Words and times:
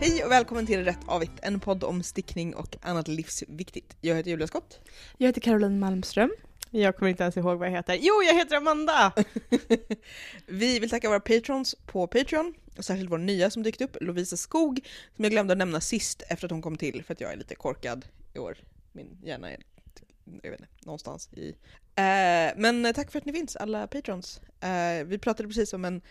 Hej 0.00 0.24
och 0.24 0.30
välkommen 0.30 0.66
till 0.66 0.84
Rätt 0.84 0.98
Avigt, 1.06 1.32
en 1.42 1.60
podd 1.60 1.84
om 1.84 2.02
stickning 2.02 2.54
och 2.54 2.76
annat 2.82 3.08
livsviktigt. 3.08 3.96
Jag 4.00 4.16
heter 4.16 4.30
Julia 4.30 4.46
Skott. 4.46 4.80
Jag 5.16 5.26
heter 5.26 5.40
Caroline 5.40 5.78
Malmström. 5.78 6.30
Jag 6.70 6.96
kommer 6.96 7.10
inte 7.10 7.22
ens 7.22 7.36
ihåg 7.36 7.58
vad 7.58 7.68
jag 7.68 7.72
heter. 7.72 7.98
Jo, 8.00 8.22
jag 8.26 8.34
heter 8.34 8.56
Amanda! 8.56 9.12
Vi 10.46 10.78
vill 10.78 10.90
tacka 10.90 11.08
våra 11.08 11.20
patrons 11.20 11.74
på 11.86 12.06
Patreon, 12.06 12.54
och 12.76 12.84
särskilt 12.84 13.10
vår 13.10 13.18
nya 13.18 13.50
som 13.50 13.62
dykt 13.62 13.80
upp, 13.80 13.96
Lovisa 14.00 14.36
Skog, 14.36 14.80
som 15.16 15.24
jag 15.24 15.32
glömde 15.32 15.52
att 15.52 15.58
nämna 15.58 15.80
sist 15.80 16.22
efter 16.28 16.46
att 16.46 16.50
hon 16.50 16.62
kom 16.62 16.76
till 16.76 17.04
för 17.04 17.12
att 17.14 17.20
jag 17.20 17.32
är 17.32 17.36
lite 17.36 17.54
korkad 17.54 18.04
i 18.34 18.38
år. 18.38 18.58
Min 18.92 19.18
hjärna 19.22 19.50
är, 19.50 19.58
jag 20.42 20.50
vet 20.50 20.60
inte, 20.60 20.72
någonstans 20.84 21.28
i... 21.32 21.48
Eh, 21.94 22.52
men 22.56 22.92
tack 22.94 23.12
för 23.12 23.18
att 23.18 23.24
ni 23.24 23.32
finns, 23.32 23.56
alla 23.56 23.86
patrons. 23.86 24.40
Eh, 24.60 25.04
vi 25.06 25.18
pratade 25.18 25.48
precis 25.48 25.72
om 25.72 25.84
en 25.84 26.02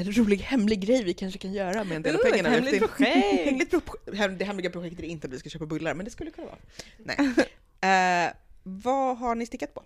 en 0.00 0.12
rolig 0.12 0.36
hemlig 0.38 0.80
grej 0.80 1.04
vi 1.04 1.14
kanske 1.14 1.38
kan 1.38 1.52
göra 1.52 1.84
med 1.84 1.96
en 1.96 2.02
del 2.02 2.14
av 2.16 2.18
pengarna. 2.18 2.48
ett 2.48 2.54
hemligt 2.54 2.80
projekt. 2.80 3.16
hemligt 3.44 3.70
pro- 3.70 4.14
hem- 4.14 4.38
det 4.38 4.44
hemliga 4.44 4.70
projektet 4.70 5.00
är 5.04 5.08
inte 5.08 5.26
att 5.26 5.32
vi 5.32 5.38
ska 5.38 5.48
köpa 5.48 5.66
bullar, 5.66 5.94
men 5.94 6.04
det 6.04 6.10
skulle 6.10 6.30
kunna 6.30 6.46
vara. 6.46 6.58
Nej. 6.98 7.16
Eh, 7.82 8.32
vad 8.62 9.18
har 9.18 9.34
ni 9.34 9.46
stickat 9.46 9.74
på? 9.74 9.82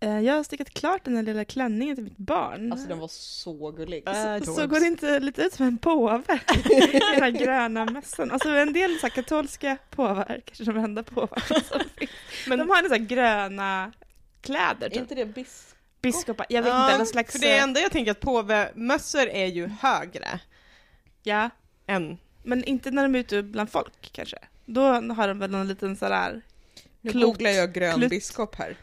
Eh, 0.00 0.20
Jag 0.20 0.34
har 0.34 0.42
stickat 0.44 0.70
klart 0.70 1.04
den 1.04 1.16
här 1.16 1.22
lilla 1.22 1.44
klänningen 1.44 1.96
till 1.96 2.04
mitt 2.04 2.16
barn. 2.16 2.72
Alltså 2.72 2.88
den 2.88 2.98
var 2.98 3.08
så 3.08 3.70
gullig. 3.70 4.08
Äh, 4.08 4.42
så 4.42 4.66
går 4.66 4.80
det 4.80 4.86
inte 4.86 5.20
lite 5.20 5.42
ut 5.42 5.52
som 5.52 5.66
en 5.66 5.78
påve 5.78 6.22
den 7.04 7.22
här 7.22 7.30
gröna 7.30 7.84
mössan. 7.84 8.30
Alltså 8.30 8.48
en 8.48 8.72
del 8.72 8.94
så 8.98 9.02
här 9.02 9.10
katolska 9.10 9.76
påvar, 9.90 10.40
kanske 10.44 10.64
de 10.64 10.76
enda 10.84 11.02
påvar 11.02 11.42
som 11.46 11.80
finns. 11.96 12.10
Men, 12.48 12.58
De 12.58 12.70
har 12.70 12.76
en 12.78 12.82
sån 12.88 12.92
här 13.00 13.06
gröna 13.06 13.92
kläder, 14.40 14.86
Är 14.86 14.90
typ. 14.90 14.98
inte 15.00 15.14
det 15.14 15.24
bis? 15.26 15.74
Biskopar. 16.00 16.46
Jag 16.48 16.62
vet 16.62 16.72
ja, 16.72 16.86
inte, 16.86 16.98
någon 16.98 17.06
slags... 17.06 17.32
för 17.32 17.38
det 17.38 17.56
eh, 17.56 17.62
enda 17.62 17.80
jag 17.80 17.92
tänker 17.92 18.10
att 18.10 18.20
påvemössor 18.20 19.28
är 19.28 19.46
ju 19.46 19.66
högre 19.66 20.40
Ja, 21.22 21.50
än... 21.86 22.18
men 22.42 22.64
inte 22.64 22.90
när 22.90 23.02
de 23.02 23.14
är 23.14 23.18
ute 23.18 23.42
bland 23.42 23.70
folk 23.70 24.12
kanske. 24.12 24.38
Då 24.66 24.82
har 24.92 25.28
de 25.28 25.38
väl 25.38 25.50
någon 25.50 25.68
liten 25.68 25.96
sådär... 25.96 26.42
Nu 27.00 27.10
Klot. 27.10 27.24
googlar 27.24 27.50
jag 27.50 27.72
grön 27.72 27.94
Klut. 27.94 28.10
biskop 28.10 28.54
här. 28.54 28.76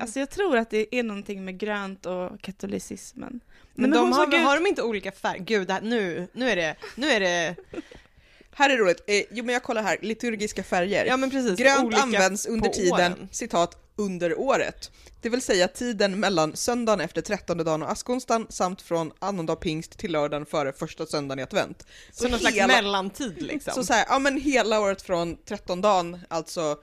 Alltså 0.00 0.18
jag 0.18 0.30
tror 0.30 0.56
att 0.56 0.70
det 0.70 0.94
är 0.94 1.02
någonting 1.02 1.44
med 1.44 1.58
grönt 1.58 2.06
och 2.06 2.40
katolicismen. 2.40 3.40
Men, 3.74 3.90
Nej, 3.90 3.98
de 3.98 4.04
hon 4.04 4.12
har, 4.12 4.26
ut- 4.26 4.44
har 4.44 4.56
de 4.56 4.66
inte 4.66 4.82
olika 4.82 5.12
färg? 5.12 5.38
Gud, 5.40 5.70
här, 5.70 5.80
nu, 5.80 6.28
nu 6.32 6.50
är 6.50 6.56
det... 6.56 6.76
Nu 6.96 7.10
är 7.10 7.20
det 7.20 7.56
Här 8.54 8.70
är 8.70 8.76
roligt. 8.76 9.04
Eh, 9.06 9.22
jo 9.30 9.44
men 9.44 9.52
jag 9.52 9.62
kollar 9.62 9.82
här, 9.82 9.98
liturgiska 10.02 10.62
färger. 10.62 11.04
ja 11.04 11.16
men 11.16 11.30
precis. 11.30 11.58
Grönt 11.58 11.94
används 11.94 12.46
under 12.46 12.70
tiden, 12.70 12.92
åren. 12.92 13.28
citat, 13.32 13.89
under 14.00 14.38
året. 14.38 14.90
Det 15.20 15.28
vill 15.28 15.42
säga 15.42 15.68
tiden 15.68 16.20
mellan 16.20 16.56
söndagen 16.56 17.00
efter 17.00 17.20
trettonde 17.22 17.64
dagen 17.64 17.82
och 17.82 17.90
askonsdagen 17.90 18.46
samt 18.50 18.82
från 18.82 19.12
annandag 19.18 19.56
pingst 19.56 19.98
till 19.98 20.12
lördagen 20.12 20.46
före 20.46 20.72
första 20.72 21.06
söndagen 21.06 21.38
i 21.38 21.42
advent. 21.42 21.86
Så 22.12 22.28
någon 22.28 22.38
slags 22.38 22.56
hela- 22.56 22.66
mellantid 22.66 23.42
liksom. 23.42 23.74
Så, 23.74 23.84
så 23.84 23.92
här, 23.92 24.04
ja 24.08 24.18
men 24.18 24.40
hela 24.40 24.80
året 24.80 25.02
från 25.02 25.36
trettondagen, 25.36 26.18
alltså 26.28 26.78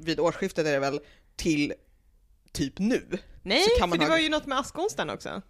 vid 0.00 0.20
årsskiftet 0.20 0.66
är 0.66 0.72
det 0.72 0.78
väl, 0.78 1.00
till 1.36 1.72
typ 2.52 2.78
nu. 2.78 3.18
Nej, 3.42 3.64
så 3.78 3.88
för 3.88 3.96
det 3.98 4.04
ha- 4.04 4.10
var 4.10 4.18
ju 4.18 4.28
något 4.28 4.46
med 4.46 4.58
askonsdagen 4.58 5.10
också. 5.10 5.42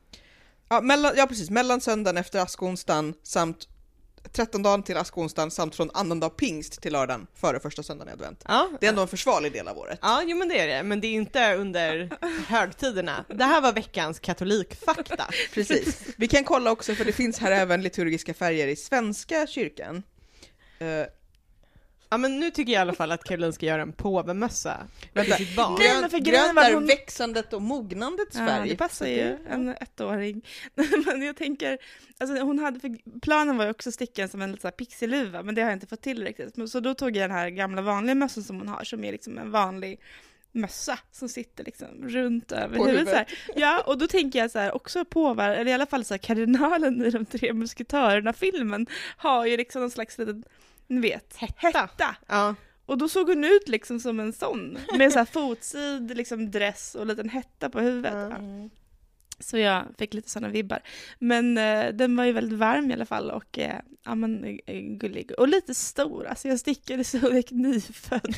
Ja, 0.69 0.81
mellan, 0.81 1.13
ja 1.17 1.27
precis, 1.27 1.51
mellan 1.51 1.81
söndagen 1.81 2.17
efter 2.17 2.39
askonsdagen 2.41 3.15
samt 3.23 3.69
trettondagen 4.33 4.83
till 4.83 4.97
askonsdagen 4.97 5.51
samt 5.51 5.75
från 5.75 5.91
annandag 5.95 6.29
pingst 6.31 6.81
till 6.83 6.93
lördagen 6.93 7.27
före 7.35 7.61
första 7.61 7.83
söndagen 7.83 8.09
i 8.09 8.13
advent. 8.13 8.45
Ja, 8.49 8.71
Det 8.81 8.87
är 8.87 8.91
ändå 8.91 9.03
en 9.03 9.09
försvarlig 9.09 9.53
del 9.53 9.69
av 9.69 9.79
året. 9.79 9.99
Ja, 10.03 10.23
jo 10.27 10.37
men 10.37 10.49
det 10.49 10.61
är 10.61 10.67
det, 10.67 10.83
men 10.83 11.01
det 11.01 11.07
är 11.07 11.13
inte 11.13 11.55
under 11.55 12.11
högtiderna. 12.49 13.25
Det 13.29 13.45
här 13.45 13.61
var 13.61 13.73
veckans 13.73 14.19
katolikfakta. 14.21 15.27
Precis. 15.55 16.03
Vi 16.17 16.29
kan 16.29 16.45
kolla 16.45 16.71
också 16.71 16.95
för 16.95 17.05
det 17.05 17.13
finns 17.13 17.39
här 17.39 17.53
även 17.53 17.83
liturgiska 17.83 18.35
färger 18.35 18.69
i 18.69 18.77
Svenska 18.77 19.47
kyrkan. 19.47 20.03
Eh, 20.79 21.07
Ja 22.09 22.17
men 22.17 22.41
nu 22.41 22.51
tycker 22.51 22.73
jag 22.73 22.79
i 22.81 22.83
alla 22.83 22.95
fall 22.95 23.13
att 23.13 23.25
Caroline 23.25 23.53
ska 23.53 23.67
göra 23.67 23.83
en 23.83 23.93
påvemössa 23.93 24.87
Vänta. 25.13 25.37
till 25.37 25.47
sitt 25.47 25.57
barn. 25.57 25.77
Nej, 25.79 26.01
men 26.01 26.11
för 26.11 26.19
grönt 26.19 26.55
var 26.55 26.63
är 26.65 26.75
hon- 26.75 26.87
växandet 26.87 27.53
och 27.53 27.63
mognandets 27.63 28.37
Ja, 28.37 28.47
färg. 28.47 28.69
det 28.69 28.77
passar 28.77 29.07
ju 29.07 29.37
en 29.51 29.69
ettåring. 29.81 30.45
men 31.07 31.23
jag 31.23 31.37
tänker, 31.37 31.79
alltså 32.19 32.37
hon 32.39 32.59
hade, 32.59 32.81
för 32.81 33.21
planen 33.21 33.57
var 33.57 33.65
ju 33.65 33.71
också 33.71 33.89
att 33.89 33.95
sticka 33.95 34.23
en 34.23 34.29
som 34.29 34.43
en 34.43 34.59
så 34.59 34.67
här 34.67 34.73
pixieluva, 34.73 35.43
men 35.43 35.55
det 35.55 35.63
har 35.63 35.69
jag 35.71 35.77
inte 35.77 35.87
fått 35.87 36.03
till 36.03 36.25
riktigt. 36.25 36.57
Men 36.57 36.69
Så 36.69 36.81
då 36.81 36.95
tog 36.95 37.17
jag 37.17 37.31
den 37.31 37.37
här 37.37 37.49
gamla 37.51 37.83
vanliga 37.83 38.15
mössan 38.15 38.43
som 38.45 38.59
hon 38.59 38.69
har, 38.69 38.85
som 38.85 39.05
är 39.05 39.13
liksom 39.13 39.39
en 39.39 39.51
vanlig 39.51 40.01
mössa 40.53 40.99
som 41.13 41.29
sitter 41.29 41.65
liksom 41.65 41.89
runt 42.09 42.53
över 42.53 42.77
På 42.77 42.87
huvudet. 42.87 43.09
Så 43.09 43.15
här. 43.17 43.25
huvudet. 43.29 43.55
Ja, 43.63 43.83
och 43.87 43.99
då 43.99 44.07
tänker 44.07 44.39
jag 44.39 44.51
så 44.51 44.59
här, 44.59 44.75
också 44.75 45.05
påvar, 45.05 45.51
eller 45.51 45.71
i 45.71 45.75
alla 45.75 45.87
fall 45.87 46.05
så 46.05 46.15
här, 46.15 46.19
kardinalen 46.19 47.05
i 47.05 47.11
de 47.11 47.27
tre 47.27 47.53
musketörerna-filmen 47.53 48.87
har 49.17 49.47
ju 49.47 49.57
liksom 49.57 49.81
någon 49.81 49.91
slags 49.91 50.19
liten, 50.19 50.45
ni 50.89 51.01
vet, 51.01 51.37
hetta. 51.37 52.17
Ja. 52.27 52.55
Och 52.87 52.99
då 52.99 53.09
såg 53.09 53.29
hon 53.29 53.45
ut 53.45 53.69
liksom 53.69 54.01
som 54.01 54.21
en 54.21 54.33
sån, 54.33 54.79
med 54.99 55.13
så 55.13 55.19
här 55.19 55.27
fotsid, 55.27 56.17
liksom 56.17 56.51
dress 56.51 56.95
och 56.95 57.07
liten 57.07 57.29
hetta 57.29 57.71
på 57.71 57.81
huvudet. 57.81 58.13
Ja. 58.15 58.37
Mm. 58.37 58.71
Så 59.39 59.59
jag 59.59 59.85
fick 59.99 60.15
lite 60.15 60.31
sådana 60.31 60.49
vibbar. 60.49 60.81
Men 61.19 61.59
eh, 61.59 61.93
den 61.93 62.17
var 62.17 62.25
ju 62.25 62.33
väldigt 62.33 62.59
varm 62.59 62.91
i 62.91 62.95
alla 62.95 63.07
fall 63.07 63.31
och 63.31 63.59
eh, 63.59 63.81
ja, 64.05 64.15
men, 64.15 64.59
eh, 64.67 64.81
gullig. 64.81 65.33
Och 65.39 65.49
lite 65.49 65.75
stor, 65.75 66.27
alltså 66.27 66.49
jag 66.49 66.61
stickade 66.61 67.05
så 67.05 67.17
jag 67.17 67.35
gick 67.35 67.51
nyfödd. 67.51 68.35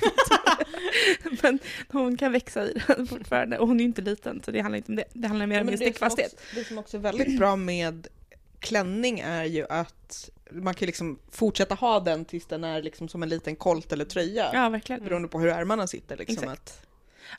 men 1.42 1.58
hon 1.88 2.16
kan 2.16 2.32
växa 2.32 2.64
i 2.64 2.82
den 2.86 3.06
fortfarande. 3.06 3.58
Och 3.58 3.68
hon 3.68 3.76
är 3.76 3.80
ju 3.80 3.86
inte 3.86 4.02
liten 4.02 4.42
så 4.44 4.50
det 4.50 4.60
handlar 4.60 4.76
inte 4.76 4.92
om 4.92 4.96
det. 4.96 5.04
Det 5.12 5.28
handlar 5.28 5.46
mer 5.46 5.56
Ja, 5.56 5.60
om 5.60 5.66
min 5.66 5.76
stickfasthet. 5.76 6.40
Det 6.54 6.64
som 6.64 6.78
också 6.78 6.96
är 6.96 7.00
väldigt 7.00 7.38
bra 7.38 7.56
med 7.56 8.08
klänning 8.60 9.20
är 9.20 9.44
ju 9.44 9.66
att 9.68 10.30
man 10.50 10.74
kan 10.74 10.86
liksom 10.86 11.18
fortsätta 11.30 11.74
ha 11.74 12.00
den 12.00 12.24
tills 12.24 12.46
den 12.46 12.64
är 12.64 12.82
liksom 12.82 13.08
som 13.08 13.22
en 13.22 13.28
liten 13.28 13.56
kolt 13.56 13.92
eller 13.92 14.04
tröja. 14.04 14.50
Ja, 14.52 14.68
verkligen. 14.68 15.04
Beroende 15.04 15.28
på 15.28 15.40
hur 15.40 15.48
ärmarna 15.48 15.86
sitter. 15.86 16.16
Liksom, 16.16 16.44
Exakt. 16.44 16.68
att, 16.68 16.87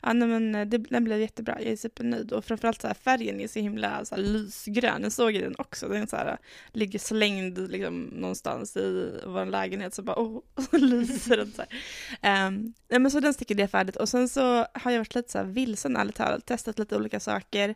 Ja, 0.02 0.12
nej, 0.12 0.28
men 0.28 0.54
eh, 0.54 0.66
det, 0.66 0.78
den 0.78 1.04
blev 1.04 1.20
jättebra. 1.20 1.56
Jag 1.60 1.72
är 1.72 1.76
supernöjd. 1.76 2.32
Och 2.32 2.44
framförallt 2.44 2.80
så 2.80 2.86
här, 2.86 2.94
färgen 2.94 3.40
är 3.40 3.48
så 3.48 3.58
himla 3.58 4.04
så 4.04 4.14
här, 4.14 4.22
lysgrön. 4.22 5.02
Jag 5.02 5.12
såg 5.12 5.34
den 5.34 5.54
också. 5.58 5.88
Den 5.88 6.06
så 6.06 6.16
här, 6.16 6.26
eh, 6.26 6.36
ligger 6.72 6.98
slängd 6.98 7.70
liksom, 7.70 8.02
någonstans 8.02 8.76
i 8.76 9.20
vår 9.26 9.46
lägenhet. 9.46 9.94
Så 9.94 10.02
bara, 10.02 10.18
åh, 10.18 10.38
oh, 10.56 10.64
så 10.70 10.76
lyser 10.76 11.36
den 11.36 11.52
så 11.52 11.62
här. 11.68 12.46
Um, 12.46 12.74
nej, 12.88 13.00
men 13.00 13.10
så 13.10 13.20
den 13.20 13.34
stickade 13.34 13.62
jag 13.62 13.70
färdigt. 13.70 13.96
Och 13.96 14.08
sen 14.08 14.28
så 14.28 14.66
har 14.72 14.90
jag 14.90 14.98
varit 14.98 15.14
lite 15.14 15.32
så 15.32 15.38
här 15.38 15.44
vilsen 15.44 15.96
ärligt 15.96 16.16
talat. 16.16 16.46
Testat 16.46 16.78
lite 16.78 16.96
olika 16.96 17.20
saker. 17.20 17.74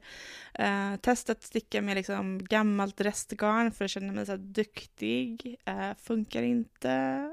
Uh, 0.59 0.97
testat 0.97 1.43
sticka 1.43 1.83
med 1.83 1.97
liksom 1.97 2.45
gammalt 2.45 3.01
restgarn 3.01 3.73
för 3.73 3.85
att 3.85 3.91
känna 3.91 4.13
mig 4.13 4.27
så 4.27 4.33
här 4.33 4.39
duktig. 4.39 5.57
Uh, 5.69 5.93
funkar 6.03 6.43
inte 6.43 7.31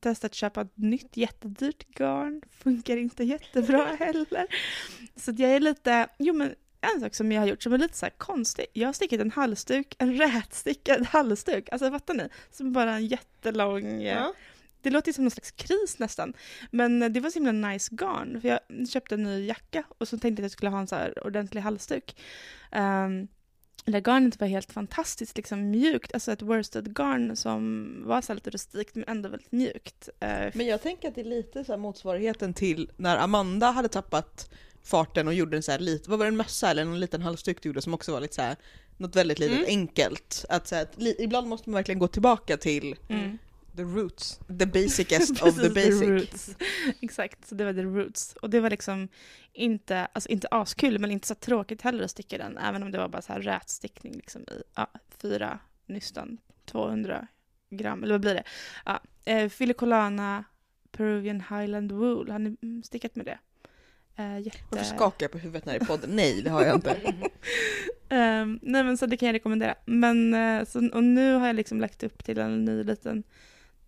testat 0.00 0.34
köpa 0.34 0.60
ett 0.60 0.76
nytt 0.76 1.16
jättedyrt 1.16 1.86
garn. 1.94 2.42
Funkar 2.50 2.96
inte 2.96 3.24
jättebra 3.24 3.84
heller. 3.98 4.46
Så 5.16 5.30
att 5.30 5.38
jag 5.38 5.50
är 5.50 5.60
lite, 5.60 6.08
jo 6.18 6.34
men 6.34 6.54
en 6.94 7.00
sak 7.00 7.14
som 7.14 7.32
jag 7.32 7.40
har 7.40 7.46
gjort 7.48 7.62
som 7.62 7.72
är 7.72 7.78
lite 7.78 7.96
så 7.98 8.06
här 8.06 8.12
konstig. 8.16 8.66
Jag 8.72 8.88
har 8.88 8.92
stickat 8.92 9.20
en 9.20 9.30
halsduk, 9.30 9.94
en 9.98 10.18
rätstickad 10.18 11.06
halsduk. 11.06 11.68
Alltså 11.72 11.90
fattar 11.90 12.14
ni? 12.14 12.28
Som 12.50 12.72
bara 12.72 12.92
en 12.94 13.06
jättelång... 13.06 14.02
eh, 14.02 14.14
Ja. 14.14 14.34
Det 14.82 14.90
låter 14.90 15.12
som 15.12 15.24
någon 15.24 15.30
slags 15.30 15.50
kris 15.50 15.98
nästan. 15.98 16.32
Men 16.70 17.12
det 17.12 17.20
var 17.20 17.30
så 17.30 17.38
himla 17.44 17.68
nice 17.68 17.94
garn. 17.94 18.40
För 18.40 18.48
jag 18.48 18.88
köpte 18.88 19.14
en 19.14 19.22
ny 19.22 19.46
jacka 19.46 19.84
och 19.98 20.08
så 20.08 20.18
tänkte 20.18 20.28
jag 20.42 20.46
att 20.46 20.50
jag 20.50 20.50
skulle 20.50 20.70
ha 20.70 20.80
en 20.80 20.86
så 20.86 20.96
här 20.96 21.26
ordentlig 21.26 21.60
halsduk. 21.60 22.16
Um, 22.72 23.28
där 23.84 24.00
garnet 24.00 24.40
var 24.40 24.48
helt 24.48 24.72
fantastiskt 24.72 25.36
liksom 25.36 25.70
mjukt, 25.70 26.14
alltså 26.14 26.32
ett 26.32 26.42
worsted 26.42 26.96
garn 26.96 27.36
som 27.36 27.94
var 28.06 28.20
så 28.20 28.34
lite 28.34 28.50
rustikt 28.50 28.94
men 28.94 29.04
ändå 29.08 29.28
väldigt 29.28 29.52
mjukt. 29.52 30.08
Eh, 30.20 30.50
men 30.54 30.66
jag 30.66 30.82
tänker 30.82 31.08
att 31.08 31.14
det 31.14 31.20
är 31.20 31.24
lite 31.24 31.64
så 31.64 31.76
motsvarigheten 31.76 32.54
till 32.54 32.90
när 32.96 33.16
Amanda 33.16 33.70
hade 33.70 33.88
tappat 33.88 34.50
farten 34.84 35.28
och 35.28 35.34
gjorde 35.34 35.56
en 35.56 35.62
så 35.62 35.72
här 35.72 35.78
lite, 35.78 36.10
vad 36.10 36.18
var 36.18 36.26
det, 36.26 36.28
en 36.28 36.36
mössa 36.36 36.70
eller 36.70 36.82
en 36.82 37.00
liten 37.00 37.22
halsduk 37.22 37.62
du 37.62 37.68
gjorde 37.68 37.82
som 37.82 37.94
också 37.94 38.12
var 38.12 38.20
lite 38.20 38.34
så 38.34 38.42
här 38.42 38.56
något 38.96 39.16
väldigt 39.16 39.38
litet 39.38 39.56
Mm. 39.56 39.68
enkelt. 39.68 40.44
Att, 40.48 40.68
så 40.68 40.74
här, 40.74 40.86
ibland 41.20 41.48
måste 41.48 41.70
man 41.70 41.74
verkligen 41.74 41.98
gå 41.98 42.08
tillbaka 42.08 42.56
till 42.56 42.96
mm. 43.08 43.38
The 43.76 43.82
roots. 43.82 44.40
the 44.58 44.66
basicest 44.66 45.42
of 45.42 45.56
the 45.62 45.70
basic. 45.70 46.08
roots. 46.08 46.56
Exakt, 47.00 47.48
så 47.48 47.54
det 47.54 47.64
var 47.64 47.72
the 47.72 47.82
roots. 47.82 48.36
Och 48.42 48.50
det 48.50 48.60
var 48.60 48.70
liksom 48.70 49.08
inte, 49.52 50.06
alltså 50.12 50.28
inte 50.28 50.48
askul, 50.50 50.98
men 50.98 51.10
inte 51.10 51.26
så 51.26 51.34
tråkigt 51.34 51.82
heller 51.82 52.04
att 52.04 52.10
sticka 52.10 52.38
den, 52.38 52.58
även 52.58 52.82
om 52.82 52.90
det 52.90 52.98
var 52.98 53.08
bara 53.08 53.22
så 53.22 53.32
här 53.32 53.40
rätstickning 53.40 54.12
liksom 54.12 54.42
i 54.42 54.62
ja, 54.74 54.90
fyra 55.22 55.58
nystan, 55.86 56.38
200 56.64 57.26
gram, 57.70 58.02
eller 58.02 58.14
vad 58.14 58.20
blir 58.20 58.34
det? 58.34 58.44
Ja, 58.84 59.00
eh, 59.24 59.48
Filicolana 59.48 60.44
Peruvian 60.92 61.40
Highland 61.40 61.92
Wool, 61.92 62.30
har 62.30 62.38
ni 62.38 62.82
stickat 62.84 63.16
med 63.16 63.26
det? 63.26 63.38
Eh, 64.16 64.38
jätte... 64.38 64.58
Varför 64.70 64.84
skakar 64.84 65.24
jag 65.24 65.32
på 65.32 65.38
huvudet 65.38 65.66
när 65.66 65.72
det 65.72 65.84
är 65.84 65.86
podden? 65.86 66.10
Nej, 66.16 66.42
det 66.42 66.50
har 66.50 66.64
jag 66.64 66.74
inte. 66.74 66.96
Ehm, 68.08 68.58
nej 68.62 68.84
men 68.84 68.98
så 68.98 69.06
det 69.06 69.16
kan 69.16 69.26
jag 69.26 69.34
rekommendera. 69.34 69.74
Men 69.84 70.34
eh, 70.34 70.64
så, 70.64 70.88
och 70.88 71.04
nu 71.04 71.34
har 71.34 71.46
jag 71.46 71.56
liksom 71.56 71.80
lagt 71.80 72.02
upp 72.02 72.24
till 72.24 72.38
en 72.38 72.64
ny 72.64 72.82
liten 72.82 73.22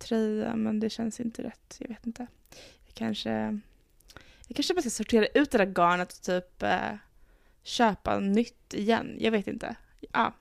tröja 0.05 0.57
men 0.57 0.81
det 0.81 0.91
känns 0.91 1.21
inte 1.21 1.43
rätt. 1.43 1.77
Jag 1.79 1.89
vet 1.89 2.07
inte. 2.07 2.27
Jag 2.87 2.95
kanske, 2.95 3.31
jag 4.49 4.57
kanske 4.57 4.75
bara 4.75 4.81
ska 4.81 4.91
sortera 4.91 5.27
ut 5.27 5.51
det 5.51 5.59
där 5.59 5.73
garnet 5.75 6.13
och 6.13 6.23
typ 6.23 6.63
eh, 6.63 6.97
köpa 7.63 8.19
nytt 8.19 8.75
igen. 8.75 9.17
Jag 9.19 9.31
vet 9.31 9.47
inte. 9.47 9.77
Ja, 10.13 10.33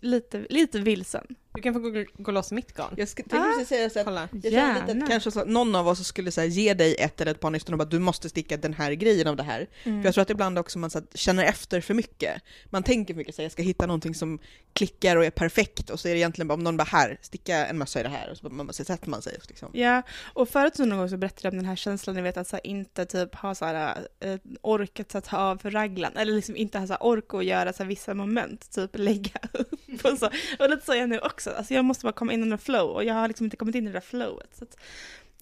lite, 0.00 0.46
lite 0.50 0.78
vilsen. 0.80 1.36
Du 1.54 1.62
kan 1.62 1.74
få 1.74 1.80
gå, 1.80 2.04
gå 2.18 2.30
loss 2.32 2.52
mitt 2.52 2.76
garn. 2.76 2.94
Jag 2.96 3.08
tänkte 3.08 3.36
Ah. 3.36 3.52
precis 3.52 3.68
säga 3.68 3.90
så 3.90 4.00
att 4.00 4.06
jag 4.06 4.28
lite 4.32 4.48
Gärna. 4.48 5.02
att 5.02 5.08
kanske 5.10 5.30
så 5.30 5.40
att 5.40 5.48
någon 5.48 5.74
av 5.74 5.88
oss 5.88 6.06
skulle 6.06 6.30
så 6.30 6.40
här, 6.40 6.48
ge 6.48 6.74
dig 6.74 6.96
ett 6.98 7.20
eller 7.20 7.32
ett 7.32 7.40
par 7.40 7.50
nystan 7.50 7.74
och 7.74 7.78
bara 7.78 7.88
du 7.88 7.98
måste 7.98 8.28
sticka 8.28 8.56
den 8.56 8.74
här 8.74 8.92
grejen 8.92 9.26
av 9.26 9.36
det 9.36 9.42
här. 9.42 9.66
Mm. 9.84 10.02
För 10.02 10.06
jag 10.08 10.14
tror 10.14 10.22
att 10.22 10.30
ibland 10.30 10.58
också 10.58 10.78
man 10.78 10.90
så 10.90 10.98
att, 10.98 11.16
känner 11.16 11.44
efter 11.44 11.80
för 11.80 11.94
mycket. 11.94 12.42
Man 12.66 12.82
tänker 12.82 13.14
för 13.14 13.18
mycket, 13.18 13.34
så 13.34 13.42
här, 13.42 13.44
jag 13.44 13.52
ska 13.52 13.62
hitta 13.62 13.86
någonting 13.86 14.14
som 14.14 14.38
klickar 14.72 15.16
och 15.16 15.24
är 15.24 15.30
perfekt 15.30 15.90
och 15.90 16.00
så 16.00 16.08
är 16.08 16.12
det 16.12 16.18
egentligen 16.18 16.48
bara 16.48 16.54
om 16.54 16.64
någon 16.64 16.76
bara 16.76 16.84
här, 16.84 17.18
sticka 17.22 17.66
en 17.66 17.78
mössa 17.78 18.00
i 18.00 18.02
det 18.02 18.08
här 18.08 18.30
och 18.30 18.36
så, 18.36 18.48
man, 18.48 18.72
så 18.72 18.84
sätter 18.84 19.08
man 19.10 19.22
sig. 19.22 19.38
Liksom. 19.48 19.70
Ja, 19.72 20.02
och 20.34 20.48
förut 20.48 20.76
så 20.76 20.84
någon 20.84 20.98
gång 20.98 21.08
så 21.08 21.16
berättade 21.16 21.46
jag 21.46 21.52
om 21.52 21.58
den 21.58 21.66
här 21.66 21.76
känslan, 21.76 22.16
ni 22.16 22.22
vet 22.22 22.36
att 22.36 22.48
så 22.48 22.56
här, 22.56 22.66
inte 22.66 23.06
typ 23.06 23.34
ha 23.34 23.54
så 23.54 23.64
här, 23.64 24.06
eh, 24.20 24.36
orkat 24.62 25.14
att 25.14 25.24
ta 25.24 25.36
av 25.36 25.56
för 25.58 25.70
raglan, 25.70 26.12
eller 26.16 26.32
liksom 26.32 26.56
inte 26.56 26.78
ha 26.78 26.86
så 26.86 26.92
här, 26.92 27.02
ork 27.02 27.34
att 27.34 27.44
göra 27.44 27.72
så 27.72 27.82
här, 27.82 27.88
vissa 27.88 28.14
moment, 28.14 28.70
typ 28.70 28.90
lägga 28.94 29.30
upp 29.52 30.04
och 30.04 30.18
så. 30.18 30.30
Och 30.58 30.70
lite 30.70 30.86
så 30.86 30.92
är 30.92 30.96
jag 30.96 31.08
nu 31.08 31.18
också, 31.18 31.39
alltså 31.46 31.74
jag 31.74 31.84
måste 31.84 32.04
bara 32.04 32.12
komma 32.12 32.32
in 32.32 32.42
i 32.42 32.46
något 32.46 32.62
flow 32.62 32.90
och 32.90 33.04
jag 33.04 33.14
har 33.14 33.28
liksom 33.28 33.44
inte 33.44 33.56
kommit 33.56 33.74
in 33.74 33.84
i 33.84 33.86
det 33.86 33.92
där 33.92 34.00
flowet. 34.00 34.56
Så 34.56 34.66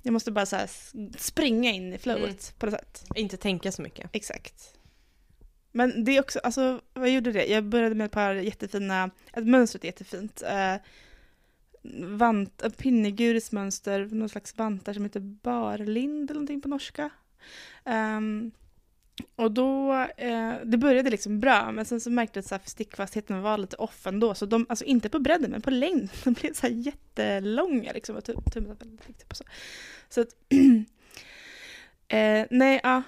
jag 0.02 0.12
måste 0.12 0.30
bara 0.30 0.46
så 0.46 0.56
springa 1.18 1.70
in 1.70 1.92
i 1.92 1.98
flowet 1.98 2.22
Mm. 2.24 2.36
på 2.58 2.66
något 2.66 2.74
sätt. 2.74 3.04
Inte 3.14 3.36
tänka 3.36 3.72
så 3.72 3.82
mycket. 3.82 4.10
Exakt. 4.12 4.74
Men 5.72 6.04
det 6.04 6.16
är 6.16 6.20
också, 6.20 6.38
alltså 6.38 6.80
vad 6.94 7.10
gjorde 7.10 7.32
det? 7.32 7.46
Jag 7.46 7.64
började 7.64 7.94
med 7.94 8.04
ett 8.04 8.12
par 8.12 8.34
jättefina, 8.34 9.10
ett 9.32 9.46
mönstret 9.46 9.84
är 9.84 9.88
jättefint. 9.88 10.42
Eh, 10.42 10.74
vant, 12.04 12.62
eh, 12.62 12.70
pinnegurusmönster, 12.70 14.08
någon 14.12 14.28
slags 14.28 14.58
vantar 14.58 14.92
som 14.92 15.02
heter 15.04 15.20
barlind 15.20 16.30
eller 16.30 16.34
någonting 16.40 16.60
på 16.60 16.68
norska. 16.68 17.10
Ehm, 17.84 18.50
och 19.36 19.52
då, 19.52 19.92
eh, 20.16 20.54
det 20.64 20.76
började 20.76 21.10
liksom 21.10 21.40
bra, 21.40 21.72
men 21.72 21.84
sen 21.84 22.00
så 22.00 22.10
märkte 22.10 22.42
jag 22.50 22.56
att 22.56 22.68
stickfastheten 22.68 23.42
var 23.42 23.58
lite 23.58 23.76
off 23.76 24.06
ändå. 24.06 24.34
Så 24.34 24.46
de, 24.46 24.66
alltså 24.68 24.84
inte 24.84 25.08
på 25.08 25.18
bredden, 25.18 25.50
men 25.50 25.62
på 25.62 25.70
längd, 25.70 26.10
de 26.24 26.32
blev 26.32 26.52
så 26.52 26.66
här 26.66 26.74
jättelånga 26.74 27.92
liksom. 27.92 28.16
Och 28.16 28.24
tum- 28.24 28.98
riktigt 29.06 29.28
på 29.28 29.34
så. 29.34 29.44
Så 30.08 30.20
att, 30.20 30.28
eh, 32.08 32.46
nej, 32.50 32.80
ja. 32.82 33.02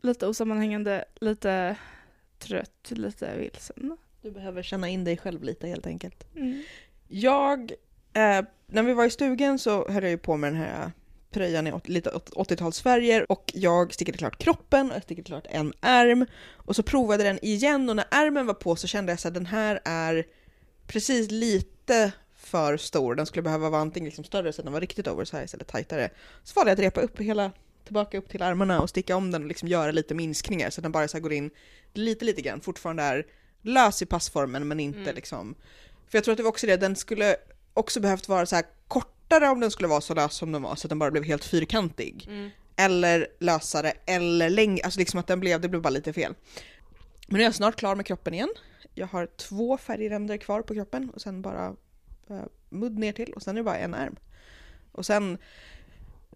Lite 0.00 0.26
osammanhängande, 0.26 1.04
lite 1.20 1.76
trött, 2.38 2.90
lite 2.90 3.36
vilsen. 3.38 3.96
Du 4.22 4.30
behöver 4.30 4.62
känna 4.62 4.88
in 4.88 5.04
dig 5.04 5.16
själv 5.16 5.42
lite 5.42 5.66
helt 5.66 5.86
enkelt. 5.86 6.36
Mm. 6.36 6.62
Jag, 7.08 7.72
eh, 8.12 8.44
när 8.66 8.82
vi 8.82 8.92
var 8.92 9.04
i 9.04 9.10
stugan 9.10 9.58
så 9.58 9.88
höll 9.88 10.02
jag 10.02 10.10
ju 10.10 10.18
på 10.18 10.36
med 10.36 10.52
den 10.52 10.60
här 10.60 10.92
tröjan 11.30 11.66
i 11.66 11.72
åt- 11.72 11.88
lite 11.88 12.10
åt- 12.10 12.30
80-talsfärger 12.30 13.26
och 13.28 13.50
jag 13.54 13.94
stickade 13.94 14.18
klart 14.18 14.38
kroppen 14.38 14.90
och 14.90 14.96
jag 14.96 15.02
stickade 15.02 15.26
klart 15.26 15.46
en 15.50 15.72
ärm 15.80 16.26
och 16.56 16.76
så 16.76 16.82
provade 16.82 17.24
den 17.24 17.38
igen 17.44 17.88
och 17.90 17.96
när 17.96 18.04
ärmen 18.10 18.46
var 18.46 18.54
på 18.54 18.76
så 18.76 18.86
kände 18.86 19.12
jag 19.12 19.26
att 19.28 19.34
den 19.34 19.46
här 19.46 19.80
är 19.84 20.26
precis 20.86 21.30
lite 21.30 22.12
för 22.36 22.76
stor. 22.76 23.14
Den 23.14 23.26
skulle 23.26 23.42
behöva 23.42 23.70
vara 23.70 23.80
antingen 23.80 24.04
liksom 24.04 24.24
större 24.24 24.52
så 24.52 24.60
att 24.60 24.64
den 24.66 24.72
var 24.72 24.80
riktigt 24.80 25.06
oversize 25.08 25.54
eller 25.56 25.64
tajtare. 25.64 26.10
Så 26.44 26.52
valde 26.54 26.70
jag 26.70 26.74
att 26.76 26.80
repa 26.84 27.00
upp 27.00 27.20
hela 27.20 27.52
tillbaka 27.84 28.18
upp 28.18 28.28
till 28.28 28.42
armarna 28.42 28.80
och 28.80 28.88
sticka 28.90 29.16
om 29.16 29.30
den 29.30 29.42
och 29.42 29.48
liksom 29.48 29.68
göra 29.68 29.90
lite 29.90 30.14
minskningar 30.14 30.70
så 30.70 30.80
att 30.80 30.82
den 30.82 30.92
bara 30.92 31.08
så 31.08 31.20
går 31.20 31.32
in 31.32 31.50
lite, 31.94 32.24
lite 32.24 32.42
grann. 32.42 32.60
Fortfarande 32.60 33.02
är 33.02 33.26
lös 33.62 34.02
i 34.02 34.06
passformen 34.06 34.68
men 34.68 34.80
inte 34.80 34.98
Mm. 35.00 35.14
liksom 35.14 35.54
för 36.08 36.18
jag 36.18 36.24
tror 36.24 36.32
att 36.32 36.36
det 36.36 36.42
var 36.42 36.50
också 36.50 36.66
det, 36.66 36.76
den 36.76 36.96
skulle 36.96 37.36
också 37.74 38.00
behövt 38.00 38.28
vara 38.28 38.46
så 38.46 38.56
här 38.56 38.64
kortare 39.28 39.50
om 39.50 39.60
den 39.60 39.70
skulle 39.70 39.88
vara 39.88 40.00
så 40.00 40.14
lös 40.14 40.34
som 40.34 40.52
den 40.52 40.62
var, 40.62 40.76
så 40.76 40.86
att 40.86 40.88
den 40.88 40.98
bara 40.98 41.10
blev 41.10 41.24
helt 41.24 41.44
fyrkantig. 41.44 42.26
Mm. 42.28 42.50
Eller 42.76 43.26
lösare, 43.40 43.92
eller 44.06 44.50
längre, 44.50 44.84
alltså 44.84 45.00
liksom 45.00 45.20
att 45.20 45.26
den 45.26 45.40
blev, 45.40 45.60
det 45.60 45.68
blev 45.68 45.82
bara 45.82 45.90
lite 45.90 46.12
fel. 46.12 46.34
Men 47.26 47.36
nu 47.36 47.40
är 47.40 47.44
jag 47.44 47.54
snart 47.54 47.76
klar 47.76 47.94
med 47.94 48.06
kroppen 48.06 48.34
igen. 48.34 48.48
Jag 48.94 49.06
har 49.06 49.26
två 49.26 49.78
färgränder 49.78 50.36
kvar 50.36 50.62
på 50.62 50.74
kroppen 50.74 51.10
och 51.10 51.20
sen 51.20 51.42
bara 51.42 51.68
uh, 52.30 52.42
mudd 52.68 52.98
ner 52.98 53.12
till 53.12 53.32
och 53.32 53.42
sen 53.42 53.56
är 53.56 53.60
det 53.60 53.64
bara 53.64 53.78
en 53.78 53.94
ärm. 53.94 54.16
Och 54.92 55.06
sen 55.06 55.38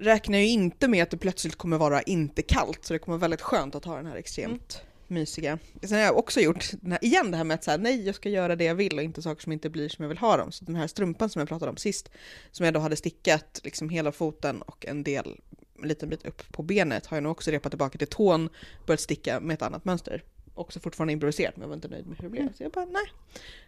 räknar 0.00 0.38
jag 0.38 0.46
ju 0.46 0.52
inte 0.52 0.88
med 0.88 1.02
att 1.02 1.10
det 1.10 1.18
plötsligt 1.18 1.56
kommer 1.56 1.78
vara 1.78 2.02
inte 2.02 2.42
kallt, 2.42 2.84
så 2.84 2.92
det 2.92 2.98
kommer 2.98 3.18
vara 3.18 3.20
väldigt 3.20 3.40
skönt 3.40 3.74
att 3.74 3.84
ha 3.84 3.96
den 3.96 4.06
här 4.06 4.16
extremt 4.16 4.82
mysiga. 5.12 5.58
Sen 5.82 5.98
har 5.98 6.04
jag 6.04 6.18
också 6.18 6.40
gjort, 6.40 6.70
här, 6.86 7.04
igen 7.04 7.30
det 7.30 7.36
här 7.36 7.44
med 7.44 7.54
att 7.54 7.64
säga 7.64 7.76
nej 7.76 8.06
jag 8.06 8.14
ska 8.14 8.28
göra 8.28 8.56
det 8.56 8.64
jag 8.64 8.74
vill 8.74 8.96
och 8.98 9.02
inte 9.04 9.22
saker 9.22 9.42
som 9.42 9.52
inte 9.52 9.70
blir 9.70 9.88
som 9.88 10.02
jag 10.02 10.08
vill 10.08 10.18
ha 10.18 10.36
dem. 10.36 10.52
Så 10.52 10.64
den 10.64 10.76
här 10.76 10.86
strumpan 10.86 11.28
som 11.30 11.40
jag 11.40 11.48
pratade 11.48 11.70
om 11.70 11.76
sist, 11.76 12.10
som 12.50 12.64
jag 12.64 12.74
då 12.74 12.80
hade 12.80 12.96
stickat 12.96 13.60
liksom 13.64 13.88
hela 13.88 14.12
foten 14.12 14.62
och 14.62 14.86
en 14.86 15.02
del, 15.02 15.40
en 15.82 15.88
liten 15.88 16.08
bit 16.08 16.26
upp 16.26 16.52
på 16.52 16.62
benet, 16.62 17.06
har 17.06 17.16
jag 17.16 17.22
nog 17.22 17.32
också 17.32 17.50
repat 17.50 17.72
tillbaka 17.72 17.98
till 17.98 18.06
tån, 18.06 18.48
börjat 18.86 19.00
sticka 19.00 19.40
med 19.40 19.54
ett 19.54 19.62
annat 19.62 19.84
mönster. 19.84 20.24
Också 20.54 20.80
fortfarande 20.80 21.12
improviserat 21.12 21.56
men 21.56 21.62
jag 21.62 21.68
var 21.68 21.74
inte 21.74 21.88
nöjd 21.88 22.06
med 22.06 22.16
hur 22.16 22.22
det 22.24 22.30
blev. 22.30 22.54
Så 22.56 22.62
jag 22.62 22.72
bara 22.72 22.84
nej, 22.84 23.12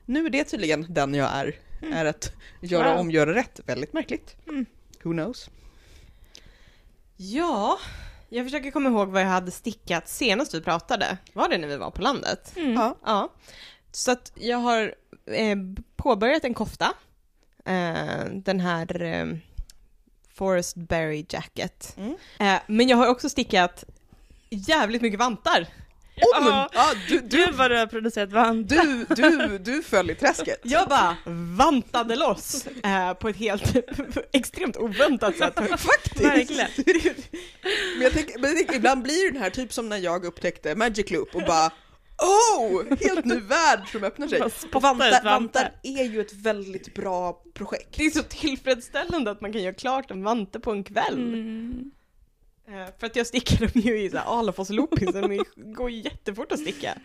nu 0.05 0.27
är 0.27 0.31
det 0.31 0.45
tydligen 0.45 0.87
den 0.89 1.15
jag 1.15 1.31
är, 1.33 1.59
är 1.93 2.05
att 2.05 2.33
göra 2.63 2.91
Wow. 2.93 3.01
om, 3.01 3.11
göra 3.11 3.35
rätt. 3.35 3.61
Väldigt 3.67 3.93
märkligt. 3.93 4.37
Mm. 4.49 4.67
Who 5.03 5.13
knows? 5.13 5.51
Ja, 7.17 7.79
jag 8.29 8.47
försöker 8.47 8.71
komma 8.71 8.89
ihåg 8.89 9.09
vad 9.09 9.23
jag 9.23 9.29
hade 9.29 9.51
stickat 9.51 10.09
senast 10.09 10.55
vi 10.55 10.61
pratade. 10.61 11.19
Var 11.33 11.49
det 11.49 11.59
när 11.59 11.69
vi 11.69 11.77
var 11.77 11.91
på 11.91 12.03
landet? 12.03 12.53
Mm. 12.57 12.73
Ja. 12.73 12.97
Ja. 13.05 13.33
Så 13.93 14.11
att 14.11 14.33
jag 14.35 14.59
har 14.59 14.95
eh, 15.27 15.57
påbörjat 15.97 16.45
en 16.45 16.55
kofta. 16.55 16.93
Eh, 17.65 18.25
den 18.33 18.61
här 18.61 19.03
eh, 19.03 19.27
Forest 20.35 20.77
Berry 20.77 21.27
Jacket. 21.29 21.97
Mm. 21.97 22.17
Eh, 22.39 22.61
men 22.67 22.89
jag 22.89 22.97
har 22.97 23.07
också 23.07 23.29
stickat 23.29 23.85
jävligt 24.51 25.03
mycket 25.03 25.21
vantar. 25.21 25.67
Men, 26.17 26.47
Ja. 26.47 26.69
ja, 26.73 26.93
du, 27.09 27.21
du, 27.21 27.29
Du 27.29 27.53
vad 27.53 27.71
du 27.71 27.77
har 27.77 27.87
producerat 27.87 28.33
vant. 28.33 28.69
du, 28.69 29.07
du, 29.17 29.59
du 29.59 29.83
föll 29.83 30.11
i 30.11 30.15
träsket. 30.15 30.61
Jag 30.63 30.89
bara 30.89 31.17
vantade 31.57 32.17
loss 32.17 32.67
eh, 32.67 33.15
på 33.15 33.29
ett 33.29 33.37
helt 33.37 33.77
extremt 34.33 34.77
oväntat 34.77 35.37
sätt. 35.37 35.55
Faktiskt! 35.81 36.21
Verkligen. 36.25 36.69
Men 37.95 38.03
jag 38.03 38.13
tänker, 38.13 38.39
men 38.39 38.51
jag 38.51 38.59
tänker, 38.59 38.75
ibland 38.75 39.03
blir 39.03 39.25
det 39.27 39.31
den 39.33 39.43
här 39.43 39.51
typ 39.51 39.73
som 39.73 39.89
när 39.89 39.99
jag 39.99 40.25
upptäckte 40.25 40.75
Magic 40.75 41.11
Loop 41.11 41.35
och 41.35 41.43
bara 41.47 41.71
Oh! 42.19 42.83
Helt 43.01 43.25
ny 43.25 43.41
värld 43.41 43.81
som 43.93 44.05
öppnar 44.05 44.29
sig. 44.29 44.41
Vantar. 44.73 45.25
vantar 45.25 45.73
är 45.83 46.05
ju 46.05 46.21
ett 46.21 46.33
väldigt 46.33 46.95
bra 46.95 47.43
projekt. 47.55 47.89
Det 47.97 48.05
är 48.05 48.11
så 48.11 48.23
tillfredsställande 48.23 49.31
att 49.31 49.41
man 49.41 49.53
kan 49.53 49.63
göra 49.63 49.75
klart 49.75 50.11
en 50.11 50.23
vante 50.23 50.61
på 50.61 50.71
en 50.71 50.85
kväll. 50.85 51.19
Mm. 51.19 51.91
Eh, 52.69 52.87
för 52.99 53.07
att 53.07 53.17
jag 53.17 53.27
stickar 53.27 53.59
dem 53.59 53.71
ju 53.83 54.01
i 54.03 54.11
så 54.11 54.17
här 54.17 54.39
Alafors 54.39 54.71
looping 54.71 55.13
så 55.13 55.21
de 55.21 55.45
går 55.57 55.91
ju 55.91 56.01
jättefort 56.01 56.53
att 56.53 56.59
sticka. 56.59 56.99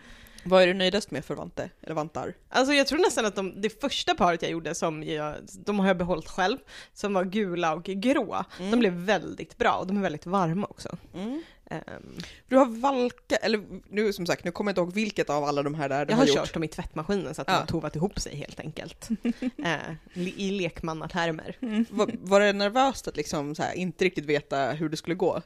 Vad 0.44 0.62
är 0.62 0.66
du 0.66 0.74
nöjdast 0.74 1.10
med 1.10 1.24
för 1.24 1.34
vante? 1.34 1.70
Eller 1.82 1.94
vantar? 1.94 2.34
Alltså 2.48 2.72
jag 2.74 2.86
tror 2.86 2.98
nästan 2.98 3.26
att 3.26 3.36
de, 3.36 3.60
det 3.60 3.80
första 3.80 4.14
paret 4.14 4.42
jag 4.42 4.50
gjorde 4.50 4.74
som 4.74 5.02
jag, 5.02 5.34
de 5.64 5.78
har 5.78 5.86
jag 5.86 5.96
behållit 5.96 6.28
själv, 6.28 6.58
som 6.94 7.14
var 7.14 7.24
gula 7.24 7.74
och 7.74 7.84
grå, 7.84 8.44
Mm. 8.58 8.70
de 8.70 8.76
blev 8.80 8.92
väldigt 8.92 9.58
bra 9.58 9.72
och 9.72 9.86
de 9.86 9.96
är 9.96 10.00
väldigt 10.02 10.26
varma 10.26 10.66
också. 10.70 10.96
Mm. 11.14 11.42
Ehm, 11.70 12.18
Du 12.48 12.56
har 12.56 12.66
valka, 12.66 13.36
eller 13.36 13.60
nu 13.88 14.12
som 14.12 14.26
sagt, 14.26 14.44
nu 14.44 14.50
kommer 14.50 14.68
jag 14.68 14.72
inte 14.72 14.80
ihåg 14.80 14.92
vilket 14.94 15.30
av 15.30 15.44
alla 15.44 15.62
de 15.62 15.74
här 15.74 15.88
där 15.88 16.06
du 16.06 16.10
jag 16.12 16.16
har, 16.16 16.22
har 16.22 16.28
gjort. 16.28 16.36
kört 16.36 16.54
dem 16.54 16.64
i 16.64 16.68
tvättmaskinen 16.68 17.34
så 17.34 17.40
att 17.42 17.46
de 17.48 17.52
Ja. 17.52 17.58
har 17.58 17.66
tovat 17.66 17.96
ihop 17.96 18.20
sig 18.20 18.36
helt 18.36 18.60
enkelt. 18.60 19.08
Eh, 19.64 19.94
li- 20.12 20.34
I 20.36 20.50
lekmannatermer. 20.50 21.56
Var, 21.90 22.10
var 22.20 22.40
det 22.40 22.52
nervöst 22.52 23.08
att 23.08 23.16
liksom 23.16 23.54
här, 23.58 23.74
inte 23.74 24.04
riktigt 24.04 24.24
veta 24.24 24.70
hur 24.72 24.88
det 24.88 24.96
skulle 24.96 25.14
gå? 25.14 25.42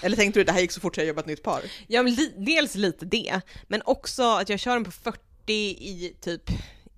Eller 0.00 0.16
tänkte 0.16 0.40
du 0.40 0.44
det 0.44 0.52
här 0.52 0.60
gick 0.60 0.72
så 0.72 0.80
fort 0.80 0.94
så 0.94 1.00
jag 1.00 1.08
jobbat 1.08 1.24
ett 1.24 1.28
nytt 1.28 1.42
par? 1.42 1.60
Ja, 1.86 2.02
men 2.02 2.14
li- 2.14 2.34
dels 2.36 2.74
lite 2.74 3.04
det, 3.04 3.40
men 3.68 3.82
också 3.84 4.22
att 4.22 4.48
jag 4.48 4.60
kör 4.60 4.74
dem 4.74 4.84
på 4.84 4.90
40 4.90 5.20
i 5.52 6.16
typ 6.20 6.42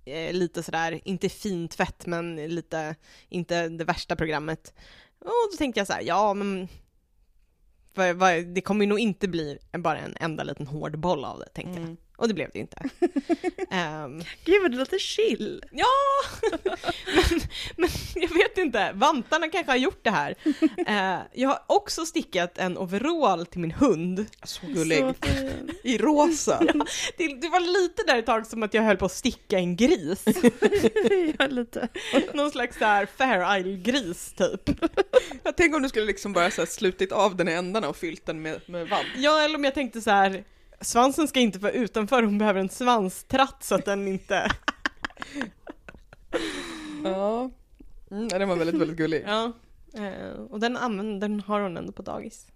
eh, 0.04 0.32
lite 0.32 0.62
sådär, 0.62 1.00
inte 1.04 1.28
fin 1.28 1.68
tvätt 1.68 2.06
men 2.06 2.36
lite, 2.36 2.94
inte 3.28 3.68
det 3.68 3.84
värsta 3.84 4.16
programmet. 4.16 4.74
Och 5.20 5.26
då 5.52 5.56
tänkte 5.58 5.80
jag 5.80 5.86
så 5.86 5.92
här, 5.92 6.02
ja 6.02 6.34
men 6.34 6.68
för, 7.94 8.54
det 8.54 8.60
kommer 8.60 8.84
ju 8.84 8.88
nog 8.88 8.98
inte 8.98 9.28
bli 9.28 9.58
bara 9.78 9.98
en 9.98 10.14
enda 10.20 10.44
liten 10.44 10.66
hård 10.66 10.98
boll 10.98 11.24
av 11.24 11.38
det 11.38 11.48
tänkte 11.54 11.80
jag. 11.80 11.82
Mm. 11.82 11.96
Och 12.18 12.28
det 12.28 12.34
blev 12.34 12.50
det 12.52 12.58
inte. 12.58 12.76
Ehm, 13.70 14.22
Gud 14.44 14.62
vad 14.62 14.70
det 14.70 14.76
låter 14.76 14.98
chill. 14.98 15.62
ja, 15.70 15.86
men, 17.14 17.40
men 17.76 17.90
jag 18.14 18.34
vet 18.34 18.58
inte, 18.58 18.92
vantarna 18.94 19.48
kanske 19.48 19.72
har 19.72 19.76
gjort 19.76 20.04
det 20.04 20.10
här. 20.10 20.34
Eh, 20.86 21.18
jag 21.32 21.48
har 21.48 21.62
också 21.66 22.06
stickat 22.06 22.58
en 22.58 22.78
overall 22.78 23.46
till 23.46 23.60
min 23.60 23.70
hund. 23.70 24.26
Så 24.42 24.66
gullig. 24.66 24.98
Så. 24.98 25.14
I 25.82 25.98
rosa. 25.98 26.58
Det, 27.16 27.40
det 27.40 27.48
var 27.48 27.82
lite 27.82 28.02
där 28.06 28.18
ett 28.18 28.26
tag 28.26 28.46
som 28.46 28.62
att 28.62 28.74
jag 28.74 28.82
höll 28.82 28.96
på 28.96 29.04
att 29.04 29.12
sticka 29.12 29.58
en 29.58 29.76
gris. 29.76 30.24
ja, 31.38 31.46
lite. 31.46 31.88
Någon 32.34 32.50
slags 32.50 32.78
där 32.78 33.06
Fair 33.06 33.58
Isle-gris 33.58 34.34
typ. 34.36 34.70
Jag 35.42 35.56
tänker 35.56 35.76
om 35.76 35.82
du 35.82 35.88
skulle 35.88 36.06
liksom 36.06 36.32
bara 36.32 36.50
så 36.50 36.66
slutit 36.66 37.12
av 37.12 37.36
den 37.36 37.48
i 37.48 37.52
ändarna 37.52 37.88
och 37.88 37.96
fyllt 37.96 38.26
den 38.26 38.42
med, 38.42 38.60
med 38.66 38.88
vant. 38.88 39.06
Ja, 39.16 39.42
eller 39.42 39.56
om 39.56 39.64
jag 39.64 39.74
tänkte 39.74 40.00
så 40.00 40.10
här. 40.10 40.44
Svansen 40.80 41.28
ska 41.28 41.40
inte 41.40 41.58
vara 41.58 41.72
utanför, 41.72 42.22
hon 42.22 42.38
behöver 42.38 42.60
en 42.60 42.68
svanstratt 42.68 43.64
så 43.64 43.74
att 43.74 43.84
den 43.84 44.08
inte... 44.08 44.50
Ja. 47.04 47.50
Mm, 48.10 48.28
den 48.28 48.48
var 48.48 48.56
väldigt, 48.56 48.80
väldigt 48.80 48.96
gullig. 48.96 49.24
Ja. 49.26 49.52
Eh, 49.94 50.30
och 50.50 50.60
den, 50.60 50.76
använder, 50.76 51.28
den 51.28 51.40
har 51.40 51.60
hon 51.60 51.76
ändå 51.76 51.92
på 51.92 52.02
dagis. 52.02 52.46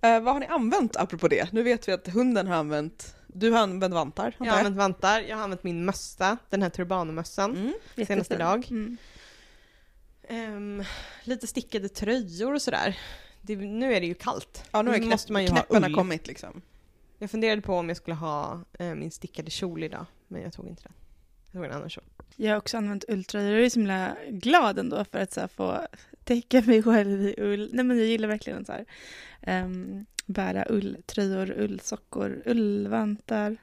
Eh, 0.00 0.20
vad 0.20 0.34
har 0.34 0.40
ni 0.40 0.46
använt 0.46 0.96
apropå 0.96 1.28
det? 1.28 1.52
Nu 1.52 1.62
vet 1.62 1.88
vi 1.88 1.92
att 1.92 2.08
hunden 2.08 2.46
har 2.46 2.54
använt 2.56 3.14
Du 3.26 3.50
har 3.50 3.58
använt 3.58 3.94
vantar, 3.94 4.34
Jag 4.38 4.46
har 4.46 4.58
använt 4.58 4.76
vantar, 4.76 5.20
jag 5.20 5.36
har 5.36 5.44
använt 5.44 5.64
min 5.64 5.84
mössa, 5.84 6.36
den 6.50 6.62
här 6.62 6.70
turbanmössan, 6.70 7.50
Mm. 7.96 8.06
senast 8.06 8.30
idag. 8.30 8.66
Mm. 8.70 8.96
Ehm, 10.28 10.84
lite 11.24 11.46
stickade 11.46 11.88
tröjor 11.88 12.54
och 12.54 12.62
sådär. 12.62 12.98
Det, 13.40 13.56
nu 13.56 13.94
är 13.94 14.00
det 14.00 14.06
ju 14.06 14.14
kallt. 14.14 14.64
Ja, 14.70 14.82
nu 14.82 14.90
Nu 14.90 14.96
knäpp, 14.98 15.10
måste 15.10 15.32
man 15.32 15.42
ju 15.42 15.48
ha 15.48 15.56
knäpparna 15.56 15.86
ull. 15.86 15.94
kommit 15.94 16.26
liksom. 16.26 16.62
Jag 17.18 17.30
funderade 17.30 17.62
på 17.62 17.74
om 17.74 17.88
jag 17.88 17.96
skulle 17.96 18.14
ha 18.16 18.60
eh, 18.78 18.94
min 18.94 19.10
stickade 19.10 19.50
kjol 19.50 19.82
idag, 19.82 20.06
men 20.28 20.42
jag 20.42 20.52
tog 20.52 20.66
inte 20.68 20.82
den. 20.82 20.92
Jag 21.44 21.52
tog 21.52 21.64
en 21.64 21.72
annan 21.72 21.90
kjol. 21.90 22.04
Jag 22.36 22.50
har 22.52 22.58
också 22.58 22.76
använt 22.76 23.04
ulltröjor. 23.08 23.52
Jag 23.52 23.64
är 23.64 23.70
så 23.70 23.78
himla 23.78 24.16
glad 24.30 24.78
ändå 24.78 25.04
för 25.04 25.18
att 25.18 25.32
så 25.32 25.40
här, 25.40 25.48
få 25.48 25.80
täcka 26.24 26.62
mig 26.66 26.82
själv 26.82 27.20
i 27.22 27.34
ull. 27.38 27.70
Nej 27.72 27.84
men 27.84 27.98
jag 27.98 28.06
gillar 28.06 28.28
verkligen 28.28 28.60
att 28.60 28.66
så 28.66 28.72
här, 28.72 28.84
ehm, 29.42 30.06
bära 30.26 30.64
ulltröjor, 30.68 31.50
ullsockor, 31.50 32.42
ullvantar, 32.46 33.56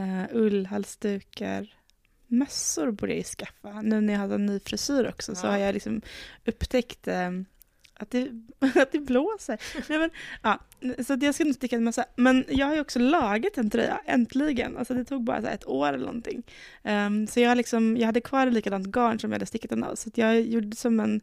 uh, 0.00 0.24
ullhalsdukar. 0.32 1.74
Mössor 2.26 2.90
borde 2.90 3.12
jag 3.12 3.18
ju 3.18 3.24
skaffa. 3.24 3.82
Nu 3.82 4.00
när 4.00 4.12
jag 4.12 4.20
hade 4.20 4.34
en 4.34 4.46
ny 4.46 4.60
frisyr 4.60 5.08
också 5.08 5.34
så 5.34 5.46
Ja. 5.46 5.50
har 5.50 5.58
jag 5.58 5.74
liksom 5.74 6.02
upptäckt 6.44 7.08
ehm, 7.08 7.44
att 7.96 8.10
det, 8.10 8.28
att 8.74 8.92
det 8.92 8.98
blåser. 8.98 9.60
Nej, 9.88 9.98
men, 9.98 10.10
ja, 10.42 10.60
så 11.04 11.16
det 11.16 11.26
jag 11.26 11.34
ska 11.34 11.44
nog 11.44 11.54
sticka 11.54 11.76
en 11.76 11.84
massa, 11.84 12.04
Men 12.16 12.44
jag 12.48 12.66
har 12.66 12.74
ju 12.74 12.80
också 12.80 12.98
lagat 12.98 13.58
en 13.58 13.70
tröja, 13.70 14.00
äntligen. 14.06 14.76
Alltså 14.76 14.94
det 14.94 15.04
tog 15.04 15.24
bara 15.24 15.40
så 15.40 15.46
här 15.46 15.54
ett 15.54 15.68
år 15.68 15.88
eller 15.88 16.06
någonting. 16.06 16.42
Um, 16.82 17.26
så 17.26 17.40
jag, 17.40 17.56
liksom, 17.56 17.96
jag 17.96 18.06
hade 18.06 18.20
kvar 18.20 18.46
likadant 18.46 18.86
garn 18.86 19.18
som 19.18 19.30
jag 19.30 19.34
hade 19.34 19.46
stickat 19.46 19.70
den 19.70 19.84
av. 19.84 19.94
Så 19.94 20.08
att 20.08 20.18
jag 20.18 20.40
gjorde 20.40 20.76
som 20.76 21.00
en 21.00 21.20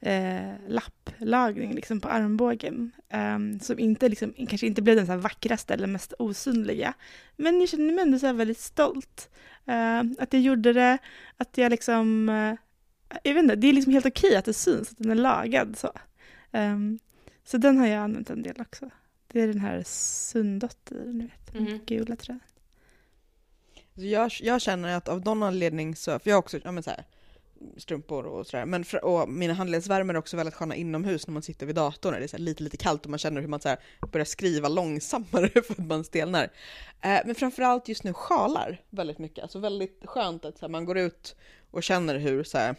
eh, 0.00 0.54
lapplagning 0.68 1.74
liksom 1.74 2.00
på 2.00 2.08
armbågen. 2.08 2.92
Um, 3.12 3.60
som 3.60 3.78
inte, 3.78 4.08
liksom, 4.08 4.32
kanske 4.48 4.66
inte 4.66 4.82
blev 4.82 4.96
den 4.96 5.06
så 5.06 5.12
här 5.12 5.18
vackraste 5.18 5.74
eller 5.74 5.86
mest 5.86 6.14
osynliga. 6.18 6.94
Men 7.36 7.60
jag 7.60 7.68
känner 7.68 7.94
mig 7.94 8.02
ändå 8.02 8.18
så 8.18 8.26
här 8.26 8.34
väldigt 8.34 8.60
stolt. 8.60 9.30
Uh, 9.68 10.12
att 10.18 10.32
jag 10.32 10.42
gjorde 10.42 10.72
det, 10.72 10.98
att 11.36 11.58
jag 11.58 11.70
liksom... 11.70 12.28
Eh, 12.28 12.54
jag 13.22 13.34
vet 13.34 13.42
inte, 13.42 13.56
det 13.56 13.66
är 13.66 13.72
liksom 13.72 13.92
helt 13.92 14.06
okej 14.06 14.36
att 14.36 14.44
det 14.44 14.52
syns 14.52 14.90
att 14.90 14.98
den 14.98 15.10
är 15.10 15.14
lagad 15.14 15.78
så. 15.78 15.92
Ehm, 16.52 16.98
så 17.44 17.56
den 17.58 17.78
har 17.78 17.86
jag 17.86 17.98
använt 17.98 18.30
en 18.30 18.42
del 18.42 18.60
också. 18.60 18.90
Det 19.26 19.40
är 19.40 19.46
den 19.46 19.60
här 19.60 19.82
Sundotter, 19.86 21.04
ni 21.06 21.24
vet, 21.26 21.54
Mhm. 21.54 21.80
gula 21.86 22.16
tröjan. 22.16 22.40
Så 23.94 24.02
Jag, 24.04 24.30
jag 24.40 24.60
känner 24.60 24.96
att 24.96 25.08
av 25.08 25.24
någon 25.24 25.42
anledning 25.42 25.96
så, 25.96 26.18
för 26.18 26.30
jag 26.30 26.36
har 26.36 26.38
också 26.38 26.58
ja, 26.64 26.72
men 26.72 26.82
så 26.82 26.90
här, 26.90 27.04
strumpor 27.76 28.26
och 28.26 28.46
sådär, 28.46 28.66
men 28.66 28.84
för, 28.84 29.04
och 29.04 29.28
mina 29.28 29.54
handledsvärmare 29.54 30.16
är 30.16 30.18
också 30.18 30.36
väldigt 30.36 30.54
sköna 30.54 30.74
inomhus 30.74 31.26
när 31.26 31.32
man 31.32 31.42
sitter 31.42 31.66
vid 31.66 31.74
datorn, 31.76 32.12
när 32.12 32.18
det 32.20 32.26
är 32.26 32.28
så 32.28 32.36
här 32.36 32.44
lite 32.44 32.62
lite 32.62 32.76
kallt 32.76 33.04
och 33.04 33.10
man 33.10 33.18
känner 33.18 33.40
hur 33.40 33.48
man 33.48 33.60
så 33.60 33.68
här 33.68 33.78
börjar 34.12 34.24
skriva 34.24 34.68
långsammare 34.68 35.48
för 35.62 35.72
att 35.72 35.86
man 35.86 36.04
stelnar. 36.04 36.44
Eh, 37.00 37.20
men 37.26 37.34
framförallt 37.34 37.88
just 37.88 38.04
nu 38.04 38.12
sjalar 38.12 38.82
väldigt 38.90 39.18
mycket, 39.18 39.42
alltså 39.42 39.58
väldigt 39.58 40.02
skönt 40.04 40.44
att 40.44 40.58
så 40.58 40.64
här, 40.64 40.70
man 40.70 40.84
går 40.84 40.98
ut 40.98 41.36
och 41.70 41.82
känner 41.82 42.18
hur 42.18 42.44
så 42.44 42.58
här, 42.58 42.74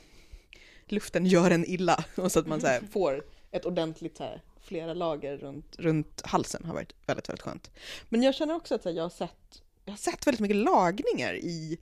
luften 0.91 1.25
gör 1.25 1.51
en 1.51 1.65
illa 1.65 2.05
och 2.15 2.31
så 2.31 2.39
att 2.39 2.47
man 2.47 2.61
så 2.61 2.67
här, 2.67 2.81
får 2.91 3.23
ett 3.51 3.65
ordentligt 3.65 4.17
så 4.17 4.23
här, 4.23 4.41
flera 4.61 4.93
lager 4.93 5.37
runt, 5.37 5.75
runt 5.79 6.21
halsen 6.25 6.65
har 6.65 6.73
varit 6.73 6.93
väldigt, 7.05 7.29
väldigt 7.29 7.41
skönt. 7.41 7.71
Men 8.09 8.23
jag 8.23 8.35
känner 8.35 8.55
också 8.55 8.75
att 8.75 8.83
så 8.83 8.89
här, 8.89 8.95
jag 8.95 9.03
har 9.03 9.09
sett 9.09 9.61
jag 9.85 9.91
har 9.91 9.97
sett 9.97 10.27
väldigt 10.27 10.41
mycket 10.41 10.57
lagningar 10.57 11.33
i, 11.33 11.77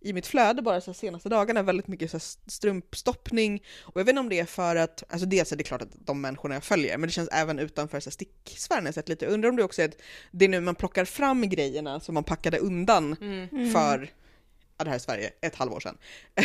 i 0.00 0.12
mitt 0.12 0.26
flöde 0.26 0.62
bara 0.62 0.80
så 0.80 0.94
senaste 0.94 1.28
dagarna, 1.28 1.62
väldigt 1.62 1.86
mycket 1.86 2.10
så 2.10 2.16
här 2.16 2.50
strumpstoppning. 2.50 3.62
Och 3.82 4.00
jag 4.00 4.04
vet 4.04 4.12
inte 4.12 4.20
om 4.20 4.28
det 4.28 4.40
är 4.40 4.44
för 4.44 4.76
att, 4.76 5.04
alltså 5.08 5.26
dels 5.26 5.52
är 5.52 5.56
det 5.56 5.64
klart 5.64 5.82
att 5.82 5.96
de 6.06 6.20
människorna 6.20 6.54
jag 6.54 6.64
följer, 6.64 6.98
men 6.98 7.08
det 7.08 7.12
känns 7.12 7.28
även 7.32 7.58
utanför 7.58 8.00
så 8.00 8.10
sticksfären 8.10 8.92
sett 8.92 9.08
lite. 9.08 9.24
Jag 9.24 9.34
undrar 9.34 9.50
om 9.50 9.56
det 9.56 9.64
också 9.64 9.82
är 9.82 9.88
att 9.88 9.96
det 10.30 10.44
är 10.44 10.48
nu 10.48 10.60
man 10.60 10.74
plockar 10.74 11.04
fram 11.04 11.48
grejerna 11.48 12.00
som 12.00 12.14
man 12.14 12.24
packade 12.24 12.58
undan 12.58 13.16
Mm. 13.20 13.72
för, 13.72 13.98
ja 14.00 14.23
det 14.84 14.90
här 14.90 14.96
är 14.96 15.00
Sverige, 15.00 15.30
ett 15.40 15.54
halvår 15.54 15.80
sedan. 15.80 15.98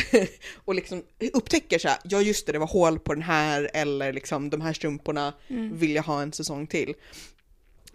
och 0.65 0.75
liksom 0.75 1.03
upptäcker 1.33 1.79
så 1.79 1.87
här, 1.87 1.97
ja 2.03 2.21
just 2.21 2.45
det, 2.45 2.51
det 2.51 2.59
var 2.59 2.67
hål 2.67 2.99
på 2.99 3.13
den 3.13 3.23
här, 3.23 3.69
eller 3.73 4.13
liksom 4.13 4.49
de 4.49 4.61
här 4.61 4.73
strumporna 4.73 5.33
Mm. 5.47 5.77
vill 5.77 5.95
jag 5.95 6.03
ha 6.03 6.21
en 6.21 6.33
säsong 6.33 6.67
till. 6.67 6.93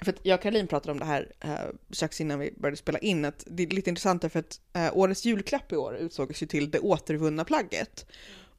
För 0.05 0.13
att 0.13 0.19
jag 0.23 0.37
och 0.37 0.43
Caroline 0.43 0.67
pratade 0.67 0.93
om 0.93 0.99
det 0.99 1.05
här 1.05 1.33
eh, 1.41 1.51
strax 1.91 2.21
innan 2.21 2.39
vi 2.39 2.53
började 2.57 2.77
spela 2.77 2.99
in, 2.99 3.25
att 3.25 3.45
det 3.47 3.63
är 3.63 3.67
lite 3.67 3.91
intressant 3.91 4.23
därför 4.23 4.39
att 4.39 4.61
eh, 4.73 4.97
årets 4.97 5.25
julklapp 5.25 5.73
i 5.73 5.77
år 5.77 5.97
utsågs 5.97 6.43
ju 6.43 6.47
till 6.47 6.71
det 6.71 6.79
återvunna 6.79 7.45
plagget. 7.45 8.07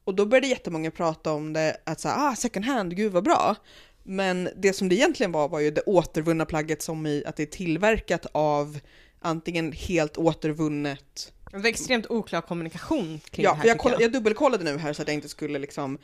Och 0.04 0.14
då 0.14 0.26
började 0.26 0.46
jättemånga 0.46 0.90
prata 0.90 1.32
om 1.32 1.52
det, 1.52 1.76
att 1.84 2.00
säga 2.00 2.14
ah 2.18 2.36
second 2.36 2.64
hand, 2.64 2.96
gud 2.96 3.12
vad 3.12 3.24
bra. 3.24 3.56
Men 4.02 4.48
det 4.56 4.72
som 4.72 4.88
det 4.88 4.94
egentligen 4.94 5.32
var 5.32 5.48
var 5.48 5.60
ju 5.60 5.70
det 5.70 5.80
återvunna 5.80 6.44
plagget 6.44 6.82
som 6.82 7.06
i 7.06 7.24
att 7.26 7.36
det 7.36 7.42
är 7.42 7.46
tillverkat 7.46 8.26
av 8.32 8.78
antingen 9.20 9.72
helt 9.72 10.16
återvunnet 10.16 11.32
Det 11.56 11.62
var 11.62 11.68
extremt 11.68 12.06
oklar 12.10 12.40
kommunikation 12.40 13.20
kring 13.30 13.44
Ja, 13.44 13.50
det 13.50 13.56
här 13.56 13.62
för 13.62 13.68
jag, 13.68 13.74
tycker 13.74 13.82
kollade, 13.82 14.02
jag 14.02 14.12
dubbelkollade 14.12 14.64
nu 14.64 14.78
här 14.78 14.92
så 14.92 15.02
att 15.02 15.08
jag 15.08 15.14
inte 15.14 15.28
skulle 15.28 15.58
liksom 15.58 15.98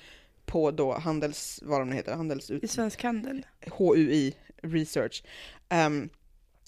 på 0.47 0.71
då 0.71 0.93
handels, 0.93 1.61
vad 1.63 1.81
de 1.81 1.93
heter, 1.93 2.15
handels 2.15 2.51
I 2.51 2.69
Svensk 2.69 3.03
Handel. 3.03 3.47
HUI 3.79 4.35
research. 4.63 5.23
Um, 5.71 6.09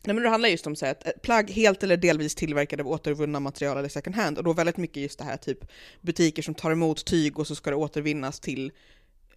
nej 0.05 0.15
men 0.15 0.23
det 0.23 0.29
handlar 0.29 0.49
just 0.49 0.67
om 0.67 0.77
så 0.77 0.85
här, 0.87 0.93
att 0.93 1.07
ett 1.07 1.23
plagg 1.23 1.51
helt 1.51 1.83
eller 1.83 1.97
delvis 1.97 2.35
tillverkade 2.35 2.83
av 2.83 2.89
återvunna 2.89 3.41
material 3.41 3.79
eller 3.79 3.89
second 3.89 4.17
hand 4.17 4.39
och 4.39 4.45
då 4.45 4.53
väldigt 4.53 4.77
mycket 4.77 5.03
just 5.03 5.19
det 5.19 5.25
här 5.25 5.37
typ 5.37 5.59
butiker 6.01 6.43
som 6.43 6.55
tar 6.55 6.71
emot 6.71 7.05
tyg 7.05 7.39
och 7.39 7.47
så 7.47 7.55
ska 7.55 7.71
det 7.71 7.77
återvinnas 7.77 8.41
till 8.41 8.73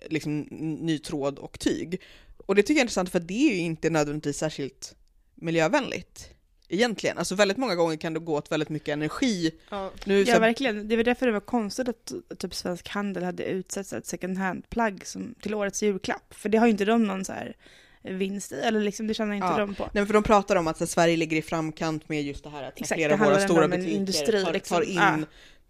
liksom 0.09 0.47
n- 0.51 0.73
ny 0.81 0.99
tråd 0.99 1.39
och 1.39 1.59
tyg. 1.59 2.01
Och 2.37 2.55
det 2.55 2.61
tycker 2.61 2.73
jag 2.73 2.79
är 2.79 2.83
intressant 2.83 3.09
för 3.09 3.19
det 3.19 3.49
är 3.49 3.53
ju 3.53 3.59
inte 3.59 3.89
nödvändigtvis 3.89 4.37
särskilt 4.37 4.95
miljövänligt 5.35 6.29
egentligen. 6.69 7.17
Alltså 7.17 7.35
väldigt 7.35 7.57
många 7.57 7.75
gånger 7.75 7.95
kan 7.97 8.13
det 8.13 8.19
gå 8.19 8.33
åt 8.37 8.51
väldigt 8.51 8.69
mycket 8.69 8.89
energi. 8.93 9.51
Ja. 9.69 9.91
Nu, 10.05 10.25
så 10.25 10.29
Ja, 10.29 10.33
här- 10.33 10.41
verkligen. 10.41 10.87
Det 10.87 10.95
var 10.95 11.03
därför 11.03 11.25
det 11.25 11.31
var 11.31 11.39
konstigt 11.39 11.89
att 11.89 12.13
typ 12.39 12.55
Svensk 12.55 12.87
Handel 12.89 13.23
hade 13.23 13.43
utsett 13.43 13.93
ett 13.93 14.05
second 14.05 14.37
hand-plagg 14.37 15.05
som- 15.05 15.35
till 15.41 15.53
årets 15.53 15.83
julklapp. 15.83 16.33
För 16.33 16.49
det 16.49 16.57
har 16.57 16.65
ju 16.65 16.71
inte 16.71 16.85
de 16.85 17.03
någon 17.03 17.25
så 17.25 17.33
här 17.33 17.55
vinst 18.01 18.51
i, 18.51 18.55
eller 18.55 18.79
liksom 18.81 19.07
det 19.07 19.13
tjänar 19.13 19.33
inte 19.33 19.47
Ja. 19.47 19.57
de 19.57 19.75
på. 19.75 19.83
Nej, 19.83 19.89
men 19.93 20.05
för 20.07 20.13
de 20.13 20.23
pratar 20.23 20.55
om 20.55 20.67
att 20.67 20.77
så, 20.77 20.83
här, 20.83 20.87
Sverige 20.87 21.17
ligger 21.17 21.37
i 21.37 21.41
framkant 21.41 22.09
med 22.09 22.23
just 22.23 22.43
det 22.43 22.49
här 22.49 22.63
att 22.63 22.81
Exakt, 22.81 22.97
flera 22.99 23.13
av 23.13 23.19
våra 23.19 23.39
stora 23.39 23.67
butiker 23.67 23.91
industri, 23.91 24.43
tar, 24.43 24.53
liksom. 24.53 24.75
tar 24.77 24.81
in 24.83 24.95
Ja. 24.95 25.17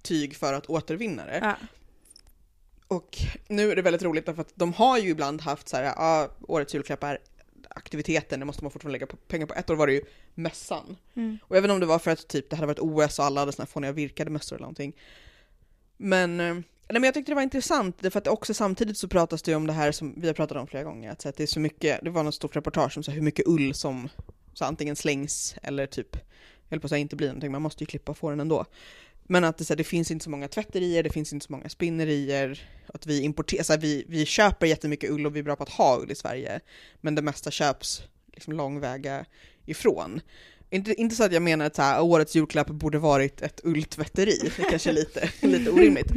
tyg 0.02 0.36
för 0.36 0.54
att 0.54 0.66
återvinna 0.70 1.26
det. 1.26 1.40
Ja. 1.42 1.56
Och 2.88 3.18
nu 3.48 3.72
är 3.72 3.76
det 3.76 3.82
väldigt 3.82 4.04
roligt 4.04 4.26
därför 4.26 4.42
att 4.42 4.52
de 4.56 4.74
har 4.74 4.98
ju 4.98 5.10
ibland 5.10 5.42
haft 5.42 5.70
så 5.70 5.78
här, 5.78 5.84
ja, 5.84 6.32
årets 6.48 6.76
julklapp 6.76 7.04
är 7.04 7.18
aktiviteten, 7.78 8.40
det 8.40 8.46
måste 8.46 8.64
man 8.64 8.72
fortfarande 8.72 9.00
lägga 9.00 9.08
pengar 9.28 9.46
på. 9.46 9.54
Ett 9.54 9.70
år 9.70 9.76
var 9.76 9.88
det 9.88 9.94
ju 9.94 10.02
mössan. 10.36 10.98
Mm. 11.16 11.38
Och 11.42 11.58
inte 11.58 11.72
om 11.72 11.80
det 11.80 11.86
var 11.86 12.00
för 12.00 12.12
att 12.12 12.28
typ 12.28 12.50
det 12.50 12.56
hade 12.56 12.68
varit 12.68 12.80
OS 12.80 13.20
och 13.20 13.26
alla 13.26 13.40
hade 13.40 13.52
såna 13.52 13.64
här 13.64 13.68
fåniga 13.68 13.92
virkade 13.92 14.32
mössor 14.32 14.56
eller 14.56 14.64
någonting. 14.64 14.94
Men, 15.98 16.40
eh, 16.40 16.54
nej, 16.54 16.64
men 16.90 17.04
jag 17.04 17.14
tyckte 17.14 17.32
det 17.32 17.36
var 17.36 17.42
intressant, 17.42 17.98
därför 18.00 18.20
att 18.20 18.28
också 18.28 18.54
samtidigt 18.54 18.98
så 18.98 19.08
pratas 19.08 19.42
det 19.42 19.52
ju 19.52 19.58
om 19.58 19.68
det 19.68 19.74
här 19.74 19.92
som 19.92 20.14
vi 20.18 20.28
har 20.28 20.34
pratat 20.34 20.58
om 20.58 20.68
flera 20.68 20.84
gånger, 20.84 21.12
att, 21.12 21.22
så 21.22 21.30
att 21.30 21.36
det 21.36 21.44
är 21.44 21.48
så 21.48 21.60
mycket, 21.60 22.00
det 22.04 22.10
var 22.10 22.24
något 22.24 22.36
stort 22.36 22.56
reportage 22.56 22.98
om 22.98 23.04
så 23.04 23.12
hur 23.12 23.22
mycket 23.22 23.48
ull 23.48 23.74
som 23.74 24.10
så 24.54 24.66
antingen 24.66 24.96
slängs 24.96 25.56
eller 25.64 25.86
typ, 25.86 26.16
jag 26.16 26.70
höll 26.70 26.80
på 26.80 26.86
att 26.86 26.90
säga 26.90 27.00
inte 27.00 27.16
blir 27.16 27.28
någonting, 27.28 27.52
man 27.52 27.62
måste 27.62 27.84
ju 27.84 27.86
klippa 27.86 28.12
och 28.12 28.18
få 28.18 28.30
den 28.30 28.40
ändå. 28.40 28.66
Men 29.28 29.44
att 29.44 29.58
det, 29.58 29.66
så 29.66 29.74
här, 29.74 29.78
det 29.78 29.84
finns 29.84 30.12
inte 30.12 30.24
så 30.24 30.30
många 30.30 30.48
tvätterier, 30.48 31.04
det 31.04 31.10
finns 31.10 31.34
inte 31.34 31.46
så 31.46 31.52
många 31.52 31.70
spinnerier, 31.70 32.70
att 32.94 33.06
vi 33.06 33.22
importerar, 33.22 33.64
så 33.64 33.74
här, 33.74 33.80
vi, 33.80 34.06
vi 34.08 34.26
köper 34.26 34.66
jättemycket 34.66 35.10
ull 35.10 35.26
och 35.26 35.36
vi 35.36 35.40
är 35.40 35.44
bra 35.44 35.56
på 35.56 35.64
att 35.64 35.70
ha 35.70 36.00
ull 36.02 36.12
i 36.12 36.16
Sverige, 36.16 36.60
men 37.02 37.16
det 37.16 37.22
mesta 37.22 37.52
köps 37.52 38.04
liksom 38.34 38.54
långväga 38.54 39.26
ifrån. 39.66 40.22
Inte, 40.70 40.94
inte 40.94 41.16
så 41.16 41.24
att 41.24 41.32
jag 41.32 41.42
menar 41.42 41.66
att 41.66 41.76
så 41.76 41.82
här, 41.82 42.02
årets 42.02 42.36
julklapp 42.36 42.68
borde 42.68 43.00
varit 43.00 43.42
ett 43.42 43.62
ulltvätteri, 43.64 44.52
det 44.58 44.64
kanske 44.64 44.90
är 44.90 44.94
lite, 44.94 45.30
lite 45.48 45.72
orimligt. 45.72 46.14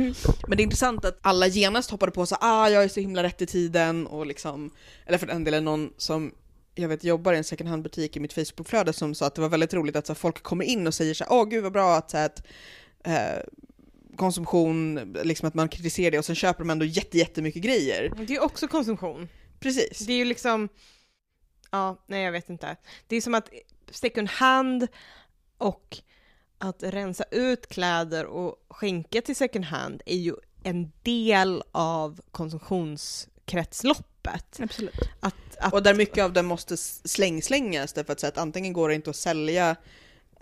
Men 0.48 0.56
det 0.56 0.60
är 0.60 0.64
intressant 0.64 1.04
att 1.04 1.18
alla 1.22 1.46
genast 1.46 1.90
hoppade 1.90 2.12
på 2.12 2.26
så 2.26 2.36
ah 2.40 2.68
jag 2.68 2.84
är 2.84 2.88
så 2.88 3.00
himla 3.00 3.22
rätt 3.22 3.42
i 3.42 3.46
tiden 3.46 4.06
och 4.06 4.26
liksom, 4.26 4.70
eller 5.06 5.18
för 5.18 5.26
den 5.26 5.44
delen 5.44 5.64
någon 5.64 5.92
som 5.96 6.32
jag 6.74 6.88
vet 6.88 7.04
jobbar 7.04 7.32
i 7.32 7.36
en 7.36 7.44
second 7.44 7.70
hand 7.70 7.82
butik 7.82 8.16
i 8.16 8.20
mitt 8.20 8.32
Facebookflöde 8.32 8.92
som 8.92 9.14
sa 9.14 9.26
att 9.26 9.34
det 9.34 9.40
var 9.40 9.48
väldigt 9.48 9.74
roligt 9.74 9.96
att 9.96 10.06
så 10.06 10.12
här, 10.12 10.18
folk 10.18 10.42
kommer 10.42 10.64
in 10.64 10.86
och 10.86 10.94
säger 10.94 11.14
så 11.14 11.24
här, 11.24 11.32
åh 11.32 11.48
gud 11.48 11.62
vad 11.62 11.72
bra 11.72 11.96
att, 11.96 12.10
så 12.10 12.16
här, 12.16 12.26
att 12.26 12.46
eh, 13.04 13.38
konsumtion, 14.16 15.12
liksom 15.24 15.48
att 15.48 15.54
man 15.54 15.68
kritiserar 15.68 16.10
det 16.10 16.18
och 16.18 16.24
sen 16.24 16.34
köper 16.34 16.58
de 16.58 16.70
ändå 16.70 16.84
jätte, 16.84 17.18
jättemycket 17.18 17.62
grejer. 17.62 18.12
Det 18.16 18.22
är 18.22 18.28
ju 18.28 18.40
också 18.40 18.68
konsumtion. 18.68 19.28
Precis. 19.60 19.98
Det 19.98 20.12
är 20.12 20.16
ju 20.16 20.24
liksom, 20.24 20.68
ja, 21.70 22.04
nej 22.06 22.24
jag 22.24 22.32
vet 22.32 22.50
inte. 22.50 22.76
Det 23.06 23.16
är 23.16 23.20
som 23.20 23.34
att 23.34 23.50
second 23.90 24.28
hand 24.28 24.88
och 25.58 25.98
att 26.58 26.82
rensa 26.82 27.24
ut 27.30 27.68
kläder 27.68 28.26
och 28.26 28.56
skänka 28.68 29.22
till 29.22 29.36
second 29.36 29.64
hand 29.64 30.02
är 30.06 30.16
ju 30.16 30.34
en 30.62 30.92
del 31.02 31.62
av 31.72 32.20
konsumtionskretsloppet. 32.30 34.60
Absolut. 34.60 35.00
Att, 35.20 35.34
att, 35.58 35.72
Och 35.72 35.82
där 35.82 35.94
mycket 35.94 36.24
av 36.24 36.32
det 36.32 36.42
måste 36.42 36.76
slängslängas 36.76 37.92
därför 37.92 38.12
att, 38.12 38.20
så 38.20 38.26
att 38.26 38.38
antingen 38.38 38.72
går 38.72 38.88
det 38.88 38.94
inte 38.94 39.10
att 39.10 39.16
sälja 39.16 39.76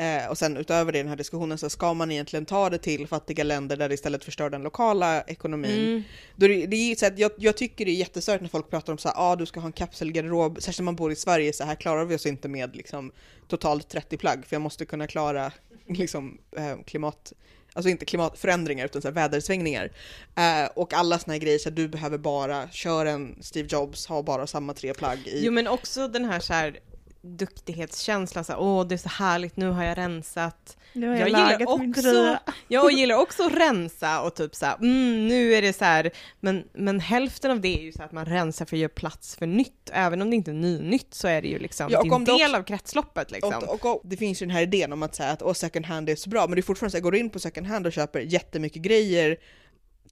Eh, 0.01 0.31
och 0.31 0.39
sen 0.39 0.57
utöver 0.57 0.93
det 0.93 0.99
den 0.99 1.09
här 1.09 1.17
diskussionen 1.17 1.59
så 1.59 1.71
ska 1.71 1.95
man 1.95 2.11
egentligen 2.11 2.47
ta 2.47 2.71
det 2.71 2.79
till 2.79 3.07
fattiga 3.07 3.45
länder 3.45 3.77
där 3.77 3.89
det 3.89 3.95
istället 3.95 4.25
förstör 4.25 4.51
den 4.51 4.63
lokala 4.63 5.23
ekonomin. 5.23 5.89
Mm. 5.89 6.03
Då 6.37 6.47
det, 6.49 6.67
det 6.67 6.77
är 6.77 6.97
så 6.97 7.07
att 7.07 7.19
jag, 7.19 7.31
jag 7.37 7.57
tycker 7.57 7.85
det 7.85 7.91
är 7.91 7.95
jättestört 7.95 8.41
när 8.41 8.49
folk 8.49 8.71
pratar 8.71 8.93
om 8.93 8.99
så 8.99 9.09
här, 9.09 9.15
ah, 9.19 9.37
du 9.37 9.47
ska 9.47 9.61
ha 9.61 9.67
en 9.67 9.73
kapselgarderob, 9.73 10.57
särskilt 10.63 10.79
när 10.79 10.85
man 10.85 10.97
bor 10.97 11.13
i 11.13 11.17
Sverige, 11.17 11.53
så 11.53 11.65
här 11.65 11.75
klarar 11.75 12.05
vi 12.05 12.17
oss 12.17 12.27
inte 12.27 12.49
med 12.49 12.77
liksom, 12.77 13.13
totalt 13.49 13.89
30 13.89 14.17
plagg, 14.17 14.47
för 14.47 14.55
jag 14.55 14.63
måste 14.63 14.85
kunna 14.85 15.07
klara 15.07 15.53
liksom, 15.87 16.39
eh, 16.57 16.77
klimat, 16.87 17.33
alltså 17.73 17.89
inte 17.91 18.05
klimatförändringar 18.05 18.85
utan 18.85 19.03
så 19.03 19.11
vädersvängningar. 19.11 19.91
Eh, 20.37 20.69
och 20.75 20.95
alla 20.95 21.19
såna 21.19 21.33
här 21.33 21.41
grejer, 21.41 21.59
så 21.59 21.69
här, 21.69 21.77
du 21.77 21.89
behöver 21.89 22.19
bara 22.19 22.71
köra 22.71 23.11
en 23.11 23.37
Steve 23.41 23.69
Jobs, 23.71 24.07
ha 24.07 24.23
bara 24.23 24.47
samma 24.47 24.75
tre 24.75 24.95
plagg 24.95 25.19
i. 25.27 25.41
Jo 25.45 25.53
men 25.53 25.67
också 25.67 26.09
den 26.09 26.25
här, 26.25 26.41
så 26.41 26.53
här 26.53 26.81
duktighetskänslan, 27.21 28.45
så 28.45 28.53
här, 28.53 28.61
åh 28.61 28.87
det 28.87 28.95
är 28.95 28.97
så 28.97 29.09
härligt, 29.09 29.57
nu 29.57 29.71
har 29.71 29.85
jag 29.85 29.99
rensat. 29.99 30.77
Nu 30.93 31.09
har 31.09 31.17
jag, 31.17 31.29
Jag 31.29 31.29
gillar 31.29 31.67
också- 31.69 32.03
tröja. 32.03 32.41
Jag 32.69 32.93
gillar 32.93 33.17
också 33.17 33.47
att 33.47 33.53
rensa 33.53 34.21
och 34.23 34.35
typ 34.35 34.55
så 34.55 34.67
här, 34.67 34.75
mm, 34.77 35.29
nu 35.29 35.55
är 35.55 35.63
det 35.63 35.73
så 35.73 35.85
här, 35.85 36.11
men, 36.41 36.65
men 36.73 37.01
hälften 37.01 37.51
av 37.51 37.61
det 37.61 37.79
är 37.79 37.83
ju 37.83 37.93
så 37.93 38.03
att 38.03 38.13
man 38.13 38.25
rensar 38.27 38.65
för 38.65 38.77
att 38.77 38.81
göra 38.81 38.89
plats 38.95 39.37
för 39.37 39.47
nytt. 39.47 39.91
Även 39.93 40.23
om 40.23 40.31
det 40.31 40.37
inte 40.37 40.51
är 40.51 40.55
nynytt 40.55 41.15
så 41.15 41.29
är 41.29 41.43
det 41.43 41.49
ju 41.49 41.59
liksom, 41.59 41.89
Ja, 41.91 41.99
och 41.99 42.05
det 42.05 42.09
är 42.11 42.15
om 42.15 42.23
en 42.23 42.25
del 42.25 42.51
också- 42.51 42.57
av 42.57 42.63
kretsloppet 42.63 43.31
liksom. 43.31 43.55
Och, 43.55 43.85
och, 43.85 43.97
och 43.97 44.03
det 44.05 44.17
finns 44.17 44.43
ju 44.43 44.47
den 44.47 44.55
här 44.55 44.63
idén 44.63 44.93
om 44.93 45.03
att 45.03 45.15
säga 45.15 45.31
att 45.31 45.43
åh, 45.43 45.53
second 45.53 45.87
hand 45.87 46.09
är 46.09 46.17
så 46.17 46.31
bra, 46.31 46.47
men 46.47 46.55
det 46.57 46.61
är 46.61 46.63
fortfarande 46.63 46.91
så 46.91 46.97
att 46.97 47.03
går 47.03 47.13
du 47.13 47.19
in 47.19 47.31
på 47.31 47.39
second 47.39 47.67
hand 47.67 47.87
och 47.87 47.93
köper 47.93 48.21
jättemycket 48.21 48.83
grejer, 48.83 49.37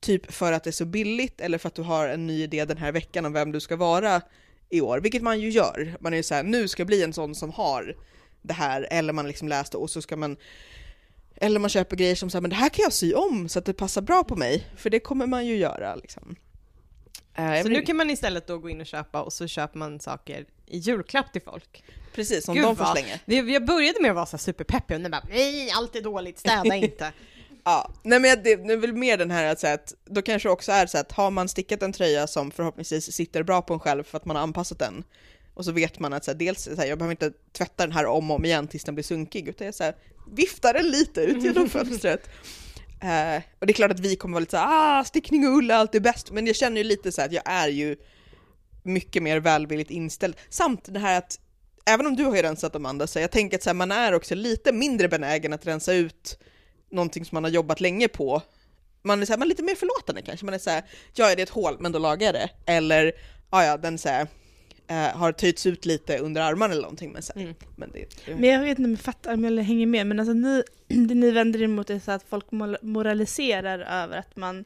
typ 0.00 0.32
för 0.32 0.52
att 0.52 0.64
det 0.64 0.70
är 0.70 0.72
så 0.72 0.84
billigt 0.84 1.40
eller 1.40 1.58
för 1.58 1.68
att 1.68 1.74
du 1.74 1.82
har 1.82 2.08
en 2.08 2.26
ny 2.26 2.42
idé 2.42 2.64
den 2.64 2.76
här 2.76 2.92
veckan 2.92 3.26
om 3.26 3.32
vem 3.32 3.52
du 3.52 3.60
ska 3.60 3.76
vara 3.76 4.20
i 4.70 4.80
år, 4.80 5.00
vilket 5.00 5.22
man 5.22 5.40
ju 5.40 5.50
gör. 5.50 5.96
Man 6.00 6.12
är 6.12 6.16
ju 6.16 6.22
så 6.22 6.34
här, 6.34 6.42
nu 6.42 6.68
ska 6.68 6.80
jag 6.80 6.86
bli 6.86 7.02
en 7.02 7.12
sån 7.12 7.34
som 7.34 7.50
har 7.50 7.96
det 8.42 8.54
här, 8.54 8.88
eller 8.90 9.12
man 9.12 9.26
liksom 9.26 9.48
läste 9.48 9.76
och 9.76 9.90
så 9.90 10.02
ska 10.02 10.16
man 10.16 10.36
eller 11.36 11.60
man 11.60 11.70
köper 11.70 11.96
grejer 11.96 12.14
som 12.14 12.30
säger 12.30 12.40
men 12.40 12.50
det 12.50 12.56
här 12.56 12.68
kan 12.68 12.82
jag 12.82 12.92
sy 12.92 13.14
om 13.14 13.48
så 13.48 13.58
att 13.58 13.64
det 13.64 13.72
passar 13.72 14.02
bra 14.02 14.24
på 14.24 14.36
mig, 14.36 14.66
för 14.76 14.90
det 14.90 15.00
kommer 15.00 15.26
man 15.26 15.46
ju 15.46 15.56
göra 15.56 15.94
liksom. 15.94 16.36
Jag 17.34 17.62
Så 17.62 17.68
nu 17.68 17.82
kan 17.82 17.96
man 17.96 18.10
istället 18.10 18.46
då 18.46 18.58
gå 18.58 18.70
in 18.70 18.80
och 18.80 18.86
köpa 18.86 19.22
och 19.22 19.32
så 19.32 19.46
köper 19.46 19.78
man 19.78 20.00
saker 20.00 20.44
i 20.66 20.78
julklapp 20.78 21.32
till 21.32 21.42
folk. 21.42 21.84
Precis, 22.14 22.44
som 22.44 22.54
Gud, 22.54 22.64
de 22.64 22.76
får 22.76 22.84
slänga. 22.84 23.42
Jag 23.52 23.66
började 23.66 24.00
med 24.00 24.10
att 24.10 24.14
vara 24.14 24.26
så 24.26 24.38
superpeppig 24.38 24.94
och 24.96 25.00
nu 25.00 25.08
bara 25.08 25.26
nej, 25.28 25.70
allt 25.70 25.96
är 25.96 26.00
dåligt, 26.00 26.38
städa 26.38 26.74
inte. 26.76 27.12
Ja, 27.68 27.90
nej 28.02 28.20
men 28.20 28.42
det, 28.42 28.56
det 28.56 28.72
är 28.72 28.76
väl 28.76 28.92
mer 28.92 29.16
den 29.16 29.30
här 29.30 29.52
att, 29.52 29.60
säga 29.60 29.74
att 29.74 29.94
då 30.04 30.22
kanske 30.22 30.48
också 30.48 30.72
är 30.72 30.86
så 30.86 30.98
att 30.98 31.12
har 31.12 31.30
man 31.30 31.48
stickat 31.48 31.82
en 31.82 31.92
tröja 31.92 32.26
som 32.26 32.50
förhoppningsvis 32.50 33.12
sitter 33.12 33.42
bra 33.42 33.62
på 33.62 33.74
en 33.74 33.80
själv 33.80 34.02
för 34.04 34.16
att 34.16 34.24
man 34.24 34.36
har 34.36 34.42
anpassat 34.42 34.78
den 34.78 35.04
och 35.54 35.64
så 35.64 35.72
vet 35.72 35.98
man 35.98 36.12
att 36.12 36.24
så 36.24 36.30
här, 36.30 36.38
dels 36.38 36.62
så 36.62 36.76
här, 36.76 36.86
jag 36.86 36.98
behöver 36.98 37.12
inte 37.12 37.32
tvätta 37.52 37.86
den 37.86 37.92
här 37.92 38.06
om 38.06 38.30
och 38.30 38.36
om 38.36 38.44
igen 38.44 38.68
tills 38.68 38.84
den 38.84 38.94
blir 38.94 39.04
sunkig 39.04 39.48
utan 39.48 39.64
jag 39.64 39.74
så 39.74 39.84
här, 39.84 39.96
viftar 40.30 40.74
den 40.74 40.90
lite 40.90 41.20
ut 41.20 41.42
genom 41.42 41.68
fönstret. 41.68 42.28
Eh, 43.02 43.42
och 43.58 43.66
det 43.66 43.72
är 43.72 43.74
klart 43.74 43.90
att 43.90 44.00
vi 44.00 44.16
kommer 44.16 44.32
vara 44.32 44.40
lite 44.40 44.50
så 44.50 44.56
här, 44.56 45.00
ah 45.00 45.04
stickning 45.04 45.48
och 45.48 45.56
ull 45.56 45.70
är 45.70 45.74
alltid 45.74 46.02
bäst 46.02 46.30
men 46.30 46.46
jag 46.46 46.56
känner 46.56 46.76
ju 46.76 46.84
lite 46.84 47.12
så 47.12 47.20
här 47.20 47.28
att 47.28 47.34
jag 47.34 47.44
är 47.46 47.68
ju 47.68 47.96
mycket 48.82 49.22
mer 49.22 49.40
välvilligt 49.40 49.90
inställd. 49.90 50.36
Samt 50.48 50.84
det 50.84 50.98
här 50.98 51.18
att 51.18 51.40
även 51.86 52.06
om 52.06 52.16
du 52.16 52.24
har 52.24 52.36
ju 52.36 52.42
rensat 52.42 52.76
Amanda 52.76 53.06
så 53.06 53.18
jag 53.18 53.30
tänker 53.30 53.56
att 53.56 53.62
så 53.62 53.74
man 53.74 53.92
är 53.92 54.14
också 54.14 54.34
lite 54.34 54.72
mindre 54.72 55.08
benägen 55.08 55.52
att 55.52 55.66
rensa 55.66 55.92
ut 55.92 56.38
någonting 56.96 57.24
som 57.24 57.36
man 57.36 57.44
har 57.44 57.50
jobbat 57.50 57.80
länge 57.80 58.08
på. 58.08 58.42
Man 59.02 59.22
är, 59.22 59.26
så 59.26 59.32
här, 59.32 59.38
man 59.38 59.46
är 59.46 59.48
lite 59.48 59.62
mer 59.62 59.74
förlåtande 59.74 60.22
kanske. 60.22 60.44
Man 60.46 60.54
är 60.54 60.58
så 60.58 60.70
här, 60.70 60.82
ja 61.14 61.26
det 61.26 61.32
är 61.32 61.42
ett 61.42 61.48
hål 61.48 61.76
men 61.80 61.92
då 61.92 61.98
lagar 61.98 62.26
jag 62.26 62.34
det. 62.34 62.48
Eller, 62.72 63.12
ja 63.50 63.64
ja 63.64 63.76
den 63.76 63.98
så 63.98 64.08
här, 64.08 64.26
eh, 64.88 65.16
har 65.18 65.32
töjts 65.32 65.66
ut 65.66 65.84
lite 65.86 66.18
under 66.18 66.42
armarna 66.42 66.72
eller 66.72 66.82
någonting. 66.82 67.12
Men, 67.12 67.22
så 67.22 67.32
Mm. 67.36 67.54
men 67.76 67.90
det, 67.92 68.06
Men 68.38 68.50
jag 68.50 68.60
vet 68.60 68.68
inte 68.78 68.82
om 68.84 68.90
jag 68.90 69.00
fattar 69.00 69.34
om 69.34 69.44
jag 69.44 69.64
hänger 69.64 69.86
med, 69.86 70.06
men 70.06 70.20
alltså 70.20 70.32
ni, 70.32 70.62
det 70.88 71.14
ni 71.14 71.30
vänder 71.30 71.60
er 71.60 71.64
emot 71.64 71.90
är 71.90 71.98
så 71.98 72.10
att 72.12 72.24
folk 72.28 72.46
moraliserar 72.82 73.78
över 74.02 74.18
att 74.18 74.36
man... 74.36 74.64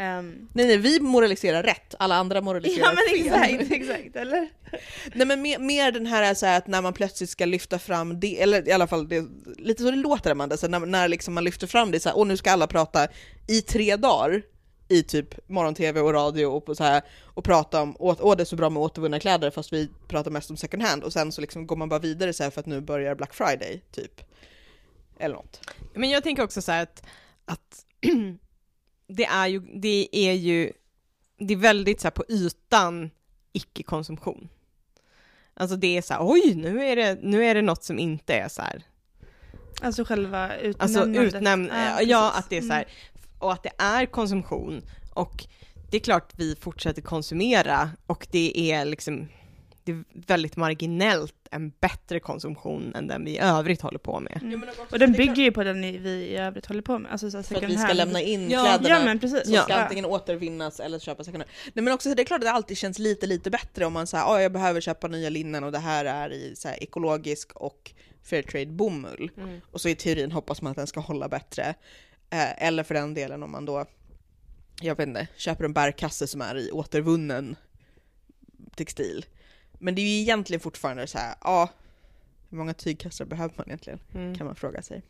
ehm, 0.00 0.48
Nej 0.52 0.66
nej, 0.66 0.76
vi 0.76 1.00
moraliserar 1.00 1.62
rätt, 1.62 1.94
alla 1.98 2.14
andra 2.14 2.40
moraliserar 2.40 2.86
ja 2.86 2.92
men 2.92 3.30
fel. 3.30 3.56
exakt, 3.56 3.72
exakt, 3.72 4.16
eller? 4.16 4.48
Nej 5.14 5.26
men 5.26 5.42
mer, 5.42 5.58
mer 5.58 5.92
den 5.92 6.06
här, 6.06 6.34
så 6.34 6.46
här 6.46 6.58
att 6.58 6.66
när 6.66 6.82
man 6.82 6.92
plötsligt 6.92 7.30
ska 7.30 7.44
lyfta 7.44 7.78
fram 7.78 8.20
det, 8.20 8.42
eller 8.42 8.68
i 8.68 8.72
alla 8.72 8.86
fall 8.86 9.08
det, 9.08 9.24
lite 9.58 9.82
så 9.82 9.90
det 9.90 9.96
låter 9.96 10.30
Amanda, 10.30 10.56
så 10.56 10.68
när, 10.68 10.80
när 10.80 11.08
liksom 11.08 11.34
man 11.34 11.44
lyfter 11.44 11.66
fram 11.66 11.90
det 11.90 12.00
så 12.00 12.08
här, 12.08 12.16
och 12.16 12.26
nu 12.26 12.36
ska 12.36 12.50
alla 12.50 12.66
prata 12.66 13.08
i 13.48 13.62
tre 13.62 13.96
dagar 13.96 14.42
i 14.88 15.02
typ 15.02 15.48
morgon-tv 15.48 16.00
och 16.00 16.12
radio 16.12 16.46
och, 16.46 16.76
så 16.76 16.84
här, 16.84 17.02
och 17.24 17.44
prata 17.44 17.82
om 17.82 17.96
åt, 17.98 18.20
åh 18.20 18.36
det 18.36 18.42
är 18.42 18.44
så 18.44 18.56
bra 18.56 18.70
med 18.70 18.82
återvunna 18.82 19.20
kläder 19.20 19.50
fast 19.50 19.72
vi 19.72 19.88
pratar 20.08 20.30
mest 20.30 20.50
om 20.50 20.56
second 20.56 20.82
hand 20.82 21.04
och 21.04 21.12
sen 21.12 21.32
så 21.32 21.40
liksom 21.40 21.66
går 21.66 21.76
man 21.76 21.88
bara 21.88 22.00
vidare 22.00 22.32
så 22.32 22.42
här 22.42 22.50
för 22.50 22.60
att 22.60 22.66
nu 22.66 22.80
börjar 22.80 23.14
Black 23.14 23.34
Friday 23.34 23.82
typ. 23.92 24.20
Eller 25.18 25.34
något. 25.34 25.60
Men 25.94 26.10
jag 26.10 26.22
tänker 26.22 26.42
också 26.42 26.62
så 26.62 26.72
här 26.72 26.82
att, 26.82 27.02
att 27.44 27.84
det 29.16 29.24
är 29.24 29.46
ju, 29.46 29.60
det 29.60 30.08
är 30.16 30.32
ju, 30.32 30.72
det 31.38 31.54
är 31.54 31.58
väldigt 31.58 32.00
så 32.00 32.06
här 32.06 32.10
på 32.12 32.24
ytan 32.28 33.10
icke-konsumtion. 33.52 34.48
Alltså 35.54 35.76
det 35.76 35.96
är 35.96 36.02
så 36.02 36.14
här, 36.14 36.20
oj, 36.26 36.54
nu 36.54 36.84
är 36.84 36.96
det, 36.96 37.18
nu 37.22 37.44
är 37.44 37.54
det 37.54 37.62
något 37.62 37.84
som 37.84 37.98
inte 37.98 38.34
är 38.34 38.48
så 38.48 38.62
här, 38.62 38.82
Alltså 39.82 40.04
själva 40.04 40.56
utnämnandet. 40.56 40.82
alltså 40.82 41.36
utnämn, 41.36 41.70
ja, 41.72 42.30
precis. 42.32 42.44
att 42.44 42.50
det 42.50 42.56
är 42.56 42.60
så 42.60 42.64
Mm. 42.66 42.76
här, 42.76 42.86
och 43.38 43.52
att 43.52 43.62
det 43.62 43.72
är 43.78 44.06
konsumtion 44.06 44.82
och 45.14 45.44
det 45.90 45.96
är 45.96 46.00
klart 46.00 46.32
vi 46.36 46.56
fortsätter 46.56 47.02
konsumera 47.02 47.90
och 48.06 48.26
det 48.30 48.72
är 48.72 48.84
liksom, 48.84 49.28
det 49.84 49.92
är 49.92 50.04
väldigt 50.12 50.56
marginellt 50.56 51.34
en 51.50 51.72
bättre 51.80 52.20
konsumtion 52.20 52.94
än 52.94 53.06
den 53.06 53.24
vi 53.24 53.30
i 53.30 53.38
övrigt 53.38 53.80
håller 53.80 53.98
på 53.98 54.20
med. 54.20 54.40
Mm. 54.42 54.64
Och 54.90 54.98
den 54.98 55.12
bygger 55.12 55.42
ju 55.42 55.52
på 55.52 55.64
den 55.64 55.82
vi 55.82 56.10
i 56.10 56.36
övrigt 56.36 56.66
håller 56.66 56.82
på 56.82 56.98
med. 56.98 57.12
Alltså 57.12 57.30
så 57.30 57.36
här 57.38 57.42
För 57.44 57.54
att 57.56 57.62
vi 57.62 57.74
ska 57.76 57.86
hand. 57.86 57.96
lämna 57.96 58.20
in 58.20 58.50
Ja, 58.50 58.62
kläderna. 58.64 58.88
Ja 58.88 59.04
men 59.04 59.18
precis. 59.18 59.44
som 59.44 59.54
Ja. 59.54 59.62
ska 59.62 59.74
antingen 59.74 60.04
återvinnas 60.04 60.80
eller 60.80 60.98
köpas 60.98 61.26
second 61.26 61.42
hand. 61.42 61.50
Nej 61.74 61.82
men 61.84 61.94
också 61.94 62.14
det 62.14 62.22
är 62.22 62.24
klart 62.24 62.38
att 62.38 62.44
det 62.44 62.50
alltid 62.50 62.76
känns 62.76 62.98
lite 62.98 63.26
lite 63.26 63.50
bättre 63.50 63.84
om 63.86 63.92
man 63.92 64.06
säger 64.06 64.36
att 64.36 64.42
jag 64.42 64.52
behöver 64.52 64.80
köpa 64.80 65.08
nya 65.08 65.28
linnen 65.30 65.64
och 65.64 65.72
det 65.72 65.78
här 65.78 66.04
är 66.04 66.32
i 66.32 66.56
så 66.56 66.68
här, 66.68 66.82
ekologisk 66.82 67.52
och 67.52 67.92
fairtrade 68.22 68.66
bomull. 68.66 69.30
Mm. 69.36 69.60
Och 69.70 69.80
så 69.80 69.88
i 69.88 69.94
teorin 69.94 70.32
hoppas 70.32 70.62
man 70.62 70.70
att 70.70 70.76
den 70.76 70.86
ska 70.86 71.00
hålla 71.00 71.28
bättre. 71.28 71.74
Eh, 72.30 72.66
eller 72.66 72.82
för 72.82 72.94
den 72.94 73.14
delen 73.14 73.42
om 73.42 73.50
man 73.50 73.64
då, 73.64 73.84
jag 74.82 74.96
vet 74.96 75.08
inte, 75.08 75.28
köper 75.36 75.64
en 75.64 75.72
bärkasse 75.72 76.26
som 76.26 76.40
är 76.40 76.56
i 76.58 76.70
återvunnen 76.70 77.56
textil. 78.76 79.24
Men 79.80 79.94
det 79.94 80.00
är 80.00 80.06
ju 80.06 80.20
egentligen 80.20 80.60
fortfarande 80.60 81.06
så 81.06 81.18
här, 81.18 81.34
ja, 81.40 81.68
hur 82.50 82.58
många 82.58 82.74
tygkassar 82.74 83.24
behöver 83.24 83.54
man 83.56 83.66
egentligen? 83.66 84.00
Mm. 84.14 84.34
kan 84.34 84.46
man 84.46 84.56
fråga 84.56 84.82
sig. 84.82 85.02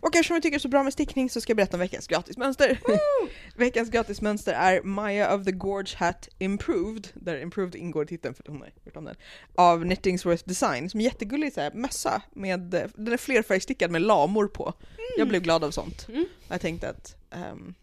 Och 0.00 0.14
eftersom 0.14 0.34
jag 0.34 0.42
tycker 0.42 0.54
det 0.54 0.58
är 0.58 0.60
så 0.60 0.68
bra 0.68 0.82
med 0.82 0.92
stickning 0.92 1.30
så 1.30 1.40
ska 1.40 1.50
jag 1.50 1.56
berätta 1.56 1.76
om 1.76 1.80
veckans 1.80 2.06
gratismönster. 2.06 2.80
veckans 3.56 3.90
gratismönster 3.90 4.52
är 4.52 4.82
Maya 4.82 5.34
of 5.34 5.44
the 5.44 5.52
Gorge 5.52 5.96
Hat 5.98 6.28
Improved, 6.38 7.08
där 7.14 7.40
Improved 7.40 7.74
ingår 7.74 8.04
i 8.04 8.06
titeln 8.06 8.34
för 8.34 8.42
att 8.42 8.48
hon 8.48 8.60
har 8.60 8.70
gjort 8.84 8.96
om 8.96 9.04
den, 9.04 9.16
av 9.54 9.82
Knittingsworth 9.82 10.44
Design, 10.46 10.90
som 10.90 11.00
är 11.00 11.04
jättegullig 11.04 11.52
så 11.52 11.60
här, 11.60 11.72
mössa 11.72 12.22
med, 12.32 12.60
den 12.94 13.12
är 13.12 13.16
flerfärgstickad 13.16 13.90
med 13.90 14.02
lamor 14.02 14.48
på. 14.48 14.74
Jag 15.18 15.28
blev 15.28 15.42
glad 15.42 15.64
av 15.64 15.70
sånt. 15.70 16.08
Mm. 16.08 16.26
Jag 16.48 16.60
tänkte 16.60 16.88
att 16.88 17.16
ehm, 17.30 17.58
man 17.58 17.74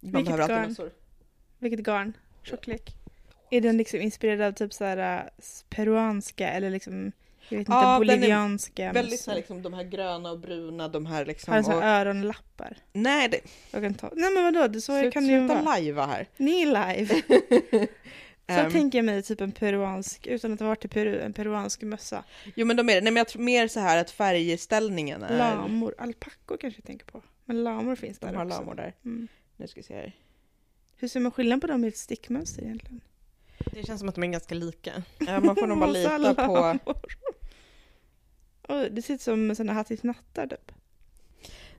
Vilket 0.00 0.24
behöver 0.24 0.42
alltid 0.42 0.56
garn? 0.56 0.68
mössor. 0.68 0.92
Vilket 1.58 1.80
garn? 1.80 2.12
Tjocklek? 2.42 2.96
Är 3.52 3.60
den 3.60 3.76
liksom 3.76 4.00
inspirerad 4.00 4.40
av 4.40 4.52
typ 4.52 4.72
så 4.72 4.84
här 4.84 5.16
äh, 5.18 5.22
peruanska 5.68 6.48
eller 6.48 6.70
liksom, 6.70 7.12
jag 7.48 7.58
vet 7.58 7.68
inte, 7.68 7.72
Ja, 7.72 7.80
den 7.82 7.92
är 7.94 7.98
bolivianska? 7.98 8.92
Väldigt 8.92 9.12
mössor? 9.12 9.24
så 9.24 9.30
här, 9.30 9.36
liksom, 9.38 9.62
de 9.62 9.72
här 9.74 9.84
gröna 9.84 10.30
och 10.30 10.38
bruna, 10.38 10.88
de 10.88 11.06
här 11.06 11.24
liksom. 11.26 11.54
Har 11.54 11.62
den 11.62 11.72
och, 11.72 11.82
öronlappar? 11.84 12.76
nej, 12.92 13.28
det, 13.28 13.40
Jag 13.70 13.82
kan 13.82 13.94
ta. 13.94 14.10
Nej 14.16 14.30
men 14.34 14.44
vadå, 14.44 14.68
det, 14.68 14.80
så 14.80 15.00
slut, 15.00 15.12
kan 15.12 15.26
det 15.26 15.32
ju 15.32 15.38
sluta 15.40 15.54
vara. 15.54 15.64
lajva 15.64 16.06
här. 16.06 16.26
Ni 16.36 16.62
är 16.62 16.66
live. 16.66 17.22
Så 18.46 18.58
Ehm. 18.58 18.72
tänker 18.72 18.98
jag 18.98 19.04
mig 19.04 19.22
typ 19.22 19.40
en 19.40 19.52
peruansk, 19.52 20.26
utan 20.26 20.52
att 20.52 20.60
ha 20.60 20.66
varit 20.68 20.84
i 20.84 20.88
Peru, 20.88 21.20
en 21.20 21.32
peruansk 21.32 21.82
mössa. 21.82 22.24
Jo 22.54 22.66
men 22.66 22.76
de 22.76 22.88
är 22.88 22.94
det. 22.94 23.00
Nej 23.00 23.12
men 23.12 23.16
jag 23.20 23.28
tror 23.28 23.42
mer 23.42 23.68
så 23.68 23.80
här 23.80 23.98
att 24.00 24.10
färgställningen 24.10 25.22
är... 25.22 25.38
Lamor, 25.38 25.94
alpackor 25.98 26.56
kanske 26.56 26.78
jag 26.80 26.84
tänker 26.86 27.06
på. 27.06 27.22
Men 27.44 27.64
lamor 27.64 27.96
finns 27.96 28.18
där 28.18 28.28
De 28.28 28.36
har 28.36 28.46
också. 28.46 28.58
lamor 28.58 28.74
där. 28.74 28.94
Mm. 29.04 29.28
Nu 29.56 29.66
ska 29.66 29.80
vi 29.80 29.82
se 29.86 29.94
här. 29.94 30.12
Hur 30.96 31.08
ser 31.08 31.20
man 31.20 31.32
skillnad 31.32 31.60
på 31.60 31.66
dem 31.66 31.84
i 31.84 31.88
ett 31.88 31.96
stickmönster 31.96 32.62
egentligen? 32.62 33.00
Det 33.72 33.86
känns 33.86 34.00
som 34.00 34.08
att 34.08 34.14
de 34.14 34.24
är 34.24 34.28
ganska 34.28 34.54
lika. 34.54 35.02
Ja, 35.18 35.40
man 35.40 35.56
får 35.56 35.66
nog 35.66 35.78
bara 35.78 35.90
lita 36.18 36.46
på... 36.46 36.78
Oj, 38.68 38.90
det 38.90 39.02
ser 39.02 39.14
ut 39.14 39.20
som 39.20 39.54
sådana 39.54 39.72
hattifnattar 39.72 40.46
typ. 40.46 40.72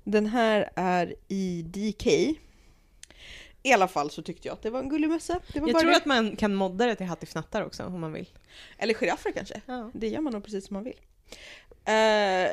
Den 0.04 0.26
här 0.26 0.70
är 0.76 1.16
i 1.28 1.62
DK. 1.62 2.08
I 3.64 3.74
alla 3.74 3.88
fall 3.88 4.10
så 4.10 4.22
tyckte 4.22 4.48
jag 4.48 4.54
att 4.54 4.62
det 4.62 4.70
var 4.70 4.80
en 4.80 4.90
gullig 4.90 5.10
mössa. 5.10 5.40
Det 5.54 5.60
var 5.60 5.68
Jag 5.68 5.80
tror 5.80 5.92
det. 5.92 5.98
att 5.98 6.06
man 6.06 6.36
kan 6.36 6.56
modda 6.56 6.86
det 6.86 6.96
till 6.96 7.06
hattifnattar 7.06 7.66
också 7.66 7.84
om 7.84 8.02
man 8.02 8.14
vill. 8.14 8.30
Eller 8.78 8.94
giraffer 8.94 9.32
kanske. 9.32 9.62
Ja. 9.66 9.92
Det 9.94 10.08
gör 10.08 10.22
man 10.22 10.34
nog 10.34 10.44
precis 10.44 10.68
som 10.68 10.74
man 10.74 10.84
vill. 10.84 11.00
Eh, 11.86 12.52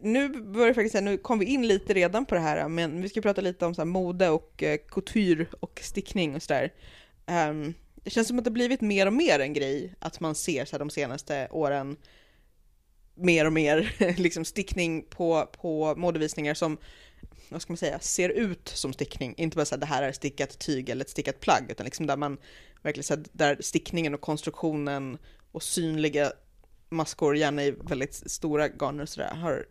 nu 0.00 0.28
börjar 0.28 0.74
faktiskt 0.74 0.92
säga, 0.92 1.04
nu 1.04 1.18
kom 1.18 1.38
vi 1.38 1.46
in 1.46 1.66
lite 1.66 1.94
redan 1.94 2.26
på 2.26 2.34
det 2.34 2.40
här, 2.40 2.68
men 2.68 3.02
vi 3.02 3.08
ska 3.08 3.20
prata 3.20 3.40
lite 3.40 3.66
om 3.66 3.74
så 3.74 3.84
mode 3.84 4.28
och 4.28 4.62
uh, 4.66 4.76
couture 4.88 5.46
och 5.60 5.80
stickning 5.82 6.34
och 6.34 6.42
sådär. 6.42 6.72
Ehm, 7.26 7.74
det 8.02 8.10
känns 8.10 8.28
som 8.28 8.38
att 8.38 8.44
det 8.44 8.50
blivit 8.50 8.80
mer 8.80 9.06
och 9.06 9.12
mer 9.12 9.38
en 9.38 9.52
grej 9.52 9.94
att 9.98 10.20
man 10.20 10.34
ser 10.34 10.64
så 10.64 10.72
här, 10.72 10.78
de 10.78 10.90
senaste 10.90 11.48
åren 11.50 11.96
mer 13.14 13.46
och 13.46 13.52
mer 13.52 13.94
liksom 14.18 14.44
stickning 14.44 15.02
på, 15.02 15.46
på 15.46 15.94
modevisningar 15.96 16.54
som 16.54 16.78
vad 17.48 17.62
ska 17.62 17.72
man 17.72 17.76
säga, 17.76 17.98
ser 17.98 18.28
ut 18.28 18.68
som 18.68 18.92
stickning. 18.92 19.34
Inte 19.36 19.56
bara 19.56 19.64
så 19.64 19.74
att 19.74 19.80
det 19.80 19.86
här 19.86 20.02
är 20.02 20.12
stickat 20.12 20.58
tyg 20.58 20.88
eller 20.88 21.04
ett 21.04 21.10
stickat 21.10 21.40
plagg, 21.40 21.70
utan 21.70 21.84
liksom 21.84 22.06
där 22.06 22.16
man 22.16 22.38
verkligen 22.82 23.04
så 23.04 23.14
här, 23.14 23.24
där 23.32 23.56
stickningen 23.60 24.14
och 24.14 24.20
konstruktionen 24.20 25.18
och 25.52 25.62
synliga 25.62 26.32
maskor, 26.88 27.36
gärna 27.36 27.64
i 27.64 27.70
väldigt 27.70 28.14
stora 28.14 28.68
garner 28.68 29.02
och 29.02 29.08
sådär, 29.08 29.34
har 29.34 29.66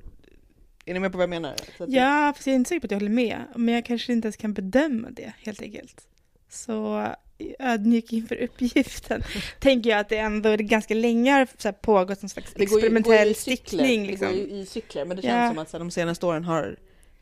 är 0.85 0.93
ni 0.93 0.99
med 0.99 1.11
på 1.11 1.17
vad 1.17 1.23
jag 1.23 1.29
menar? 1.29 1.55
Så 1.77 1.85
Ja, 1.87 2.33
fast 2.35 2.47
jag 2.47 2.53
är 2.53 2.55
inte 2.55 2.69
säker 2.69 2.79
på 2.79 2.85
att 2.85 2.91
jag 2.91 2.99
håller 2.99 3.11
med. 3.11 3.43
Men 3.55 3.73
jag 3.73 3.85
kanske 3.85 4.13
inte 4.13 4.25
ens 4.25 4.37
kan 4.37 4.53
bedöma 4.53 5.09
det, 5.09 5.33
helt 5.37 5.61
enkelt. 5.61 6.07
Så 6.49 7.07
ödmjuk 7.59 8.13
inför 8.13 8.35
uppgiften 8.35 9.23
tänker 9.59 9.89
jag 9.89 9.99
att 9.99 10.09
det 10.09 10.17
ändå 10.17 10.49
är 10.49 10.57
ganska 10.57 10.93
länge 10.93 11.31
har 11.31 11.47
så 11.57 11.67
här 11.67 11.73
pågått 11.73 12.21
någon 12.21 12.29
slags 12.29 12.53
Det 12.53 12.63
experimentell 12.63 13.03
går 13.17 13.25
ju 13.25 13.31
i 13.31 13.33
cykler, 13.33 13.55
stickning. 13.55 14.01
Det 14.03 14.07
Liksom. 14.11 14.27
går 14.27 14.35
ju 14.37 14.43
i 14.43 14.65
cykler, 14.65 15.05
men 15.05 15.17
det 15.17 15.23
Ja. 15.27 15.29
känns 15.33 15.49
som 15.51 15.57
att 15.59 15.69
så 15.69 15.77
här, 15.77 15.79
de 15.79 15.91
senaste 15.91 16.25
åren 16.25 16.43
har, 16.43 16.77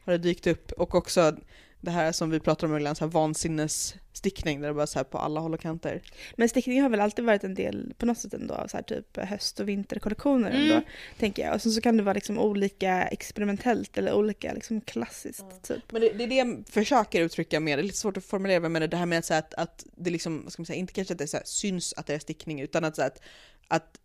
har 0.05 0.11
det 0.11 0.17
dykt 0.17 0.47
upp. 0.47 0.71
Och 0.71 0.95
också 0.95 1.35
det 1.81 1.91
här 1.91 2.11
som 2.11 2.29
vi 2.29 2.39
pratar 2.39 2.67
om 2.67 2.75
ibland, 2.75 2.97
så 2.97 3.05
här 3.05 3.11
vansinnesstickning, 3.11 4.61
där 4.61 4.67
det 4.67 4.73
bara 4.73 4.87
så 4.87 4.99
här 4.99 5.03
på 5.03 5.17
alla 5.17 5.39
håll 5.39 5.53
och 5.53 5.59
kanter. 5.59 6.01
Men 6.37 6.49
stickning 6.49 6.81
har 6.81 6.89
väl 6.89 6.99
alltid 6.99 7.25
varit 7.25 7.43
en 7.43 7.53
del 7.55 7.93
på 7.97 8.05
något 8.05 8.17
sätt 8.17 8.33
ändå 8.33 8.53
av 8.53 8.67
så 8.67 8.77
här 8.77 8.83
typ 8.83 9.17
höst 9.17 9.59
och 9.59 9.69
vinterkollektioner 9.69 10.49
Mm. 10.49 10.61
ändå, 10.61 10.81
tänker 11.19 11.43
jag. 11.45 11.55
Och 11.55 11.61
sen 11.61 11.71
så 11.71 11.81
kan 11.81 11.97
det 11.97 12.03
vara 12.03 12.13
liksom 12.13 12.39
olika 12.39 13.03
experimentellt 13.03 13.97
eller 13.97 14.13
olika 14.13 14.53
liksom 14.53 14.81
klassiskt 14.81 15.63
typ. 15.63 15.91
Men 15.91 16.01
det, 16.01 16.09
det 16.09 16.23
är 16.23 16.27
det 16.27 16.35
jag 16.35 16.63
försöker 16.69 17.21
uttrycka 17.21 17.59
med, 17.59 17.77
det 17.77 17.81
är 17.81 17.83
lite 17.83 17.97
svårt 17.97 18.17
att 18.17 18.25
formulera 18.25 18.69
menar, 18.69 18.87
det 18.87 18.97
här 18.97 19.05
med 19.05 19.19
att, 19.19 19.25
så 19.25 19.33
här, 19.33 19.39
att, 19.39 19.53
att 19.53 19.85
det 19.95 20.09
liksom, 20.09 20.43
vad 20.43 20.53
ska 20.53 20.61
man 20.61 20.65
säga, 20.65 20.79
inte 20.79 20.93
kanske 20.93 21.13
att 21.13 21.17
det 21.17 21.27
så 21.27 21.37
här, 21.37 21.43
syns 21.45 21.93
att 21.97 22.07
det 22.07 22.13
är 22.15 22.19
stickning, 22.19 22.61
utan 22.61 22.83
att, 22.83 22.95
så 22.95 23.01
här, 23.01 23.07
att, 23.09 23.21
att 23.67 23.99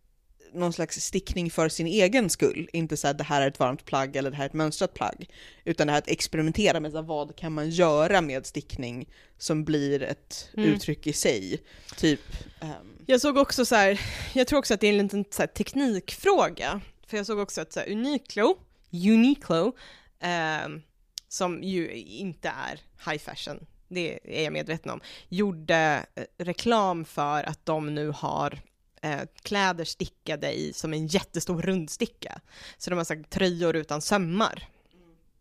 någon 0.55 0.73
slags 0.73 1.01
stickning 1.01 1.51
för 1.51 1.69
sin 1.69 1.87
egen 1.87 2.31
skull, 2.31 2.69
inte 2.73 2.97
så 2.97 3.09
att 3.09 3.19
det 3.19 3.25
här 3.25 3.43
är 3.43 3.49
ett 3.49 3.59
varmt 3.59 3.85
plagg 3.85 4.17
eller 4.17 4.31
det 4.31 4.37
här 4.37 4.45
är 4.45 4.49
ett 4.49 4.53
mönstrat 4.55 4.95
plagg, 4.95 5.29
utan 5.65 5.87
det 5.87 5.93
här 5.93 5.99
att 5.99 6.09
experimentera 6.09 6.81
med 6.81 6.91
så 6.93 6.97
här, 6.99 7.05
vad 7.05 7.37
kan 7.37 7.53
man 7.53 7.71
göra 7.71 8.21
med 8.21 8.47
stickning 8.47 9.09
som 9.39 9.65
blir 9.65 10.03
ett 10.03 10.51
Mm. 10.57 10.71
uttryck 10.71 11.07
i 11.07 11.13
sig. 11.13 11.63
Typ, 11.97 12.21
ehm, 12.61 12.99
Jag 13.07 13.21
såg 13.21 13.37
också 13.37 13.65
så 13.65 13.75
här, 13.75 14.01
jag 14.35 14.47
tror 14.47 14.59
också 14.59 14.75
att 14.75 14.81
det 14.81 14.87
är 14.87 14.93
en 14.93 14.99
liten 14.99 15.25
så 15.31 15.43
här, 15.43 15.47
teknikfråga. 15.47 16.81
För 17.07 17.17
jag 17.17 17.27
såg 17.27 17.39
också 17.39 17.61
att 17.61 17.73
så 17.73 17.81
här, 17.81 17.91
Uniqlo, 17.93 18.57
Uniqlo, 18.93 19.73
ehm, 20.21 20.83
som 21.29 21.63
ju 21.63 21.93
inte 21.97 22.49
är 22.49 22.81
high 23.11 23.23
fashion, 23.25 23.67
det 23.89 24.39
är 24.41 24.45
jag 24.45 24.53
medveten 24.53 24.91
om, 24.91 25.01
gjorde 25.29 26.07
eh, 26.15 26.25
reklam 26.45 27.05
för 27.05 27.45
att 27.45 27.67
de 27.67 27.95
nu 27.95 28.09
har 28.09 28.61
eh, 29.05 29.21
kläder 29.43 29.85
stickade 29.85 30.53
i 30.53 30.73
som 30.73 30.93
en 30.93 31.07
jättestor 31.07 31.63
rundsticka. 31.63 32.41
Så 32.79 32.91
de 32.91 32.97
har 32.97 33.05
sagt 33.05 33.31
tröjor 33.31 33.77
utan 33.77 34.03
sömmar 34.03 34.69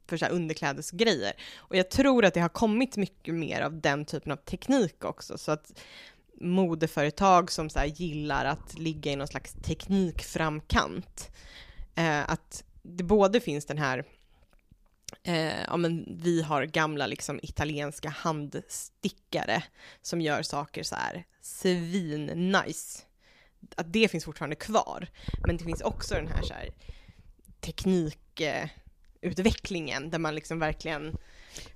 för 0.07 0.17
så 0.17 0.25
här 0.25 0.31
underklädesgrejer. 0.31 1.33
Och 1.55 1.75
jag 1.75 1.89
tror 1.89 2.25
att 2.25 2.33
det 2.33 2.39
har 2.39 2.49
kommit 2.49 2.97
mycket 2.97 3.33
mer 3.33 3.61
av 3.61 3.81
den 3.81 4.05
typen 4.05 4.31
av 4.31 4.35
teknik 4.35 5.05
också, 5.05 5.37
så 5.37 5.51
att 5.51 5.79
modeföretag 6.41 7.51
som 7.51 7.69
så 7.69 7.79
här 7.79 7.85
gillar 7.85 8.45
att 8.45 8.79
ligga 8.79 9.11
i 9.11 9.15
någon 9.15 9.27
slags 9.27 9.53
teknikframkant. 9.53 11.31
Eh, 11.95 12.29
att 12.29 12.63
det 12.81 13.03
både 13.03 13.39
finns 13.39 13.65
den 13.65 13.77
här, 13.77 14.03
eh, 15.23 15.63
ja 15.67 15.77
men 15.77 16.19
vi 16.23 16.41
har 16.41 16.65
gamla 16.65 17.07
liksom 17.07 17.39
italienska 17.43 18.09
handstickare 18.09 19.63
som 20.01 20.21
gör 20.21 20.41
saker 20.41 20.83
så 20.83 20.95
här 20.95 21.25
svin-nice. 21.41 23.03
Att 23.75 23.93
det 23.93 24.07
finns 24.07 24.25
fortfarande 24.25 24.55
kvar. 24.55 25.07
Men 25.47 25.57
det 25.57 25.63
finns 25.63 25.81
också 25.81 26.15
den 26.15 26.27
här, 26.27 26.41
så 26.41 26.53
här 26.53 26.69
teknikutvecklingen 27.61 30.09
där 30.09 30.19
man 30.19 30.35
liksom 30.35 30.59
verkligen 30.59 31.17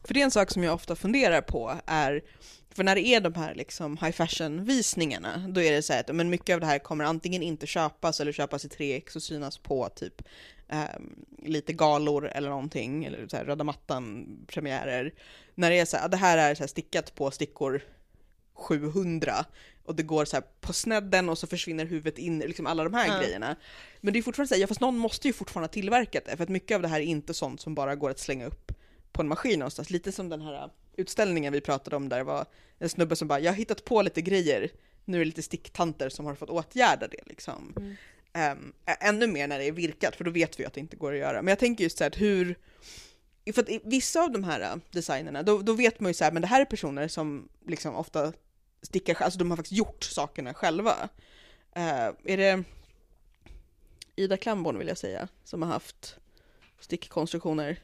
För 0.03 0.13
det 0.13 0.19
är 0.19 0.23
en 0.23 0.31
sak 0.31 0.51
som 0.51 0.63
jag 0.63 0.73
ofta 0.73 0.95
funderar 0.95 1.41
på 1.41 1.73
är, 1.85 2.23
för 2.71 2.83
när 2.83 2.95
det 2.95 3.07
är 3.07 3.21
de 3.21 3.33
här 3.33 3.55
liksom 3.55 3.97
high 3.97 4.11
fashion 4.11 4.65
visningarna, 4.65 5.45
då 5.47 5.61
är 5.61 5.71
det 5.71 5.81
så 5.81 5.93
här 5.93 5.99
att 5.99 6.15
men 6.15 6.29
mycket 6.29 6.53
av 6.53 6.59
det 6.59 6.65
här 6.65 6.79
kommer 6.79 7.05
antingen 7.05 7.43
inte 7.43 7.67
köpas 7.67 8.19
eller 8.19 8.31
köpas 8.31 8.65
i 8.65 8.67
3x 8.67 9.15
och 9.15 9.23
synas 9.23 9.57
på 9.57 9.89
typ 9.89 10.21
Um, 10.69 11.25
lite 11.43 11.73
galor 11.73 12.27
eller 12.27 12.49
någonting, 12.49 13.05
eller 13.05 13.27
så 13.27 13.37
här 13.37 13.45
röda 13.45 13.63
mattan 13.63 14.27
premiärer. 14.47 15.13
När 15.55 15.69
det 15.69 15.79
är 15.79 15.85
så 15.85 15.97
här, 15.97 16.09
det 16.09 16.17
här 16.17 16.37
är 16.37 16.55
så 16.55 16.63
här 16.63 16.67
stickat 16.67 17.15
på 17.15 17.31
stickor 17.31 17.81
700 18.57 19.45
och 19.85 19.95
det 19.95 20.03
går 20.03 20.25
så 20.25 20.41
på 20.61 20.73
snedden 20.73 21.29
och 21.29 21.37
så 21.37 21.47
försvinner 21.47 21.85
huvudet 21.85 22.17
in, 22.17 22.39
liksom 22.39 22.67
alla 22.67 22.83
de 22.83 22.93
här 22.93 23.07
Ja. 23.07 23.19
grejerna. 23.19 23.55
Men 24.01 24.13
det 24.13 24.19
är 24.19 24.23
fortfarande 24.23 24.47
så 24.47 24.53
här, 24.55 24.61
ja 24.61 24.67
fast 24.67 24.81
någon 24.81 24.97
måste 24.97 25.27
ju 25.27 25.33
fortfarande 25.33 25.67
ha 25.67 25.73
tillverkat 25.73 26.25
det, 26.25 26.37
för 26.37 26.43
att 26.43 26.49
mycket 26.49 26.75
av 26.75 26.81
det 26.81 26.87
här 26.87 26.99
är 26.99 27.03
inte 27.03 27.33
sånt 27.33 27.61
som 27.61 27.75
bara 27.75 27.95
går 27.95 28.09
att 28.09 28.19
slänga 28.19 28.45
upp 28.45 28.71
på 29.11 29.21
en 29.21 29.27
maskin 29.27 29.59
någonstans. 29.59 29.89
Lite 29.89 30.11
som 30.11 30.29
den 30.29 30.41
här 30.41 30.69
utställningen 30.95 31.53
vi 31.53 31.61
pratade 31.61 31.95
om 31.95 32.09
där 32.09 32.17
det 32.17 32.23
var 32.23 32.45
en 32.79 32.89
snubbe 32.89 33.15
som 33.15 33.27
bara, 33.27 33.39
jag 33.39 33.51
har 33.51 33.57
hittat 33.57 33.85
på 33.85 34.01
lite 34.01 34.21
grejer, 34.21 34.69
nu 35.05 35.17
är 35.17 35.19
det 35.19 35.25
lite 35.25 35.41
sticktanter 35.43 36.09
som 36.09 36.25
har 36.25 36.35
fått 36.35 36.49
åtgärda 36.49 37.07
det 37.07 37.21
liksom. 37.25 37.73
Mm. 37.77 37.95
Ä- 38.85 38.97
ännu 38.99 39.27
mer 39.27 39.47
när 39.47 39.59
det 39.59 39.65
är 39.65 39.71
virkat, 39.71 40.15
för 40.15 40.23
då 40.23 40.31
vet 40.31 40.59
vi 40.59 40.65
att 40.65 40.73
det 40.73 40.79
inte 40.79 40.95
går 40.97 41.13
att 41.13 41.19
göra. 41.19 41.41
Men 41.41 41.47
jag 41.51 41.59
tänker 41.59 41.83
just 41.83 41.97
så 41.97 42.03
här 42.03 42.11
att 42.11 42.21
hur, 42.21 42.55
för 43.53 43.61
att 43.61 43.69
vissa 43.83 44.21
av 44.23 44.31
de 44.31 44.43
här 44.43 44.61
äh, 44.61 44.75
designerna, 44.91 45.43
då, 45.43 45.61
då 45.61 45.73
vet 45.73 45.99
man 45.99 46.09
ju 46.09 46.13
så 46.13 46.23
här, 46.23 46.31
men 46.31 46.41
det 46.41 46.47
här 46.47 46.61
är 46.61 46.65
personer 46.65 47.07
som 47.07 47.49
liksom 47.67 47.95
ofta 47.95 48.33
sticka, 48.87 49.15
alltså 49.15 49.39
de 49.39 49.49
har 49.49 49.57
faktiskt 49.57 49.77
gjort 49.77 50.03
sakerna 50.03 50.53
själva. 50.53 51.09
Uh, 51.77 52.11
är 52.23 52.37
det 52.37 52.63
Ida 54.15 54.37
Klamborn 54.37 54.77
vill 54.77 54.87
jag 54.87 54.97
säga, 54.97 55.27
som 55.43 55.61
har 55.61 55.69
haft 55.69 56.17
stickkonstruktioner. 56.79 57.79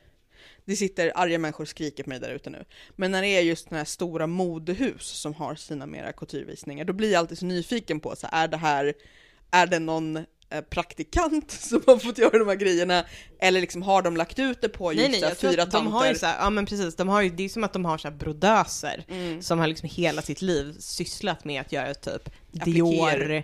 Det 0.66 0.76
sitter 0.76 1.12
arga 1.16 1.40
människor 1.40 1.64
och 1.64 1.68
skriker 1.68 2.04
på 2.04 2.10
mig 2.10 2.20
där 2.20 2.30
ute 2.36 2.50
nu. 2.50 2.66
Men 2.96 3.12
när 3.12 3.22
det 3.22 3.28
är 3.28 3.42
just 3.42 3.64
sådana 3.64 3.78
här 3.78 3.86
stora 3.86 4.28
modehus 4.28 5.04
som 5.04 5.34
har 5.34 5.56
sina 5.56 5.86
mera 5.86 6.14
couturevisningar, 6.14 6.86
då 6.86 6.94
blir 6.94 7.12
jag 7.12 7.20
alltid 7.20 7.38
så 7.38 7.46
nyfiken 7.46 8.00
på, 8.00 8.16
så 8.16 8.28
här, 8.28 8.44
är 8.44 8.48
det 8.48 8.58
här, 8.58 8.94
är 9.52 9.68
det 9.68 9.80
någon 9.80 10.26
praktikant 10.62 11.52
som 11.62 11.82
har 11.88 11.98
fått 11.98 12.18
göra 12.18 12.38
de 12.40 12.48
här 12.48 12.56
grejerna? 12.56 13.04
Eller 13.40 13.62
liksom 13.62 13.82
har 13.82 14.02
de 14.02 14.18
lagt 14.18 14.40
ut 14.40 14.62
det 14.62 14.70
på 14.70 14.94
just 14.94 15.10
Nej 15.12 15.22
nej, 15.22 15.36
fyra 15.36 15.64
att 15.64 15.72
de 15.72 15.88
har 15.88 16.02
ju 16.02 16.06
tanter? 16.08 16.20
så 16.20 16.26
här, 16.26 16.38
ja 16.40 16.50
men 16.50 16.66
precis, 16.66 16.96
de 16.96 17.10
har 17.10 17.22
ju, 17.22 17.30
det 17.30 17.44
är 17.44 17.50
som 17.50 17.64
att 17.64 17.74
de 17.74 17.86
har 17.86 17.98
så 17.98 18.08
här 18.08 18.16
brodöser 18.16 19.06
Mm. 19.10 19.42
som 19.42 19.60
har 19.60 19.68
liksom 19.68 19.90
hela 19.90 20.22
sitt 20.22 20.42
liv 20.42 20.76
sysslat 20.80 21.46
med 21.46 21.62
att 21.62 21.72
göra 21.72 21.94
typ 21.94 22.30
Appliker. 22.60 22.74
Dior, 22.74 23.44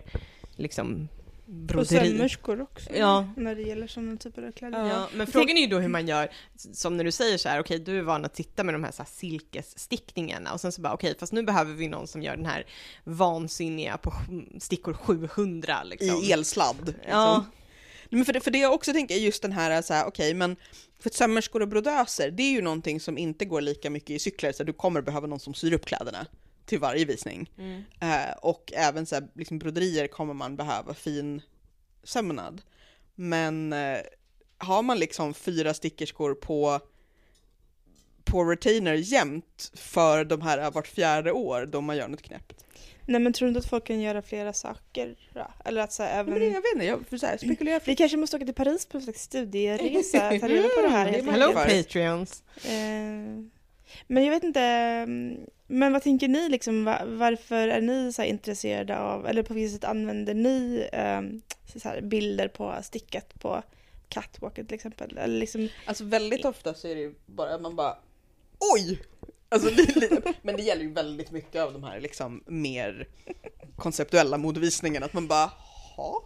liksom 0.56 1.08
Och 1.50 1.56
broderi. 1.56 2.10
sömmerskor 2.12 2.62
också, 2.62 2.90
Ja. 2.94 3.28
när 3.38 3.56
det 3.56 3.62
gäller 3.62 3.88
sådana 3.88 4.18
typer 4.18 4.48
av 4.48 4.52
kläder. 4.52 4.88
Ja, 4.88 5.08
men 5.14 5.28
frågan 5.28 5.58
är 5.58 5.62
ju 5.62 5.68
då 5.68 5.80
hur 5.80 5.88
man 5.88 6.08
gör, 6.08 6.30
som 6.74 6.98
när 6.98 7.04
du 7.04 7.12
säger 7.12 7.38
så 7.38 7.50
här, 7.50 7.60
okej 7.60 7.80
du 7.80 7.98
är 7.98 8.02
van 8.02 8.26
att 8.26 8.36
sitta 8.36 8.64
med 8.64 8.74
de 8.76 8.84
här, 8.84 8.92
så 8.92 9.02
här 9.04 9.10
silkesstickningarna 9.10 10.54
och 10.54 10.62
sen 10.62 10.72
så 10.72 10.82
bara 10.82 10.94
okej, 10.94 11.16
fast 11.20 11.34
nu 11.34 11.44
behöver 11.44 11.74
vi 11.74 11.88
någon 11.88 12.08
som 12.08 12.24
gör 12.24 12.36
den 12.36 12.46
här 12.46 12.66
vansinniga 13.04 13.98
på 13.98 14.14
stickor 14.60 14.94
700 14.94 15.84
liksom. 15.84 16.24
I 16.24 16.32
elsladd. 16.32 16.86
Liksom. 16.86 17.04
Ja. 17.10 17.46
Men 18.10 18.26
för, 18.26 18.34
det, 18.34 18.40
för 18.42 18.52
det 18.52 18.58
jag 18.60 18.74
också 18.74 18.94
tänker 18.94 19.16
är 19.16 19.20
just 19.20 19.42
den 19.42 19.52
här, 19.52 19.82
så 19.82 19.94
här 19.94 20.06
okej 20.08 20.34
men 20.34 20.56
för 21.00 21.10
sömmerskor 21.10 21.62
och 21.62 21.68
brodöser, 21.68 22.32
det 22.32 22.44
är 22.44 22.52
ju 22.52 22.62
någonting 22.62 23.00
som 23.00 23.18
inte 23.18 23.46
går 23.46 23.62
lika 23.62 23.90
mycket 23.90 24.10
i 24.10 24.20
cykler, 24.20 24.52
så 24.52 24.64
du 24.64 24.74
kommer 24.74 25.02
behöva 25.02 25.28
någon 25.28 25.40
som 25.40 25.54
syr 25.54 25.74
upp 25.74 25.86
kläderna 25.86 26.26
till 26.70 26.80
varje 26.80 27.06
visning. 27.06 27.52
Mm. 27.58 27.84
Eh, 28.00 28.38
och 28.42 28.74
även 28.76 29.06
så 29.06 29.16
här, 29.16 29.28
liksom 29.36 29.60
broderier 29.60 30.08
kommer 30.08 30.34
man 30.34 30.56
behöva 30.56 30.94
fin 30.94 31.42
sömnad. 32.04 32.62
Men 33.16 33.74
eh, 33.74 34.00
har 34.58 34.82
man 34.82 35.00
liksom 35.00 35.34
fyra 35.34 35.74
stickerskor 35.74 36.36
på 36.36 36.80
på 38.24 38.44
retainer 38.44 38.94
jämt 38.94 39.72
för 39.74 40.26
de 40.26 40.42
här 40.42 40.72
vart 40.72 40.88
fjärde 40.88 41.32
år 41.32 41.66
då 41.66 41.82
man 41.82 41.98
gör 41.98 42.08
något 42.08 42.22
knäppt. 42.22 42.66
Nej 43.06 43.22
men 43.22 43.34
tror 43.34 43.46
du 43.46 43.50
inte 43.50 43.60
att 43.60 43.70
folk 43.70 43.88
kan 43.88 44.02
göra 44.02 44.22
flera 44.22 44.54
saker 44.54 45.16
då? 45.34 45.48
Eller 45.66 45.82
att 45.82 45.94
så 45.94 46.04
här, 46.04 46.20
även... 46.20 46.34
Men 46.34 46.44
jag 46.44 46.62
vet 46.62 46.74
inte, 46.74 46.86
jag 46.86 47.20
så 47.20 47.26
här, 47.26 47.38
spekulera 47.38 47.80
Vi 47.86 47.96
kanske 47.96 48.18
måste 48.18 48.36
åka 48.36 48.46
till 48.46 48.56
Paris 48.56 48.86
på 48.86 48.98
en 48.98 49.04
slags 49.04 49.22
studieresa, 49.22 50.20
ta 50.20 50.48
reda 50.48 50.68
på 50.68 50.82
det 50.82 50.90
här 50.90 51.08
Mm, 51.20 51.28
Hello 51.34 51.54
Patreons! 51.54 52.44
Eh, 52.66 53.59
men 54.08 54.24
jag 54.24 54.32
vet 54.32 54.44
inte, 54.44 54.62
mm, 54.62 55.38
men 55.68 55.94
vad 55.94 56.04
tänker 56.04 56.28
ni 56.28 56.50
liksom, 56.50 56.86
varför 57.06 57.68
är 57.68 57.82
ni 57.82 58.14
så 58.14 58.22
här 58.22 58.30
intresserade 58.30 59.00
av, 59.00 59.28
eller 59.28 59.44
på 59.44 59.54
vilket 59.54 59.74
sätt 59.74 59.84
använder 59.84 60.34
ni 60.34 60.90
ehm, 60.92 61.42
så 61.66 61.90
här 61.90 62.02
bilder 62.02 62.48
på 62.48 62.76
stickat 62.84 63.40
på 63.40 63.64
catwalken 64.10 64.66
till 64.66 64.76
exempel? 64.76 65.18
Eller 65.18 65.40
liksom, 65.40 65.70
Alltså 65.86 66.04
väldigt 66.04 66.46
ofta 66.46 66.74
så 66.74 66.88
är 66.88 66.96
det 66.96 67.02
ju 67.02 67.14
bara 67.26 67.56
att 67.56 67.62
man 67.62 67.76
bara 67.76 67.98
oj! 68.76 69.02
Alltså, 69.52 69.70
men 70.42 70.56
det 70.56 70.64
gäller 70.64 70.84
ju 70.84 70.94
väldigt 70.94 71.32
mycket 71.32 71.62
av 71.62 71.74
de 71.74 71.84
här 71.84 72.00
liksom 72.00 72.44
mer 72.48 73.08
konceptuella 73.78 74.38
modevisningarna 74.38 75.06
att 75.06 75.14
man 75.14 75.28
bara 75.28 75.52
ha 75.96 76.24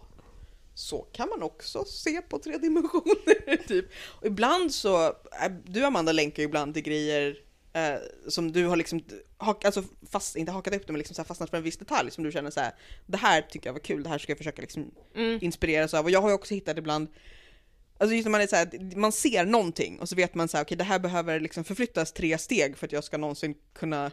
så 0.74 0.98
kan 0.98 1.28
man 1.28 1.42
också 1.42 1.84
se 1.84 2.20
på 2.20 2.38
tre 2.38 2.58
dimensioner 2.58 3.56
typ. 3.68 3.86
Och 4.20 4.26
ibland 4.26 4.74
så, 4.74 5.06
äh, 5.06 5.52
du 5.64 5.84
Amanda 5.84 6.12
länkar 6.12 6.42
ju 6.42 6.48
ibland 6.48 6.74
till 6.74 6.82
grejer 6.82 7.36
eh, 7.74 7.94
som 8.28 8.52
du 8.52 8.66
har 8.66 8.76
liksom, 8.76 9.04
hak, 9.36 9.64
alltså 9.64 9.84
fast, 10.10 10.36
inte 10.36 10.52
hakat 10.52 10.74
upp 10.74 10.86
det 10.86 10.92
men 10.92 10.98
liksom 10.98 11.14
så 11.14 11.24
fastnat 11.24 11.50
för 11.50 11.56
en 11.56 11.62
viss 11.62 11.76
detalj 11.76 12.10
som 12.10 12.24
du 12.24 12.32
känner 12.32 12.50
så 12.50 12.60
här, 12.60 12.72
det 13.06 13.16
här 13.16 13.42
tycker 13.42 13.68
jag 13.68 13.72
var 13.72 13.80
kul, 13.80 14.02
det 14.02 14.08
här 14.08 14.18
ska 14.18 14.30
jag 14.30 14.38
försöka 14.38 14.62
liksom 14.62 14.90
Mm. 15.14 15.38
inspireras 15.42 15.94
av. 15.94 16.04
Och 16.04 16.10
jag 16.10 16.22
har 16.22 16.28
ju 16.28 16.34
också 16.34 16.54
hittat 16.54 16.78
ibland, 16.78 17.08
alltså 17.98 18.14
just 18.14 18.24
när 18.26 18.30
man 18.30 18.40
är 18.40 18.46
så 18.46 18.56
här, 18.56 18.96
man 18.96 19.12
ser 19.12 19.44
någonting 19.44 20.00
och 20.00 20.08
så 20.08 20.16
vet 20.16 20.34
man 20.34 20.48
så 20.48 20.56
här, 20.56 20.64
okej 20.64 20.76
det 20.76 20.84
här 20.84 20.98
behöver 20.98 21.40
liksom 21.40 21.64
förflyttas 21.64 22.12
tre 22.12 22.38
steg 22.38 22.76
för 22.76 22.86
att 22.86 22.92
jag 22.92 23.04
ska 23.04 23.18
någonsin 23.18 23.54
kunna 23.72 24.10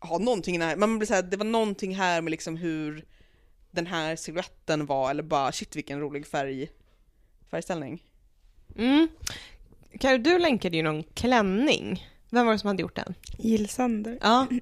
ha 0.00 0.18
någonting 0.18 0.60
här. 0.60 0.76
Man 0.76 0.98
blir 0.98 1.06
så 1.06 1.14
här, 1.14 1.22
det 1.22 1.36
var 1.36 1.44
någonting 1.44 1.94
här 1.94 2.20
med 2.20 2.30
liksom 2.30 2.56
hur 2.56 3.04
den 3.70 3.86
här 3.86 4.16
siluetten 4.16 4.86
var, 4.86 5.10
eller 5.10 5.22
bara 5.22 5.52
shit 5.52 5.76
vilken 5.76 6.00
rolig 6.00 6.26
färg, 6.26 6.70
färgställning. 7.50 8.02
Mm. 8.76 9.08
Karo, 10.00 10.18
du 10.18 10.38
länkade 10.38 10.76
ju 10.76 10.82
någon 10.82 11.02
klänning. 11.02 12.06
Vem 12.30 12.46
var 12.46 12.52
det 12.52 12.58
som 12.58 12.68
hade 12.68 12.82
gjort 12.82 12.96
den? 12.96 13.14
Jill 13.38 13.68
Sander. 13.68 14.18
Ja. 14.20 14.46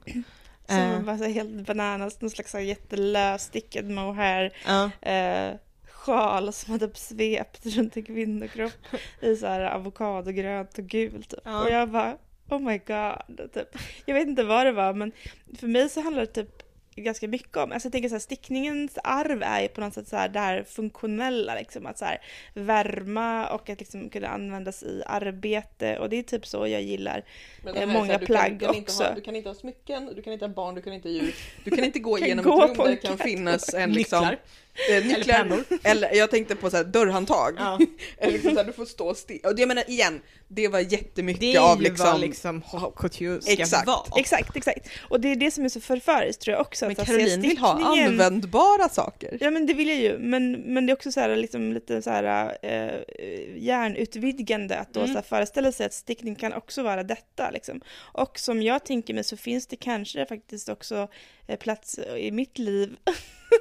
Som 0.68 0.76
Eh, 0.76 1.00
var 1.02 1.16
så 1.16 1.24
helt 1.24 1.66
bananas, 1.66 2.20
någon 2.20 2.30
slags 2.30 2.50
så 2.50 2.58
här 2.58 2.64
jättelös 2.64 3.42
stickad 3.42 3.90
mohair. 3.90 4.56
ja. 4.66 4.90
Eh, 5.10 5.54
sjal 5.92 6.52
som 6.52 6.72
hade 6.72 6.86
typ 6.88 6.96
svept 6.96 7.66
runt 7.66 7.96
en 7.96 8.02
kvinnokropp 8.02 8.72
i 9.20 9.36
så 9.36 9.46
här 9.46 9.60
avokadogrönt 9.60 10.78
och 10.78 10.84
gult. 10.84 11.28
Typ. 11.30 11.40
Ja. 11.44 11.62
Och 11.64 11.70
jag 11.70 11.90
bara 11.90 12.16
oh 12.50 12.58
my 12.60 12.78
god. 12.78 13.52
Typ. 13.52 13.68
Jag 14.06 14.14
vet 14.14 14.28
inte 14.28 14.44
vad 14.44 14.66
det 14.66 14.72
var 14.72 14.94
men 14.94 15.12
för 15.58 15.66
mig 15.66 15.88
så 15.88 16.00
handlar 16.00 16.20
det 16.20 16.26
typ 16.32 16.62
ganska 17.02 17.28
mycket 17.28 17.56
om, 17.56 17.72
alltså 17.72 17.86
jag 17.86 17.92
tänker 17.92 18.08
så 18.08 18.14
här, 18.14 18.20
stickningens 18.20 18.98
arv 19.04 19.42
är 19.42 19.60
ju 19.60 19.68
på 19.68 19.80
något 19.80 19.94
sätt 19.94 20.08
så 20.08 20.16
här 20.16 20.28
det 20.28 20.38
här 20.38 20.62
funktionella 20.62 21.54
liksom 21.54 21.86
att 21.86 21.98
så 21.98 22.04
här 22.04 22.22
värma 22.54 23.46
och 23.46 23.70
att 23.70 23.80
liksom 23.80 24.08
kunna 24.08 24.28
användas 24.28 24.82
i 24.82 25.02
arbete 25.06 25.98
och 25.98 26.08
det 26.08 26.16
är 26.16 26.22
typ 26.22 26.46
så 26.46 26.66
jag 26.66 26.82
gillar. 26.82 27.24
Eh, 27.74 27.86
många 27.86 28.12
här, 28.12 28.18
du 28.18 28.26
plagg 28.26 28.44
kan, 28.46 28.58
du 28.58 28.66
kan 28.66 28.74
Inte 28.74 28.92
också. 28.92 29.04
ha, 29.04 29.14
du 29.14 29.20
kan 29.20 29.36
inte 29.36 29.48
ha 29.48 29.54
smycken, 29.54 30.10
du 30.16 30.22
kan 30.22 30.32
inte 30.32 30.44
ha 30.44 30.52
barn, 30.54 30.74
du 30.74 30.82
kan 30.82 30.92
inte 30.92 31.08
ha 31.08 31.12
djur. 31.12 31.34
Du 31.64 31.70
kan 31.70 31.84
inte 31.84 31.98
gå 31.98 32.16
Kan 32.16 32.26
igenom 32.26 32.44
gå 32.44 32.64
ett 32.64 32.78
rum 32.78 32.86
där 32.86 32.90
det 32.90 32.96
kan 32.96 33.18
finnas 33.18 33.74
en 33.74 33.92
liksom, 33.92 34.20
Nycklar. 34.20 34.38
Eh, 34.90 35.04
nycklar. 35.06 35.34
pennor. 35.34 35.64
Eller 35.82 36.14
jag 36.14 36.30
tänkte 36.30 36.56
på 36.56 36.70
så 36.70 36.76
här, 36.76 36.84
dörrhandtag. 36.84 37.54
Ja. 37.58 37.78
Eller 38.18 38.32
liksom 38.32 38.50
så 38.50 38.56
här, 38.56 38.64
du 38.64 38.72
får 38.72 38.84
stå 38.84 39.14
still. 39.14 39.40
Och 39.44 39.58
jag 39.58 39.68
menar 39.68 39.90
igen, 39.90 40.20
det 40.48 40.68
var 40.68 40.80
jättemycket 40.80 41.40
Det 41.40 41.58
av 41.58 41.80
liksom... 41.80 42.20
liksom 42.20 42.62
haute 42.66 42.96
couture 42.96 43.40
ska 43.42 43.52
Exakt. 43.52 43.88
Exakt, 44.16 44.56
exakt. 44.56 44.88
Och 45.08 45.20
det 45.20 45.28
är 45.28 45.36
det 45.36 45.50
som 45.50 45.64
är 45.64 45.68
så 45.68 45.80
förföriskt 45.80 46.42
tror 46.42 46.52
jag 46.52 46.60
också. 46.60 46.84
Men 46.84 46.92
att 46.92 47.06
så 47.06 47.12
här, 47.12 47.18
se 47.18 47.24
Caroline 47.24 47.40
vill 47.40 47.58
ha 47.58 47.98
användbara 47.98 48.88
saker. 48.88 49.38
Ja 49.40 49.50
men 49.50 49.66
det 49.66 49.74
vill 49.74 49.88
jag 49.88 49.98
ju, 49.98 50.18
men, 50.18 50.52
men 50.52 50.86
det 50.86 50.92
är 50.92 50.94
också 50.94 51.12
så 51.12 51.20
här, 51.20 51.36
liksom, 51.36 51.72
lite 51.72 52.02
så 52.02 52.10
här 52.10 52.56
eh, 52.62 53.00
hjärnutvidgande 53.56 54.78
att 54.78 54.94
då 54.94 55.00
Mm. 55.04 55.12
så 55.14 55.18
här, 55.18 55.22
föreställa 55.28 55.72
sig 55.72 55.86
att 55.86 55.92
stickning 55.94 56.34
kan 56.34 56.52
också 56.52 56.82
vara 56.82 57.02
detta. 57.02 57.50
Liksom. 57.50 57.80
Och 57.96 58.38
som 58.38 58.62
jag 58.62 58.84
tänker 58.84 59.14
mig 59.14 59.24
så 59.24 59.36
finns 59.36 59.66
det 59.66 59.76
kanske 59.76 60.26
faktiskt 60.26 60.68
också 60.68 61.08
eh, 61.46 61.58
plats 61.58 61.98
i 62.16 62.30
mitt 62.30 62.58
liv 62.58 62.96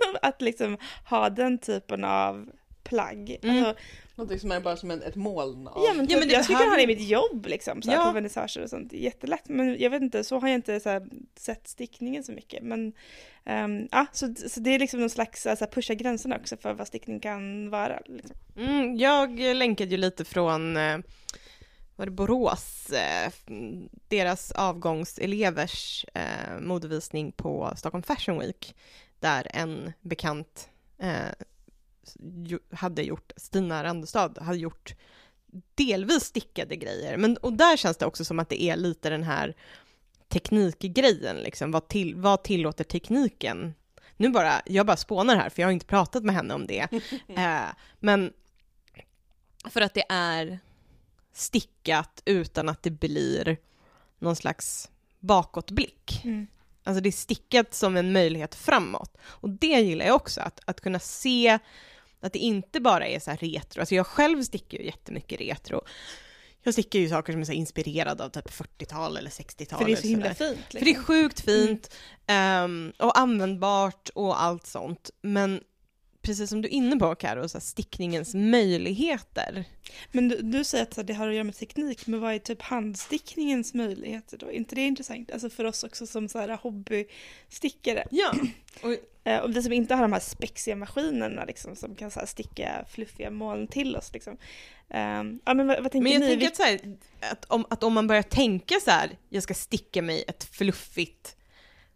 att 0.21 0.41
liksom 0.41 0.77
ha 1.09 1.29
den 1.29 1.57
typen 1.57 2.03
av 2.03 2.49
plagg. 2.83 3.37
Mm. 3.43 3.57
Alltså, 3.57 3.83
Någonting 4.15 4.39
som 4.39 4.51
är 4.51 4.59
bara 4.59 4.77
som 4.77 4.91
en, 4.91 5.01
ett 5.01 5.15
moln 5.15 5.67
av... 5.67 5.83
ja, 5.87 5.93
men, 5.93 6.07
typ, 6.07 6.19
men 6.19 6.27
det 6.27 6.33
jag 6.33 6.43
skulle 6.43 6.59
kunna 6.59 6.69
ha 6.69 6.77
det 6.77 6.83
i 6.83 6.87
mitt 6.87 7.09
jobb 7.09 7.45
liksom, 7.45 7.81
så 7.81 7.91
Ja. 7.91 8.05
på 8.05 8.11
vernissager 8.11 8.63
och 8.63 8.69
sånt. 8.69 8.93
Jättelätt, 8.93 9.49
men 9.49 9.79
jag 9.79 9.89
vet 9.89 10.01
inte, 10.01 10.23
så 10.23 10.39
har 10.39 10.47
jag 10.47 10.55
inte 10.55 10.79
så 10.79 10.89
här, 10.89 11.07
sett 11.35 11.67
stickningen 11.67 12.23
så 12.23 12.31
mycket. 12.31 12.63
Men 12.63 12.93
ehm, 13.45 13.87
ja, 13.91 14.05
så, 14.11 14.35
så 14.49 14.59
det 14.59 14.69
är 14.75 14.79
liksom 14.79 14.99
någon 14.99 15.09
slags 15.09 15.45
alltså, 15.45 15.67
pusha 15.67 15.93
gränserna 15.93 16.35
också 16.35 16.57
för 16.57 16.73
vad 16.73 16.87
stickning 16.87 17.19
kan 17.19 17.69
vara. 17.69 17.99
Liksom. 18.05 18.35
Mm, 18.57 18.95
jag 18.95 19.39
länkade 19.39 19.91
ju 19.91 19.97
lite 19.97 20.25
från 20.25 20.77
eh, 20.77 20.97
var 21.95 22.05
det 22.05 22.11
Borås, 22.11 22.89
eh, 22.89 23.31
deras 24.07 24.51
avgångselevers 24.51 26.05
eh, 26.13 26.59
modevisning 26.61 27.31
på 27.31 27.73
Stockholm 27.75 28.03
Fashion 28.03 28.39
Week, 28.39 28.75
där 29.23 29.47
en 29.53 29.93
bekant 30.01 30.69
eh, 30.97 31.31
hade 32.71 33.03
gjort, 33.03 33.31
Stina 33.37 33.83
Randestad, 33.83 34.37
hade 34.41 34.57
gjort 34.57 34.95
delvis 35.75 36.23
stickade 36.23 36.75
grejer, 36.75 37.17
men 37.17 37.37
och 37.37 37.53
där 37.53 37.77
känns 37.77 37.97
det 37.97 38.05
också 38.05 38.25
som 38.25 38.39
att 38.39 38.49
det 38.49 38.63
är 38.63 38.75
lite 38.75 39.09
den 39.09 39.23
här 39.23 39.55
teknikgrejen, 40.27 41.37
liksom, 41.37 41.71
vad, 41.71 41.87
till, 41.87 42.15
vad 42.15 42.43
tillåter 42.43 42.83
tekniken? 42.83 43.73
Nu 44.17 44.29
bara, 44.29 44.61
jag 44.65 44.85
bara 44.85 44.97
spånar 44.97 45.35
här, 45.35 45.49
för 45.49 45.61
jag 45.61 45.67
har 45.67 45.73
inte 45.73 45.85
pratat 45.85 46.23
med 46.23 46.35
henne 46.35 46.53
om 46.53 46.67
det, 46.67 46.87
eh, 47.27 47.67
men 47.99 48.33
för 49.69 49.81
att 49.81 49.93
det 49.93 50.05
är 50.09 50.59
stickat 51.33 52.21
utan 52.25 52.69
att 52.69 52.83
det 52.83 52.91
blir 52.91 53.57
någon 54.19 54.35
slags 54.35 54.89
bakåtblick. 55.19 56.21
Mm. 56.23 56.47
Alltså 56.83 57.01
det 57.01 57.09
är 57.09 57.11
stickat 57.11 57.73
som 57.73 57.97
en 57.97 58.11
möjlighet 58.11 58.55
framåt. 58.55 59.17
Och 59.23 59.49
det 59.49 59.67
gillar 59.67 60.05
jag 60.05 60.15
också, 60.15 60.41
att, 60.41 60.59
att 60.65 60.81
kunna 60.81 60.99
se 60.99 61.59
att 62.21 62.33
det 62.33 62.39
inte 62.39 62.79
bara 62.79 63.07
är 63.07 63.19
så 63.19 63.29
här 63.29 63.37
retro. 63.37 63.79
Alltså 63.79 63.95
jag 63.95 64.07
själv 64.07 64.43
stickar 64.43 64.77
ju 64.77 64.85
jättemycket 64.85 65.39
retro. 65.41 65.81
Jag 66.63 66.73
stickar 66.73 66.99
ju 66.99 67.09
saker 67.09 67.33
som 67.33 67.41
är 67.41 67.45
så 67.45 67.51
inspirerade 67.51 68.23
av 68.23 68.29
typ 68.29 68.49
40-tal 68.49 69.17
eller 69.17 69.29
60-tal. 69.29 69.79
För 69.79 69.85
det 69.85 69.91
är 69.91 69.95
så 69.95 70.07
himla 70.07 70.33
fint. 70.33 70.57
För 70.57 70.71
det 70.71 70.79
är 70.79 70.85
Liksom. 70.85 71.05
sjukt 71.05 71.39
fint 71.39 71.95
ehm, 72.27 72.93
och 72.99 73.19
användbart 73.19 74.09
och 74.15 74.41
allt 74.43 74.67
sånt. 74.67 75.09
Men 75.21 75.61
precis 76.23 76.49
som 76.49 76.61
du 76.61 76.67
är 76.67 76.73
inne 76.73 76.95
på 76.95 77.15
Karo, 77.15 77.49
så 77.49 77.59
stickningens 77.59 78.33
möjligheter. 78.33 79.65
Men 80.11 80.29
du, 80.29 80.41
du 80.41 80.63
säger 80.63 80.83
att 80.83 81.07
det 81.07 81.13
har 81.13 81.27
att 81.27 81.33
göra 81.33 81.43
med 81.43 81.55
teknik, 81.55 82.07
men 82.07 82.19
vad 82.19 82.33
är 82.33 82.39
typ 82.39 82.61
handstickningens 82.61 83.73
möjligheter 83.73 84.37
då? 84.37 84.45
Är 84.45 84.51
inte 84.51 84.75
det 84.75 84.81
intressant? 84.81 85.31
Alltså 85.31 85.49
för 85.49 85.63
oss 85.63 85.83
också 85.83 86.07
som 86.07 86.29
så 86.29 86.39
här 86.39 86.57
hobbystickare. 86.61 88.07
Ja, 88.11 88.33
och 88.81 88.95
Eh, 89.23 89.39
och 89.39 89.55
vi 89.55 89.63
som 89.63 89.73
inte 89.73 89.95
har 89.95 90.01
de 90.01 90.13
här 90.13 90.19
spexiga 90.19 90.75
maskinerna 90.75 91.45
liksom, 91.45 91.75
som 91.75 91.95
kan 91.95 92.11
så 92.11 92.21
sticka 92.25 92.85
fluffiga 92.89 93.31
moln 93.31 93.67
till 93.67 93.95
oss. 93.95 94.13
Liksom. 94.13 94.37
Ehm, 94.89 95.39
ja, 95.45 95.53
men 95.53 95.67
vad, 95.67 95.83
vad 95.83 95.91
tänker 95.91 96.03
Men 96.03 96.11
jag 96.11 96.21
ni? 96.21 96.27
tänker 96.27 96.47
att, 96.47 96.55
så 96.55 96.63
här, 96.63 96.79
att, 97.31 97.45
om, 97.45 97.65
att 97.69 97.83
om 97.83 97.93
man 97.93 98.07
börjar 98.07 98.23
tänka 98.23 98.75
så 98.79 98.91
här, 98.91 99.17
jag 99.29 99.43
ska 99.43 99.53
sticka 99.53 100.01
mig 100.01 100.23
ett 100.27 100.43
fluffigt 100.43 101.35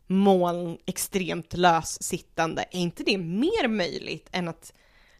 moln, 0.07 0.77
extremt 0.85 1.53
lössittande, 1.53 2.65
är 2.71 2.79
inte 2.79 3.03
det 3.03 3.17
mer 3.17 3.67
möjligt 3.67 4.29
än 4.31 4.47
att 4.47 4.73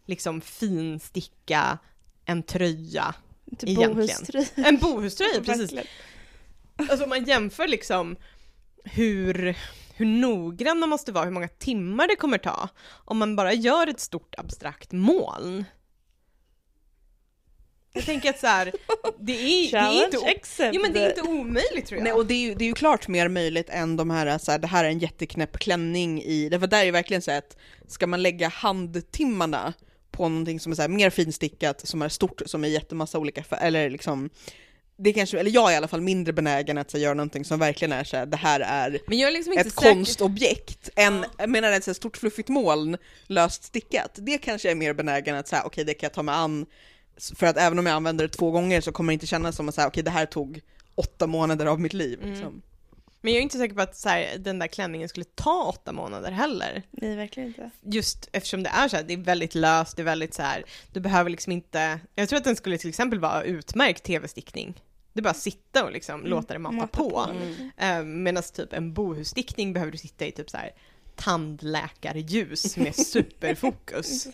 liksom 0.06 0.41
finsticka 0.41 1.78
en 2.26 2.43
tröja? 2.43 3.15
typ 3.58 3.76
bohuströja. 3.76 4.47
En 4.56 4.78
bohuströja, 4.78 5.41
precis. 5.45 5.73
Alltså 6.78 7.04
om 7.04 7.10
man 7.10 7.23
jämför 7.23 7.67
liksom 7.67 8.15
hur, 8.84 9.58
hur 9.95 10.06
noggrann 10.06 10.80
man 10.80 10.89
måste 10.89 11.12
vara, 11.12 11.26
hur 11.26 11.32
många 11.32 11.47
timmar 11.47 12.08
det 12.08 12.15
kommer 12.15 12.38
ta, 12.38 12.69
om 12.89 13.17
man 13.17 13.36
bara 13.36 13.54
gör 13.54 13.88
ett 13.88 14.00
stort 14.00 14.36
abstrakt 14.38 14.91
moln. 14.91 15.65
Jag 17.97 18.05
tänker 18.05 18.29
att 18.29 18.39
så 18.39 18.47
här, 18.47 18.71
det 19.19 19.31
är, 19.31 19.71
det 19.71 19.77
är 19.77 20.05
inte, 20.05 20.17
accepted. 20.17 20.69
jo, 20.73 20.81
men 20.81 20.93
det 20.93 20.99
är 20.99 21.10
inte 21.10 21.21
omöjligt 21.21 21.86
tror 21.86 21.97
jag. 21.97 22.03
Nej, 22.03 22.13
och 22.13 22.25
det 22.25 22.33
är, 22.33 22.41
ju, 22.41 22.55
det 22.55 22.63
är 22.63 22.67
ju 22.67 22.73
klart 22.73 23.07
mer 23.07 23.27
möjligt 23.27 23.69
än 23.69 23.97
de 23.97 24.10
här, 24.10 24.38
så 24.38 24.51
här, 24.51 24.60
det 24.60 24.67
här 24.67 24.83
är 24.83 24.89
en 24.89 24.99
jätteknäpp 24.99 25.60
klänning 25.60 26.21
i, 26.21 26.49
därför 26.49 26.67
där 26.67 26.79
är 26.79 26.86
ju 26.86 26.91
verkligen 26.91 27.21
så 27.21 27.31
att 27.31 27.57
ska 27.88 28.07
man 28.07 28.21
lägga 28.21 28.47
handtimmarna 28.47 29.73
på 30.12 30.29
någonting 30.29 30.60
som 30.60 30.71
är 30.71 30.75
så 30.75 30.81
här, 30.81 30.89
mer 30.89 31.10
finstickat, 31.10 31.88
som 31.88 32.01
är 32.01 32.10
stort, 32.10 32.41
som 32.45 32.63
är 32.63 32.67
jättemassa 32.67 33.19
olika 33.19 33.43
färger, 33.43 33.67
eller 33.67 33.89
liksom 33.89 34.29
det 34.97 35.13
kanske, 35.13 35.39
eller 35.39 35.51
jag 35.51 35.69
är 35.69 35.73
i 35.73 35.77
alla 35.77 35.88
fall 35.88 36.01
mindre 36.01 36.33
benägen 36.33 36.77
att 36.77 36.91
så, 36.91 36.97
göra 36.97 37.13
någonting 37.13 37.45
som 37.45 37.60
verkligen 37.60 37.91
är 37.91 38.03
så 38.03 38.17
här, 38.17 38.25
det 38.25 38.38
här 38.38 38.60
är 38.60 38.99
men 39.07 39.17
jag 39.17 39.29
är 39.29 39.33
liksom 39.33 39.53
inte 39.53 39.67
ett 39.67 39.73
säker. 39.73 39.89
konstobjekt, 39.89 40.89
än, 40.95 41.25
jag 41.38 41.49
menar 41.49 41.71
ett 41.71 41.83
så 41.83 41.89
här 41.89 41.95
stort 41.95 42.17
fluffigt 42.17 42.49
moln, 42.49 42.97
löst 43.27 43.63
stickat. 43.63 44.12
Det 44.15 44.38
kanske 44.38 44.67
jag 44.67 44.71
är 44.71 44.79
mer 44.79 44.93
benägen 44.93 45.36
att 45.36 45.47
säga, 45.47 45.63
okej 45.65 45.83
det 45.83 45.93
kan 45.93 46.07
jag 46.07 46.13
ta 46.13 46.23
mig 46.23 46.36
an, 46.36 46.65
för 47.36 47.47
att 47.47 47.58
även 47.58 47.80
om 47.80 47.86
jag 47.86 47.95
använder 47.95 48.27
det 48.27 48.34
två 48.34 48.51
gånger 48.51 48.82
så 48.82 48.91
kommer 48.91 49.12
det 49.12 49.13
inte 49.13 49.27
kännas 49.27 49.56
som 49.56 49.69
att 49.69 49.75
säga, 49.75 49.88
okej 49.88 50.03
det 50.03 50.12
här 50.12 50.25
tog 50.25 50.62
åtta 50.95 51.27
månader 51.27 51.65
av 51.65 51.80
mitt 51.80 51.93
liv. 51.93 52.19
Mm. 52.19 52.34
Liksom. 52.34 52.62
Men 53.21 53.34
jag 53.34 53.39
är 53.39 53.43
inte 53.43 53.58
säker 53.58 53.75
på 53.75 53.82
att 53.82 53.97
så 53.97 54.10
här, 54.10 54.38
den 54.38 54.60
där 54.60 54.67
klänningen 54.67 55.10
skulle 55.10 55.25
ta 55.25 55.63
åtta 55.63 55.91
månader 55.91 56.32
heller. 56.32 56.84
Nej, 56.91 57.15
verkligen 57.15 57.49
inte. 57.49 57.69
Just 57.84 58.30
eftersom 58.32 58.63
det 58.63 58.69
är 58.69 58.88
så 58.88 58.95
här, 58.95 59.03
det 59.03 59.13
är 59.13 59.17
väldigt 59.17 59.56
löst, 59.56 59.95
det 59.95 60.01
är 60.01 60.06
väldigt 60.06 60.34
så 60.34 60.41
här, 60.41 60.63
du 60.93 60.99
behöver 60.99 61.30
liksom 61.30 61.51
inte, 61.51 61.99
jag 62.15 62.30
tror 62.30 62.38
att 62.38 62.43
den 62.43 62.56
skulle 62.56 62.77
till 62.77 62.89
exempel 62.89 63.19
vara 63.19 63.43
utmärkt 63.43 64.03
tv-stickning. 64.03 64.82
Det 65.13 65.19
är 65.19 65.23
bara 65.23 65.30
att 65.30 65.38
sitta 65.38 65.84
och 65.86 65.91
liksom 65.91 66.25
låta 66.25 66.53
det 66.53 66.60
mata, 66.60 66.75
mata 66.75 66.88
på. 66.88 67.10
på. 67.10 67.32
Mm. 67.32 67.71
Eh, 67.77 68.03
Medan 68.03 68.43
typ 68.43 68.73
en 68.73 68.93
bohusstickning 68.93 69.73
behöver 69.73 69.91
du 69.91 69.97
sitta 69.97 70.25
i 70.25 70.32
typ 70.32 70.49
så 70.49 70.58
här 70.58 70.71
tandläkarljus 71.15 72.77
med 72.77 72.95
superfokus. 73.06 74.27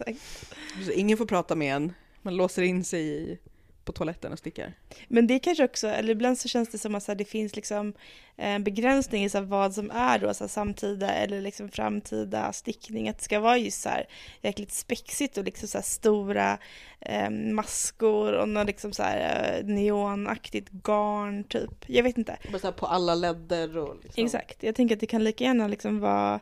Ingen 0.93 1.17
får 1.17 1.25
prata 1.25 1.55
med 1.55 1.75
en, 1.75 1.93
man 2.23 2.35
låser 2.35 2.61
in 2.61 2.83
sig 2.83 3.01
i 3.01 3.39
på 3.85 3.91
toaletten 3.91 4.31
och 4.31 4.39
stickar. 4.39 4.73
Men 5.07 5.27
det 5.27 5.39
kanske 5.39 5.63
också, 5.63 5.87
eller 5.87 6.09
ibland 6.09 6.37
så 6.37 6.47
känns 6.47 6.69
det 6.69 6.77
som 6.77 6.95
att 6.95 7.03
så 7.03 7.11
här, 7.11 7.17
det 7.17 7.25
finns 7.25 7.55
liksom 7.55 7.93
en 8.35 8.63
begränsning 8.63 9.23
i 9.23 9.29
så 9.29 9.37
här, 9.37 9.45
vad 9.45 9.73
som 9.73 9.91
är 9.91 10.19
då 10.19 10.33
så 10.33 10.43
här, 10.43 10.49
samtida 10.49 11.09
eller 11.13 11.41
liksom 11.41 11.69
framtida 11.69 12.53
stickning. 12.53 13.09
Att 13.09 13.17
det 13.17 13.23
ska 13.23 13.39
vara 13.39 13.57
just 13.57 13.81
så 13.81 13.89
här 13.89 14.05
jäkligt 14.41 14.71
spexigt 14.71 15.37
och 15.37 15.43
liksom 15.43 15.67
så 15.67 15.77
här 15.77 15.83
stora 15.85 16.57
eh, 16.99 17.29
maskor 17.29 18.33
och 18.33 18.49
något 18.49 18.67
liksom 18.67 18.93
så 18.93 19.03
här 19.03 19.59
eh, 19.59 19.65
neonaktigt 19.65 20.69
garn 20.71 21.43
typ. 21.43 21.89
Jag 21.89 22.03
vet 22.03 22.17
inte. 22.17 22.37
Bara 22.51 22.59
så 22.59 22.67
här 22.67 22.71
på 22.71 22.85
alla 22.85 23.15
ledder 23.15 23.77
och 23.77 23.95
liksom. 24.03 24.25
Exakt. 24.25 24.63
Jag 24.63 24.75
tänker 24.75 24.95
att 24.95 25.01
det 25.01 25.07
kan 25.07 25.23
lika 25.23 25.43
gärna 25.43 25.67
liksom 25.67 25.99
vara 25.99 26.39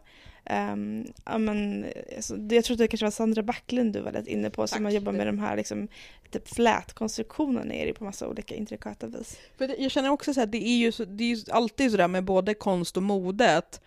Um, 0.49 1.05
ja, 1.25 1.37
men, 1.37 1.85
alltså, 2.15 2.37
jag 2.49 2.63
tror 2.65 2.73
att 2.75 2.77
det 2.79 2.87
kanske 2.87 3.05
var 3.05 3.11
Sandra 3.11 3.43
Backlund 3.43 3.93
du 3.93 3.99
var 4.01 4.11
lite 4.11 4.31
inne 4.31 4.49
på 4.49 4.67
som 4.67 4.75
Tack. 4.77 4.83
har 4.85 4.91
jobbat 4.91 5.15
med 5.15 5.27
de 5.27 5.39
här 5.39 5.57
liksom, 5.57 5.87
typ 6.31 6.47
flätkonstruktionerna 6.47 7.73
är 7.73 7.85
det 7.85 7.93
på 7.93 8.03
massa 8.03 8.27
olika 8.27 8.55
intrikata 8.55 9.07
vis. 9.07 9.37
För 9.57 9.67
det- 9.67 9.75
jag 9.79 9.91
känner 9.91 10.09
också 10.09 10.33
så 10.33 10.39
här, 10.39 10.47
det 10.47 10.67
är 10.67 10.77
ju, 10.77 10.91
så, 10.91 11.05
det 11.05 11.23
är 11.23 11.35
ju 11.35 11.43
alltid 11.51 11.91
sådär 11.91 12.07
med 12.07 12.23
både 12.23 12.53
konst 12.53 12.97
och 12.97 13.03
mode 13.03 13.57
att 13.57 13.81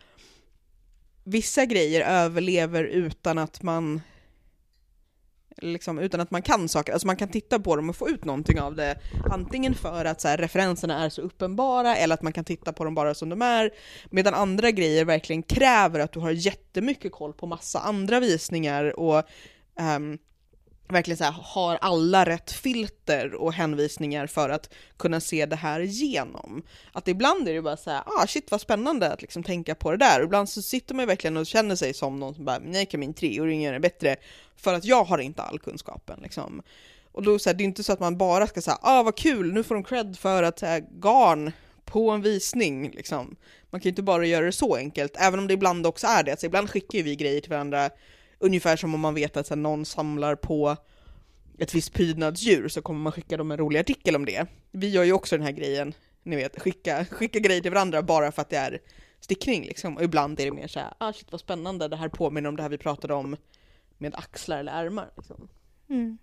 vissa 1.25 1.65
grejer 1.65 2.01
överlever 2.25 2.85
utan 2.85 3.39
att 3.39 3.63
man 3.63 4.01
liksom, 5.57 5.99
utan 5.99 6.21
att 6.21 6.31
man 6.31 6.43
kan 6.43 6.69
saker, 6.69 6.93
alltså 6.93 7.07
man 7.07 7.17
kan 7.17 7.29
titta 7.29 7.59
på 7.59 7.77
dem 7.77 7.89
och 7.89 7.97
få 7.97 8.09
ut 8.09 8.25
någonting 8.25 8.61
av 8.61 8.75
det, 8.77 8.99
antingen 9.31 9.75
för 9.75 10.05
att 10.05 10.21
så 10.21 10.29
här, 10.29 10.37
referenserna 10.37 11.05
är 11.05 11.09
så 11.09 11.23
uppenbara 11.23 11.97
eller 11.97 12.15
att 12.15 12.23
man 12.23 12.33
kan 12.33 12.45
titta 12.45 12.73
på 12.73 12.85
dem 12.85 12.95
bara 12.95 13.15
som 13.15 13.29
de 13.29 13.43
är, 13.43 13.71
medan 14.11 14.35
andra 14.35 14.71
grejer 14.71 15.05
verkligen 15.05 15.43
kräver 15.43 16.01
att 16.01 16.13
du 16.13 16.21
har 16.21 16.31
jättemycket 16.31 17.13
koll 17.13 17.33
på 17.33 17.47
massa 17.47 17.79
andra 17.79 18.21
visningar 18.21 19.01
och 19.01 19.25
um, 19.97 20.19
verkligen 20.89 21.19
så 21.19 21.25
här, 21.25 21.35
har 21.43 21.79
alla 21.81 22.25
rätt 22.25 22.53
filter 22.53 23.35
och 23.35 23.53
hänvisningar 23.53 24.27
för 24.27 24.49
att 24.49 24.75
kunna 24.97 25.21
se 25.21 25.47
det 25.47 25.57
här 25.57 25.81
igenom. 25.81 26.63
Att 26.93 27.09
ibland 27.09 27.49
är 27.49 27.55
det 27.55 27.63
bara 27.63 27.77
så 27.77 27.91
här, 27.91 28.03
ah 28.07 28.27
shit 28.27 28.51
vad 28.51 28.61
spännande 28.61 29.13
att 29.13 29.23
liksom 29.23 29.43
tänka 29.43 29.75
på 29.75 29.91
det 29.91 29.97
där. 29.97 30.19
Och 30.19 30.25
ibland 30.25 30.49
så 30.49 30.63
sitter 30.63 30.95
man 30.95 31.03
ju 31.03 31.07
verkligen 31.07 31.37
och 31.37 31.47
känner 31.47 31.77
sig 31.77 31.95
som 31.95 32.21
någon 32.21 32.35
som 32.35 32.45
bara, 32.45 32.59
nej 32.59 32.87
kan 32.87 33.01
min 33.01 33.15
treåring 33.15 33.63
göra 33.63 33.75
det 33.75 33.81
bättre 33.81 34.17
för 34.57 34.75
att 34.75 34.85
jag 34.85 35.05
har 35.05 35.19
inte 35.19 35.43
all 35.43 35.59
kunskapen 35.59 36.21
liksom. 36.23 36.63
Och 37.13 37.23
då 37.23 37.39
så 37.39 37.49
här, 37.49 37.55
det 37.55 37.63
är 37.63 37.67
inte 37.67 37.85
så 37.85 37.93
att 37.93 38.01
man 38.01 38.19
bara 38.19 38.47
ska 38.47 38.61
säga, 38.61 38.79
ah 38.83 39.03
vad 39.03 39.17
kul, 39.17 39.53
nu 39.53 39.63
får 39.63 39.75
de 39.75 39.85
cred 39.85 40.19
för 40.19 40.43
att 40.43 40.59
så 40.59 40.67
här, 40.67 40.85
garn 41.01 41.53
på 41.85 42.11
en 42.11 42.23
visning 42.23 42.91
liksom. 42.91 43.37
Man 43.71 43.81
kan 43.81 43.85
ju 43.85 43.91
inte 43.91 44.03
bara 44.03 44.27
göra 44.27 44.47
det 44.47 44.53
så 44.53 44.77
enkelt, 44.77 45.17
även 45.17 45.39
om 45.39 45.47
det 45.47 45.55
ibland 45.55 45.87
också 45.87 46.07
är 46.07 46.23
det. 46.23 46.31
Alltså, 46.31 46.47
ibland 46.47 46.71
skickar 46.71 46.99
ju 46.99 47.05
vi 47.05 47.17
grejer 47.17 47.41
till 47.41 47.51
varandra 47.51 47.91
ungefär 48.45 48.77
som 48.77 48.95
om 48.95 49.01
man 49.01 49.15
vet 49.15 49.37
att 49.37 49.47
så 49.47 49.55
här, 49.55 49.61
någon 49.61 49.85
samlar 49.85 50.35
på 50.37 50.77
ett 51.59 51.75
visst 51.75 51.93
prydnadsdjur 51.93 52.69
så 52.69 52.83
kommer 52.83 53.01
man 53.01 53.13
skicka 53.13 53.37
dem 53.37 53.51
en 53.51 53.59
rolig 53.59 53.81
artikel 53.81 54.17
om 54.17 54.25
det. 54.25 54.47
Vi 54.71 54.89
gör 54.89 55.05
ju 55.05 55.13
också 55.13 55.37
den 55.37 55.47
här 55.47 55.53
grejen, 55.53 55.95
ni 56.23 56.37
vet, 56.37 56.61
skicka, 56.61 57.05
skicka 57.05 57.39
grejer 57.39 57.61
till 57.61 57.71
varandra 57.71 58.03
bara 58.03 58.33
för 58.33 58.43
att 58.43 58.51
det 58.51 58.57
är 58.57 58.81
stickning 59.21 59.65
liksom. 59.65 59.97
Och 59.97 60.03
ibland 60.03 60.41
är 60.41 60.45
det 60.45 60.53
mer 60.53 60.67
så 60.67 60.81
här, 60.81 60.95
ah 60.99 61.13
shit 61.13 61.33
vad 61.33 61.41
spännande, 61.41 61.89
det 61.89 61.97
här 61.97 62.09
påminner 62.09 62.49
om 62.49 62.57
det 62.57 62.63
här 62.63 62.71
vi 62.71 62.79
pratade 62.79 63.15
om 63.15 63.37
med 63.99 64.15
axlar 64.15 64.59
eller 64.59 64.73
ärmar. 64.73 65.11
Liksom. 65.17 65.49
Mm. 65.89 66.19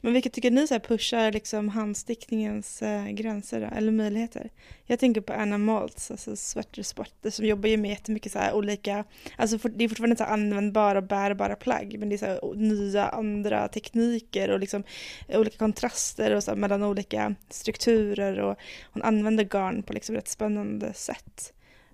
Men 0.00 0.12
vilka 0.12 0.30
tycker 0.30 0.50
ni 0.50 0.66
så 0.66 0.80
pushar 0.80 1.32
liksom 1.32 1.68
handstickningens 1.68 2.82
eh, 2.82 3.06
gränser 3.06 3.60
då, 3.60 3.76
eller 3.76 3.92
möjligheter? 3.92 4.50
Jag 4.86 4.98
tänker 4.98 5.20
på 5.20 5.32
Anna 5.32 5.58
Maltz, 5.58 6.10
alltså 6.10 6.36
Sweater 6.36 6.82
Sport, 6.82 7.14
som 7.30 7.46
jobbar 7.46 7.68
ju 7.68 7.76
med 7.76 7.90
jättemycket 7.90 8.32
så 8.32 8.38
här 8.38 8.54
olika, 8.54 9.04
alltså 9.36 9.58
for, 9.58 9.68
det 9.68 9.84
är 9.84 9.88
fortfarande 9.88 10.16
så 10.16 10.24
användbara 10.24 10.98
och 10.98 11.04
bärbara 11.04 11.56
plagg, 11.56 11.96
men 11.98 12.08
det 12.08 12.14
är 12.14 12.18
så 12.18 12.26
här 12.26 12.54
nya 12.54 13.08
andra 13.08 13.68
tekniker 13.68 14.50
och 14.50 14.60
liksom 14.60 14.84
olika 15.28 15.56
kontraster 15.56 16.34
och 16.34 16.44
så 16.44 16.50
här 16.50 16.58
mellan 16.58 16.82
olika 16.82 17.34
strukturer 17.50 18.40
och 18.40 18.56
hon 18.92 19.02
använder 19.02 19.44
garn 19.44 19.82
på 19.82 19.92
liksom 19.92 20.14
rätt 20.14 20.28
spännande 20.28 20.92
sätt. 20.92 21.52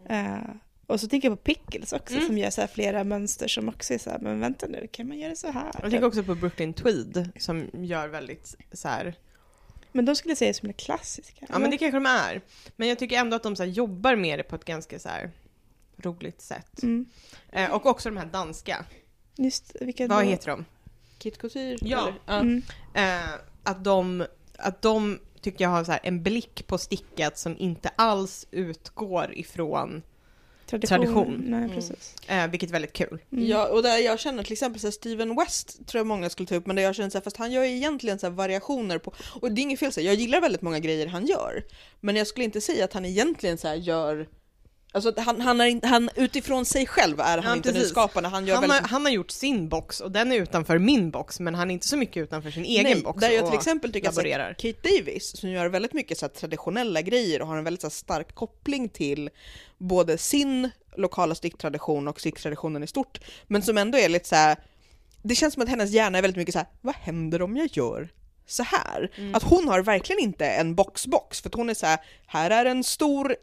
Eh, 0.09 0.38
och 0.88 1.01
så 1.01 1.09
tänker 1.09 1.29
jag 1.29 1.38
på 1.38 1.42
Pickles 1.44 1.92
också 1.92 2.14
Mm. 2.14 2.27
som 2.27 2.38
gör 2.38 2.51
så 2.51 2.61
här 2.61 2.68
flera 2.68 3.05
mönster 3.05 3.48
som 3.48 3.68
också 3.68 3.94
är 3.94 3.98
så 3.98 4.11
här, 4.11 4.18
men 4.18 4.40
vänta 4.40 4.66
nu, 4.66 4.88
kan 4.92 5.09
man 5.09 5.18
göra 5.18 5.37
så 5.37 5.51
här? 5.51 5.70
Jag 5.83 5.90
tänker 5.90 6.05
också 6.07 6.22
på 6.22 6.35
Brooklyn 6.35 6.74
Tweed 6.74 7.31
som 7.38 7.68
gör 7.72 8.09
väldigt 8.09 8.57
så 8.72 8.88
här. 8.88 9.14
Men 9.92 10.05
de 10.05 10.16
skulle 10.16 10.31
jag 10.31 10.38
säga 10.38 10.55
som 10.55 10.68
är 10.68 10.72
klassiska. 10.72 11.46
ja 11.48 11.59
men 11.59 11.70
det 11.70 11.79
kanske 11.79 11.96
de 11.96 12.07
är. 12.07 12.40
Men 12.77 12.88
jag 12.88 12.98
tycker 12.98 13.16
ändå 13.18 13.37
att 13.37 13.42
de 13.42 13.57
så 13.57 13.62
här, 13.62 13.70
jobbar 13.70 14.16
med 14.16 14.38
det 14.38 14.42
på 14.42 14.57
ett 14.57 14.64
ganska 14.64 14.98
så 14.98 15.09
här 15.09 15.31
roligt 15.96 16.40
sätt. 16.40 16.83
Mm. 16.83 17.07
Eh, 17.53 17.70
och 17.70 17.87
också 17.87 18.09
de 18.11 18.16
här 18.16 18.27
danska, 18.27 18.85
Just 19.37 19.77
vilka 19.81 20.07
vad 20.07 20.24
då? 20.24 20.31
heter 20.31 20.46
de? 20.51 20.64
Kit 21.18 21.38
Couture? 21.38 21.79
Ja. 21.81 21.98
eller? 22.03 22.14
ja. 22.27 22.40
Mm. 22.40 22.62
Eh, 22.94 23.31
att 23.62 23.85
de, 23.85 24.27
att 24.59 24.83
de 24.83 25.18
tycker 25.40 25.64
jag 25.64 25.70
har 25.70 25.85
så 25.85 25.92
här 25.92 26.01
en 26.03 26.22
blick 26.22 26.66
på 26.66 26.79
stickat 26.79 27.38
som 27.38 27.57
inte 27.59 27.88
alls 27.96 28.46
utgår 28.51 29.35
ifrån, 29.38 30.03
Tradition. 30.70 30.98
Tradition. 30.98 31.44
Nej, 31.46 31.59
Mm. 31.64 31.70
precis. 31.74 32.14
eh, 32.28 32.46
vilket 32.50 32.68
är 32.68 32.72
väldigt 32.72 32.92
kul. 32.92 33.18
Mm. 33.33 33.46
Ja, 33.46 33.68
och 33.68 33.83
där 33.83 33.98
jag 33.98 34.20
känner 34.20 34.42
till 34.42 34.52
exempel 34.52 34.81
så 34.81 34.87
här, 34.87 34.92
Steven 34.92 35.37
West 35.37 35.87
tror 35.87 35.98
jag 35.98 36.07
många 36.07 36.31
skulle 36.31 36.46
ta 36.46 36.54
upp, 36.54 36.66
men 36.66 36.76
där 36.76 36.83
jag 36.83 36.94
känner 36.94 37.11
så 37.11 37.18
här, 37.18 37.22
fast 37.22 37.37
han 37.37 37.52
gör 37.52 37.64
ju 37.64 37.76
egentligen 37.76 38.18
så 38.18 38.26
här 38.26 38.33
variationer 38.35 38.98
på, 38.98 39.12
och 39.40 39.52
det 39.52 39.61
är 39.61 39.62
inget 39.62 39.81
fel 39.81 39.92
så 39.92 40.00
här, 40.00 40.07
jag 40.07 40.14
gillar 40.14 40.40
väldigt 40.40 40.62
många 40.62 40.78
grejer 40.78 41.07
han 41.07 41.26
gör, 41.26 41.64
men 42.00 42.16
jag 42.16 42.26
skulle 42.26 42.44
inte 42.44 42.61
säga 42.61 42.85
att 42.85 42.92
han 42.92 43.04
egentligen 43.04 43.59
så 43.59 43.68
här 43.68 43.74
gör 43.74 44.28
Alltså 44.92 45.09
att 45.09 45.18
han, 45.18 45.40
han 45.40 45.61
är 45.61 45.87
han, 45.87 46.11
utifrån 46.14 46.64
sig 46.64 46.87
själv 46.87 47.20
är 47.20 47.38
han 47.38 47.44
Ja, 47.44 47.57
inte 47.57 47.68
precis. 47.68 47.83
nyskapande, 47.83 48.29
han 48.29 48.46
gör 48.46 48.55
Han 48.55 48.62
väldigt 48.62 48.81
har, 48.81 48.88
han 48.88 49.05
har 49.05 49.12
gjort 49.12 49.31
sin 49.31 49.68
box 49.68 50.01
och 50.01 50.12
den 50.12 50.33
är 50.33 50.37
utanför 50.37 50.79
min 50.79 51.11
box 51.11 51.40
men 51.40 51.55
han 51.55 51.70
är 51.70 51.74
inte 51.74 51.88
så 51.88 51.96
mycket 51.96 52.22
utanför 52.22 52.51
sin 52.51 52.64
egen 52.64 52.83
Nej, 52.85 53.03
box 53.03 53.20
där 53.20 53.31
jag 53.31 53.46
till 53.46 53.55
exempel 53.55 53.92
tycker 53.92 54.09
att 54.09 54.16
laborerar. 54.16 54.53
Kate 54.53 54.79
Davis, 54.83 55.37
som 55.37 55.51
gör 55.51 55.66
väldigt 55.66 55.92
mycket 55.92 56.18
så 56.18 56.27
här, 56.27 56.31
traditionella 56.31 57.03
grejer 57.03 57.42
och 57.42 57.48
har 57.48 57.57
en 57.57 57.64
väldigt 57.64 57.81
så 57.81 57.87
här, 57.87 57.90
stark 57.90 58.35
koppling 58.35 58.88
till 58.88 59.31
både 59.79 60.18
sin 60.18 60.70
lokala 60.96 61.35
sticktradition 61.35 62.09
och 62.09 62.20
sticktraditionen 62.20 62.83
i 62.83 62.87
stort, 62.87 63.20
men 63.46 63.62
som 63.62 63.79
ändå 63.79 63.98
är 63.98 64.09
lite 64.09 64.29
så 64.29 64.35
här. 64.35 64.57
det 65.22 65.35
känns 65.35 65.55
som 65.55 65.62
att 65.62 65.68
hennes 65.68 65.90
hjärna 65.90 66.18
är 66.18 66.22
väldigt 66.22 66.37
mycket 66.38 66.53
så 66.53 66.59
här: 66.59 66.68
vad 66.81 66.94
händer 66.94 67.42
om 67.42 67.57
jag 67.57 67.68
gör 67.72 68.09
så 68.46 68.62
här? 68.62 69.11
Mm. 69.16 69.35
Att 69.35 69.42
hon 69.42 69.68
har 69.68 69.83
verkligen 69.83 70.22
inte 70.22 70.46
en 70.46 70.74
box-box, 70.74 71.42
för 71.42 71.48
att 71.48 71.55
hon 71.55 71.70
är 71.70 71.74
så 71.74 71.87
här, 71.87 71.98
här 72.27 72.51
är 72.51 72.64
en 72.64 72.85
stor 72.85 73.37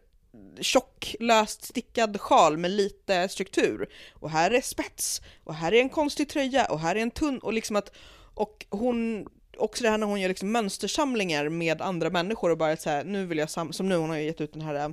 tjock 0.59 1.15
löst 1.19 1.63
stickad 1.63 2.21
sjal 2.21 2.57
med 2.57 2.71
lite 2.71 3.29
struktur 3.29 3.89
och 4.13 4.29
här 4.29 4.51
är 4.51 4.61
spets 4.61 5.21
och 5.43 5.55
här 5.55 5.73
är 5.73 5.81
en 5.81 5.89
konstig 5.89 6.29
tröja 6.29 6.65
och 6.65 6.79
här 6.79 6.95
är 6.95 6.99
en 6.99 7.11
tunn 7.11 7.39
och 7.39 7.53
liksom 7.53 7.75
att 7.75 7.91
och 8.33 8.65
hon 8.69 9.27
också 9.57 9.83
det 9.83 9.89
här 9.89 9.97
när 9.97 10.07
hon 10.07 10.21
gör 10.21 10.29
liksom 10.29 10.51
mönstersamlingar 10.51 11.49
med 11.49 11.81
andra 11.81 12.09
människor 12.09 12.49
och 12.49 12.57
bara 12.57 12.77
så 12.77 12.89
här, 12.89 13.03
nu 13.03 13.25
vill 13.25 13.37
jag 13.37 13.49
sam 13.49 13.73
som 13.73 13.89
nu 13.89 13.95
hon 13.95 14.09
har 14.09 14.17
ju 14.17 14.23
gett 14.23 14.41
ut 14.41 14.53
den 14.53 14.61
här 14.61 14.75
eh, 14.75 14.89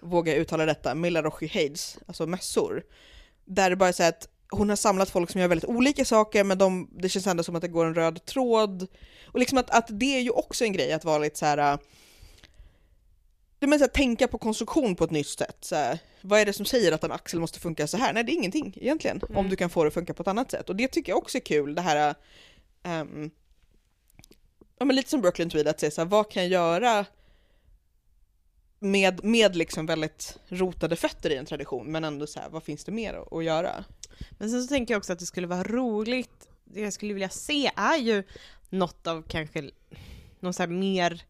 vågar 0.00 0.32
jag 0.32 0.40
uttala 0.40 0.66
detta, 0.66 0.94
Milla 0.94 1.20
Milarochi 1.20 1.46
Hades, 1.46 1.98
alltså 2.06 2.26
mössor. 2.26 2.82
Där 3.44 3.70
det 3.70 3.76
bara 3.76 3.88
är 3.88 3.92
så 3.92 4.02
här 4.02 4.10
att 4.10 4.28
hon 4.50 4.68
har 4.68 4.76
samlat 4.76 5.10
folk 5.10 5.30
som 5.30 5.40
gör 5.40 5.48
väldigt 5.48 5.70
olika 5.70 6.04
saker 6.04 6.44
men 6.44 6.58
de, 6.58 6.90
det 6.92 7.08
känns 7.08 7.26
ändå 7.26 7.42
som 7.42 7.56
att 7.56 7.62
det 7.62 7.68
går 7.68 7.86
en 7.86 7.94
röd 7.94 8.24
tråd. 8.24 8.86
Och 9.26 9.38
liksom 9.38 9.58
att, 9.58 9.70
att 9.70 9.86
det 9.88 10.16
är 10.16 10.20
ju 10.20 10.30
också 10.30 10.64
en 10.64 10.72
grej 10.72 10.92
att 10.92 11.04
vara 11.04 11.18
lite 11.18 11.38
så 11.38 11.46
här. 11.46 11.72
Eh, 11.72 11.78
det 13.58 13.66
är 13.66 13.70
så 13.70 13.78
här, 13.78 13.86
tänka 13.88 14.28
på 14.28 14.38
konstruktion 14.38 14.96
på 14.96 15.04
ett 15.04 15.10
nytt 15.10 15.26
sätt. 15.28 15.56
Så 15.60 15.74
här, 15.76 15.98
vad 16.20 16.40
är 16.40 16.46
det 16.46 16.52
som 16.52 16.66
säger 16.66 16.92
att 16.92 17.04
en 17.04 17.12
axel 17.12 17.40
måste 17.40 17.60
funka 17.60 17.86
så 17.86 17.96
här? 17.96 18.12
Nej, 18.12 18.24
det 18.24 18.32
är 18.32 18.34
ingenting 18.34 18.74
egentligen. 18.80 19.20
Om 19.22 19.36
Mm. 19.36 19.48
du 19.50 19.56
kan 19.56 19.70
få 19.70 19.84
det 19.84 19.88
att 19.88 19.94
funka 19.94 20.14
på 20.14 20.22
ett 20.22 20.28
annat 20.28 20.50
sätt. 20.50 20.68
Och 20.68 20.76
det 20.76 20.88
tycker 20.88 21.12
jag 21.12 21.18
också 21.18 21.38
är 21.38 21.42
kul, 21.42 21.74
det 21.74 21.82
här... 21.82 22.14
ehm, 22.82 23.30
ja, 24.78 24.84
men 24.84 24.96
lite 24.96 25.10
som 25.10 25.20
Brooklyn 25.20 25.50
Tweed, 25.50 25.68
att 25.68 25.80
säga 25.80 25.90
så 25.90 26.00
här, 26.00 26.08
vad 26.08 26.30
kan 26.30 26.42
jag 26.42 26.50
göra 26.52 27.06
med, 28.78 29.24
med 29.24 29.56
liksom 29.56 29.86
väldigt 29.86 30.38
rotade 30.48 30.96
fötter 30.96 31.30
i 31.30 31.36
en 31.36 31.46
tradition, 31.46 31.92
men 31.92 32.04
ändå 32.04 32.26
så 32.26 32.40
här, 32.40 32.48
vad 32.48 32.62
finns 32.62 32.84
det 32.84 32.92
mer 32.92 33.14
att, 33.14 33.32
att 33.32 33.44
göra? 33.44 33.84
Men 34.30 34.50
sen 34.50 34.62
så 34.62 34.68
tänker 34.68 34.94
jag 34.94 34.98
också 34.98 35.12
att 35.12 35.18
det 35.18 35.26
skulle 35.26 35.46
vara 35.46 35.62
roligt, 35.62 36.48
det 36.64 36.80
jag 36.80 36.92
skulle 36.92 37.14
vilja 37.14 37.28
se 37.28 37.70
är 37.76 37.96
ju 37.96 38.22
något 38.70 39.06
av 39.06 39.22
kanske 39.28 39.70
någon 40.40 40.52
så 40.54 40.62
här 40.62 40.68
mer 40.70 41.22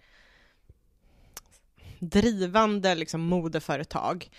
drivande 2.01 2.95
liksom 2.95 3.21
modeföretag 3.21 4.31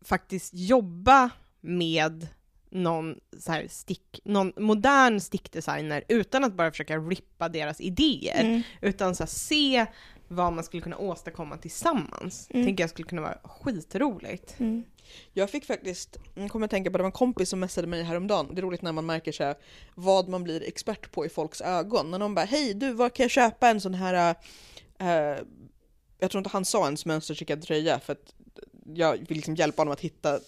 faktiskt 0.00 0.54
jobba 0.54 1.30
med 1.60 2.26
någon, 2.70 3.14
så 3.38 3.52
här 3.52 3.66
stick, 3.68 4.20
någon 4.24 4.52
modern 4.56 5.20
stickdesigner 5.20 6.04
utan 6.08 6.44
att 6.44 6.54
bara 6.54 6.70
försöka 6.70 6.98
rippa 6.98 7.48
deras 7.48 7.80
idéer, 7.80 8.44
Mm. 8.44 8.62
utan 8.80 9.14
så 9.14 9.22
här, 9.22 9.28
se 9.28 9.86
vad 10.28 10.52
man 10.52 10.64
skulle 10.64 10.82
kunna 10.82 10.98
åstadkomma 10.98 11.56
tillsammans. 11.56 12.46
Mm. 12.50 12.66
Tänker 12.66 12.82
jag 12.82 12.90
skulle 12.90 13.08
kunna 13.08 13.22
vara 13.22 13.38
skitroligt. 13.44 14.60
Mm. 14.60 14.84
Jag 15.32 15.50
fick 15.50 15.64
faktiskt, 15.64 16.16
jag 16.34 16.50
kommer 16.50 16.64
att 16.64 16.70
tänka 16.70 16.90
på, 16.90 16.98
det 16.98 17.02
var 17.02 17.08
en 17.08 17.12
kompis 17.12 17.48
som 17.48 17.60
messade 17.60 17.86
mig 17.86 18.02
häromdagen. 18.02 18.54
Det 18.54 18.60
är 18.60 18.62
roligt 18.62 18.82
när 18.82 18.92
man 18.92 19.06
märker 19.06 19.32
så 19.32 19.44
här, 19.44 19.54
vad 19.94 20.28
man 20.28 20.44
blir 20.44 20.62
expert 20.68 21.10
på 21.12 21.26
i 21.26 21.28
folks 21.28 21.60
ögon. 21.60 22.10
När 22.10 22.18
någon 22.18 22.34
bara, 22.34 22.44
hej 22.44 22.74
du, 22.74 22.92
var 22.92 23.08
kan 23.08 23.24
jag 23.24 23.30
köpa 23.30 23.68
en 23.68 23.80
sån 23.80 23.94
här, 23.94 24.34
eh, 24.98 25.38
jag 26.18 26.30
tror 26.30 26.38
inte 26.40 26.50
han 26.50 26.64
sa 26.64 26.84
ens 26.84 27.06
mönsterstickad 27.06 27.62
tröja 27.62 28.00
för 28.00 28.12
att 28.12 28.34
jag 28.94 29.12
vill 29.12 29.36
liksom 29.36 29.54
hjälpa 29.54 29.80
honom 29.80 29.92
att 29.92 30.00
hitta 30.00 30.40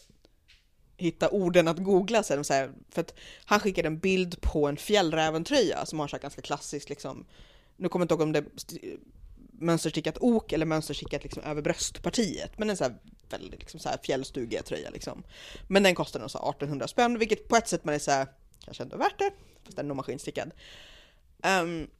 hitta 0.97 1.31
orden 1.31 1.69
att 1.69 1.79
googla 1.79 2.23
sen. 2.23 2.45
Så 2.45 2.53
här, 2.53 2.73
för 2.91 3.01
att 3.01 3.15
han 3.45 3.61
skickade 3.61 3.87
en 3.87 3.99
bild 3.99 4.41
på 4.41 4.69
en 4.69 4.77
fjällräventröja 4.77 5.87
som 5.87 6.01
har 6.01 6.09
så 6.09 6.17
här 6.17 6.23
ganska 6.23 6.43
klassiskt 6.43 6.89
liksom 6.89 7.27
nu 7.81 7.89
kommer 7.89 8.03
jag 8.03 8.05
inte 8.05 8.15
ihåg 8.15 8.21
om 8.21 8.33
det 8.33 8.39
är 8.39 8.97
mönsterstickat 9.53 10.19
ok 10.21 10.53
eller 10.53 10.67
mönsterstickat 10.67 11.23
liksom 11.23 11.43
över 11.43 11.63
bröstpartiet. 11.63 12.59
Men 12.59 12.71
en 12.71 12.77
så 12.77 12.85
här 12.85 12.95
väldigt 13.31 13.61
liksom 13.61 13.81
så 13.81 13.89
här 13.89 13.99
fjällstugiga 14.03 14.63
tröja 14.63 14.91
liksom. 14.91 15.23
Men 15.69 15.83
den 15.83 15.95
kostade 15.95 16.23
nog 16.23 16.31
så 16.31 16.39
1800 16.39 16.89
spänn, 16.89 17.19
vilket 17.19 17.49
på 17.49 17.57
ett 17.57 17.69
sätt 17.69 17.85
man 17.85 17.95
är 17.95 17.99
så 17.99 18.11
här, 18.11 18.27
kanske 18.65 18.83
ändå 18.83 18.97
värt 18.97 19.19
det, 19.19 19.31
fast 19.65 19.77
den 19.77 19.87
är 19.87 19.89
nog 19.89 19.97
maskinstickad. 19.97 20.51
Um, 21.63 21.91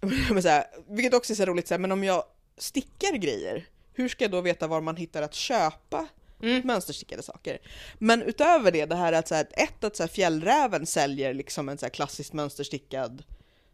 men 0.30 0.42
så 0.42 0.48
här, 0.48 0.64
vilket 0.88 1.14
också 1.14 1.32
är 1.32 1.34
så 1.34 1.42
här 1.42 1.46
roligt, 1.46 1.68
så 1.68 1.74
här, 1.74 1.78
men 1.78 1.92
om 1.92 2.04
jag 2.04 2.24
stickar 2.62 3.12
grejer, 3.12 3.64
hur 3.94 4.08
ska 4.08 4.24
jag 4.24 4.30
då 4.30 4.40
veta 4.40 4.66
var 4.66 4.80
man 4.80 4.96
hittar 4.96 5.22
att 5.22 5.34
köpa 5.34 6.06
Mm. 6.42 6.62
mönsterstickade 6.64 7.22
saker? 7.22 7.58
Men 7.98 8.22
utöver 8.22 8.72
det, 8.72 8.86
det 8.86 8.96
här 8.96 9.12
att 9.12 9.28
så 9.28 9.34
här, 9.34 9.46
ett 9.52 9.84
att 9.84 9.96
så 9.96 10.02
här, 10.02 10.08
fjällräven 10.08 10.86
säljer 10.86 11.34
liksom 11.34 11.68
en 11.68 11.78
så 11.78 11.86
här 11.86 11.90
klassiskt 11.90 12.32
mönsterstickad 12.32 13.24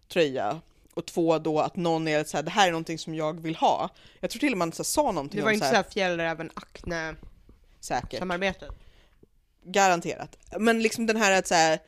tröja 0.09 0.61
och 0.95 1.07
två 1.07 1.39
då 1.39 1.61
att 1.61 1.76
någon 1.76 2.09
är 2.09 2.24
så 2.24 2.36
här, 2.36 2.45
det 2.45 2.51
här 2.51 2.66
är 2.66 2.72
någonting 2.72 2.99
som 2.99 3.14
jag 3.14 3.41
vill 3.41 3.57
ha. 3.57 3.91
Jag 4.20 4.30
tror 4.30 4.41
till 4.41 4.53
och 4.53 4.59
med 4.59 4.68
man 4.68 4.72
så 4.72 4.82
här, 4.82 4.84
sa 4.84 5.12
någonting 5.12 5.39
Det 5.39 5.45
var 5.45 5.51
om 5.51 5.55
inte 5.55 5.68
så 5.68 5.74
här, 5.74 5.82
såhär 5.82 5.93
fjällräven 5.93 6.51
Acne-samarbetet. 6.55 8.61
säkert. 8.61 8.78
Garanterat. 9.64 10.36
Men 10.59 10.82
liksom 10.82 11.07
den 11.07 11.16
här 11.16 11.39
att 11.39 11.47
så 11.47 11.55
här, 11.55 11.78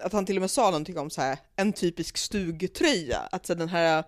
att 0.00 0.12
han 0.12 0.26
till 0.26 0.36
och 0.36 0.40
med 0.40 0.50
sa 0.50 0.64
någonting 0.64 0.98
om 0.98 1.10
så 1.10 1.20
här, 1.20 1.38
en 1.56 1.72
typisk 1.72 2.16
stugtröja. 2.16 3.18
Att 3.18 3.46
så 3.46 3.52
här, 3.52 3.58
den 3.58 3.68
här, 3.68 4.04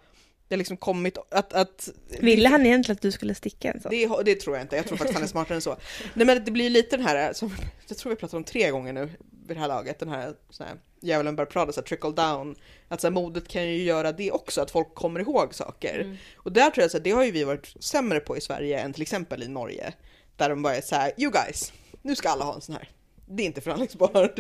det 0.53 0.57
har 0.57 0.59
liksom 0.59 0.77
kommit, 0.77 1.19
att, 1.31 1.53
att 1.53 1.89
Ville 2.21 2.49
han 2.49 2.67
egentligen 2.67 2.97
att 2.97 3.03
du 3.03 3.13
skulle 3.13 3.35
sticka 3.35 3.73
en 3.73 3.81
sån? 3.81 3.91
det, 3.91 4.23
det 4.25 4.35
tror 4.35 4.57
jag 4.57 4.65
inte, 4.65 4.77
jag 4.77 4.87
tror 4.87 4.97
faktiskt 4.97 5.15
han 5.15 5.23
är 5.23 5.29
smartare 5.29 5.55
än 5.55 5.61
så. 5.61 5.77
Nej 6.15 6.27
men 6.27 6.45
det 6.45 6.51
blir 6.51 6.71
lite 6.71 6.97
den 6.97 7.07
här, 7.07 7.33
som 7.33 7.55
jag 7.89 7.99
tror 7.99 8.11
vi 8.11 8.17
pratat 8.17 8.35
om 8.35 8.45
tre 8.45 8.71
gånger 8.71 8.93
nu 8.93 9.11
vid 9.47 9.57
det 9.57 9.61
här 9.61 9.69
laget, 9.69 9.99
den 9.99 10.09
här, 10.09 10.35
sån 10.51 10.67
här 10.67 10.77
djävulen 11.01 11.37
börjar 11.37 11.51
prata, 11.51 11.73
så 11.73 11.81
här, 11.81 11.87
trickle 11.87 12.11
down. 12.11 12.57
Att 12.89 13.01
så 13.01 13.07
här, 13.07 13.13
modet 13.13 13.49
kan 13.49 13.69
ju 13.69 13.83
göra 13.83 14.13
det 14.13 14.31
också, 14.31 14.61
att 14.61 14.71
folk 14.71 14.95
kommer 14.95 15.21
ihåg 15.21 15.55
saker. 15.55 16.01
Mm. 16.01 16.17
Och 16.37 16.53
där 16.53 16.71
tror 16.71 16.83
jag 16.83 16.97
att 16.97 17.05
det 17.05 17.11
har 17.11 17.25
ju 17.25 17.31
vi 17.31 17.45
varit 17.45 17.75
sämre 17.81 18.21
på 18.21 18.37
i 18.37 18.41
Sverige 18.41 18.81
än 18.81 18.93
till 18.93 19.03
exempel 19.03 19.43
i 19.43 19.49
Norge. 19.49 19.93
Där 20.37 20.49
de 20.49 20.63
bara 20.63 20.77
är 20.77 20.81
så 20.81 20.95
här, 20.95 21.13
you 21.17 21.33
guys, 21.33 21.73
nu 22.03 22.17
ska 22.17 22.29
alla 22.29 22.45
ha 22.45 22.55
en 22.55 22.61
sån 22.61 22.75
här. 22.75 22.89
Det 23.27 23.43
är 23.43 23.47
inte 23.47 23.61
förhandlingsbart. 23.61 24.39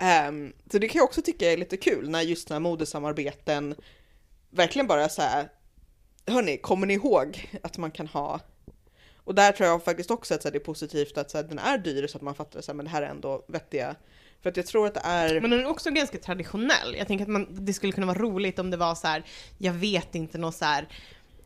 Ehm, 0.00 0.52
så 0.72 0.78
det 0.78 0.88
kan 0.88 0.98
jag 0.98 1.04
också 1.04 1.22
tycka 1.22 1.52
är 1.52 1.56
lite 1.56 1.76
kul 1.76 2.10
när 2.10 2.22
just 2.22 2.50
här 2.50 2.60
modesamarbeten 2.60 3.74
verkligen 4.52 4.86
bara 4.86 5.08
så 5.08 5.22
här, 5.22 5.48
hörni, 6.26 6.56
kommer 6.56 6.86
ni 6.86 6.94
ihåg 6.94 7.50
att 7.62 7.78
man 7.78 7.90
kan 7.90 8.06
ha 8.06 8.40
och 9.24 9.34
där 9.34 9.52
tror 9.52 9.68
jag 9.68 9.84
faktiskt 9.84 10.10
också 10.10 10.34
att 10.34 10.42
det 10.42 10.54
är 10.54 10.58
positivt 10.60 11.18
att 11.18 11.32
den 11.32 11.58
är 11.58 11.78
dyr 11.78 12.06
så 12.06 12.16
att 12.18 12.22
man 12.22 12.34
fattar 12.34 12.58
att 12.58 12.78
det 12.84 12.88
här 12.88 13.02
är 13.02 13.06
ändå 13.06 13.44
vettiga. 13.48 13.96
För 14.42 14.50
att 14.50 14.56
jag 14.56 14.66
tror 14.66 14.86
att 14.86 14.94
det 14.94 15.00
är... 15.04 15.40
Men 15.40 15.50
den 15.50 15.60
är 15.60 15.66
också 15.66 15.90
ganska 15.90 16.18
traditionell. 16.18 16.94
Jag 16.98 17.06
tänker 17.06 17.24
att 17.24 17.30
man, 17.30 17.46
det 17.50 17.72
skulle 17.72 17.92
kunna 17.92 18.06
vara 18.06 18.18
roligt 18.18 18.58
om 18.58 18.70
det 18.70 18.76
var 18.76 18.94
så 18.94 19.06
här, 19.06 19.24
jag 19.58 19.72
vet 19.72 20.14
inte, 20.14 20.38
något 20.38 20.54
så 20.54 20.64
här 20.64 20.88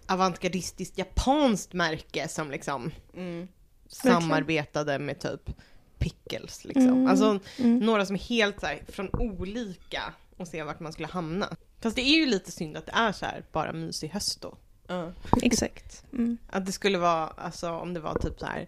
avantgardistiskt 0.07 0.99
japanskt 0.99 1.73
märke 1.73 2.29
som 2.29 2.51
liksom 2.51 2.91
Mm, 3.15 3.49
samarbetade 3.89 4.99
med 4.99 5.21
typ 5.21 5.51
Pickles 5.99 6.65
liksom. 6.65 6.89
Mm. 6.89 7.07
Alltså 7.07 7.39
Mm. 7.59 7.79
några 7.79 8.07
som 8.07 8.17
är 8.17 8.21
helt 8.21 8.61
så 8.61 8.67
här, 8.67 8.83
från 8.89 9.11
olika 9.13 10.03
och 10.37 10.49
se 10.49 10.63
vart 10.63 10.81
man 10.81 10.93
skulle 10.93 11.09
hamna. 11.09 11.57
Fast 11.81 11.97
det 11.97 12.03
är 12.03 12.17
ju 12.17 12.27
lite 12.27 12.53
synd 12.53 12.77
att 12.77 12.87
det 12.87 12.93
är 12.93 13.13
så 13.13 13.27
här 13.27 13.45
bara 13.53 13.73
mysig 13.73 14.09
höst 14.09 14.41
då. 14.41 14.57
ja. 14.87 15.13
Exakt. 15.43 16.05
Mm. 16.13 16.39
Att 16.51 16.67
det 16.67 16.73
skulle 16.73 16.99
vara, 16.99 17.27
alltså 17.29 17.71
om 17.71 17.95
det 17.95 18.01
var 18.01 18.15
typ 18.19 18.41
så 18.41 18.47
här, 18.47 18.67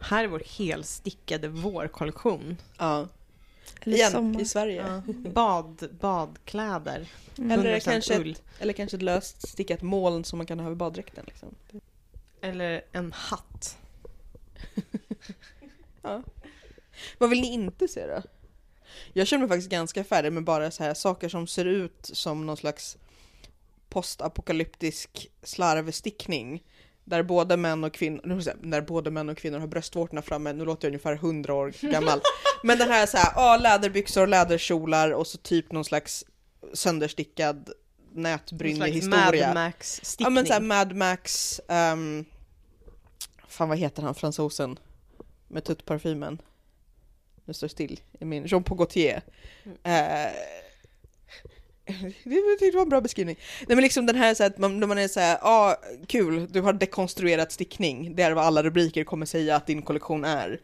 här 0.00 0.24
är 0.24 0.28
vår 0.28 0.42
helstickade 0.58 1.48
vårkollektion. 1.48 2.56
ja. 2.78 3.08
Eller 3.82 3.96
Igen, 3.96 4.10
sommar. 4.12 4.40
i 4.40 4.44
Sverige. 4.44 4.86
Ja. 4.86 5.02
Bad, 5.30 5.88
badkläder. 6.00 7.08
Mm. 7.38 7.50
Eller 7.50 7.76
100% 7.76 7.80
kanske 7.80 8.18
ull. 8.20 8.30
ett, 8.30 8.42
eller 8.58 8.72
kanske 8.72 8.96
ett 8.96 9.02
löst 9.02 9.48
stickat 9.48 9.82
moln 9.82 10.24
som 10.24 10.36
man 10.36 10.46
kan 10.46 10.58
ha 10.58 10.66
över 10.66 10.76
baddräkten. 10.76 11.24
Liksom. 11.26 11.54
Eller 12.40 12.82
en 12.92 13.12
hatt. 13.12 13.78
Ja. 16.02 16.22
Vad 17.18 17.30
vill 17.30 17.40
ni 17.40 17.52
inte 17.52 17.88
se 17.88 18.06
då? 18.06 18.22
Jag 19.12 19.26
känner 19.26 19.40
mig 19.40 19.48
faktiskt 19.48 19.70
ganska 19.70 20.04
färdig 20.04 20.32
med 20.32 20.44
bara 20.44 20.70
så 20.70 20.84
här 20.84 20.94
saker 20.94 21.28
som 21.28 21.46
ser 21.46 21.64
ut 21.64 22.10
som 22.12 22.46
någon 22.46 22.56
slags 22.56 22.96
postapokalyptisk 23.88 25.30
slarvstickning. 25.42 26.62
Där 27.04 27.22
både 27.22 27.56
män 27.56 27.84
och 27.84 27.94
kvinnor, 27.94 28.42
när 28.62 28.80
både 28.80 29.10
män 29.10 29.28
och 29.28 29.38
kvinnor 29.38 29.58
har 29.58 29.66
bröstvårtorna 29.66 30.22
framme, 30.22 30.52
nu 30.52 30.64
låter 30.64 30.88
jag 30.88 30.90
ungefär 30.90 31.12
100 31.12 31.54
år 31.54 31.74
gammal. 31.80 32.20
Men 32.62 32.78
den 32.78 32.88
här 32.88 33.06
så 33.06 33.16
här, 33.16 33.32
ja, 33.36 33.56
läderbyxor, 33.56 34.26
läderkjolar 34.26 35.10
och 35.10 35.26
så 35.26 35.38
typ 35.38 35.72
någon 35.72 35.84
slags 35.84 36.24
sönderstickad 36.72 37.56
Någon 37.56 38.24
slags 38.24 38.52
nätbrynjehistoria. 38.52 39.46
Mad 39.46 39.54
Max-stickning. 39.54 40.26
Ja 40.26 40.30
men 40.30 40.46
såhär 40.46 40.60
Mad 40.60 40.96
Max, 40.96 41.60
ehm, 41.68 42.24
fan 43.48 43.68
vad 43.68 43.78
heter 43.78 44.02
han 44.02 44.14
fransosen 44.14 44.78
med 45.48 45.64
tuttparfymen? 45.64 46.42
Nu 47.50 47.54
står 47.54 47.68
still 47.68 48.00
i 48.20 48.24
min, 48.24 48.46
Jean 48.46 48.62
Paul 48.62 48.78
Gaultier. 48.78 49.22
Eh, 49.64 49.72
det 52.60 52.74
var 52.74 52.82
en 52.82 52.88
bra 52.88 53.00
beskrivning. 53.00 53.36
Nej 53.66 53.76
men 53.76 53.82
liksom 53.82 54.06
den 54.06 54.16
här 54.16 54.34
så 54.34 54.44
att 54.44 54.58
man, 54.58 54.80
när 54.80 54.86
man 54.86 54.98
är 54.98 55.08
såhär, 55.08 55.38
ja 55.40 55.40
ah, 55.42 55.76
kul, 56.06 56.46
du 56.50 56.60
har 56.60 56.72
dekonstruerat 56.72 57.52
stickning, 57.52 58.16
det 58.16 58.22
är 58.22 58.32
vad 58.32 58.44
alla 58.44 58.62
rubriker 58.62 59.04
kommer 59.04 59.26
säga 59.26 59.56
att 59.56 59.66
din 59.66 59.82
kollektion 59.82 60.24
är. 60.24 60.60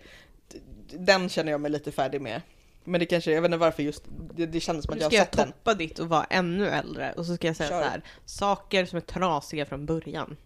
Den 0.91 1.29
känner 1.29 1.53
jag 1.53 1.61
mig 1.61 1.71
lite 1.71 1.93
färdig 1.93 2.21
med. 2.21 2.43
Men 2.85 3.01
det 3.01 3.07
kanske, 3.07 3.33
jag 3.33 3.43
vet 3.43 3.49
inte 3.49 3.59
varför 3.59 3.83
just, 3.83 4.03
det, 4.37 4.47
det 4.47 4.61
kändes 4.61 4.85
som 4.85 4.93
att 4.93 4.99
Nu 4.99 5.03
jag 5.05 5.13
ska 5.13 5.19
har 5.19 5.21
jag 5.21 5.27
sett 5.27 5.37
den. 5.37 5.53
toppa 5.53 5.75
ditt 5.75 5.99
och 5.99 6.09
vara 6.09 6.25
ännu 6.25 6.69
äldre 6.69 7.13
och 7.13 7.27
så 7.27 7.35
ska 7.35 7.47
jag 7.47 7.57
säga 7.57 7.69
Kör. 7.69 7.83
så 7.83 7.89
här. 7.89 8.03
saker 8.25 8.85
som 8.85 8.97
är 8.97 9.01
trasiga 9.01 9.67
från 9.67 9.87
början. 9.87 10.37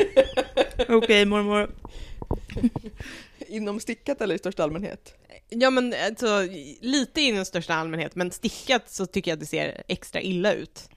Okej 0.88 1.24
mormor. 1.24 1.70
Inom 3.52 3.80
stickat 3.80 4.20
eller 4.20 4.34
i 4.34 4.38
största 4.38 4.62
allmänhet? 4.62 5.14
Ja 5.48 5.70
men 5.70 5.94
alltså, 6.06 6.48
lite 6.80 7.20
i 7.20 7.32
den 7.32 7.44
största 7.44 7.74
allmänhet, 7.74 8.14
men 8.14 8.30
stickat 8.30 8.90
så 8.90 9.06
tycker 9.06 9.30
jag 9.30 9.36
att 9.36 9.40
det 9.40 9.46
ser 9.46 9.82
extra 9.88 10.20
illa 10.20 10.52
ut. 10.52 10.88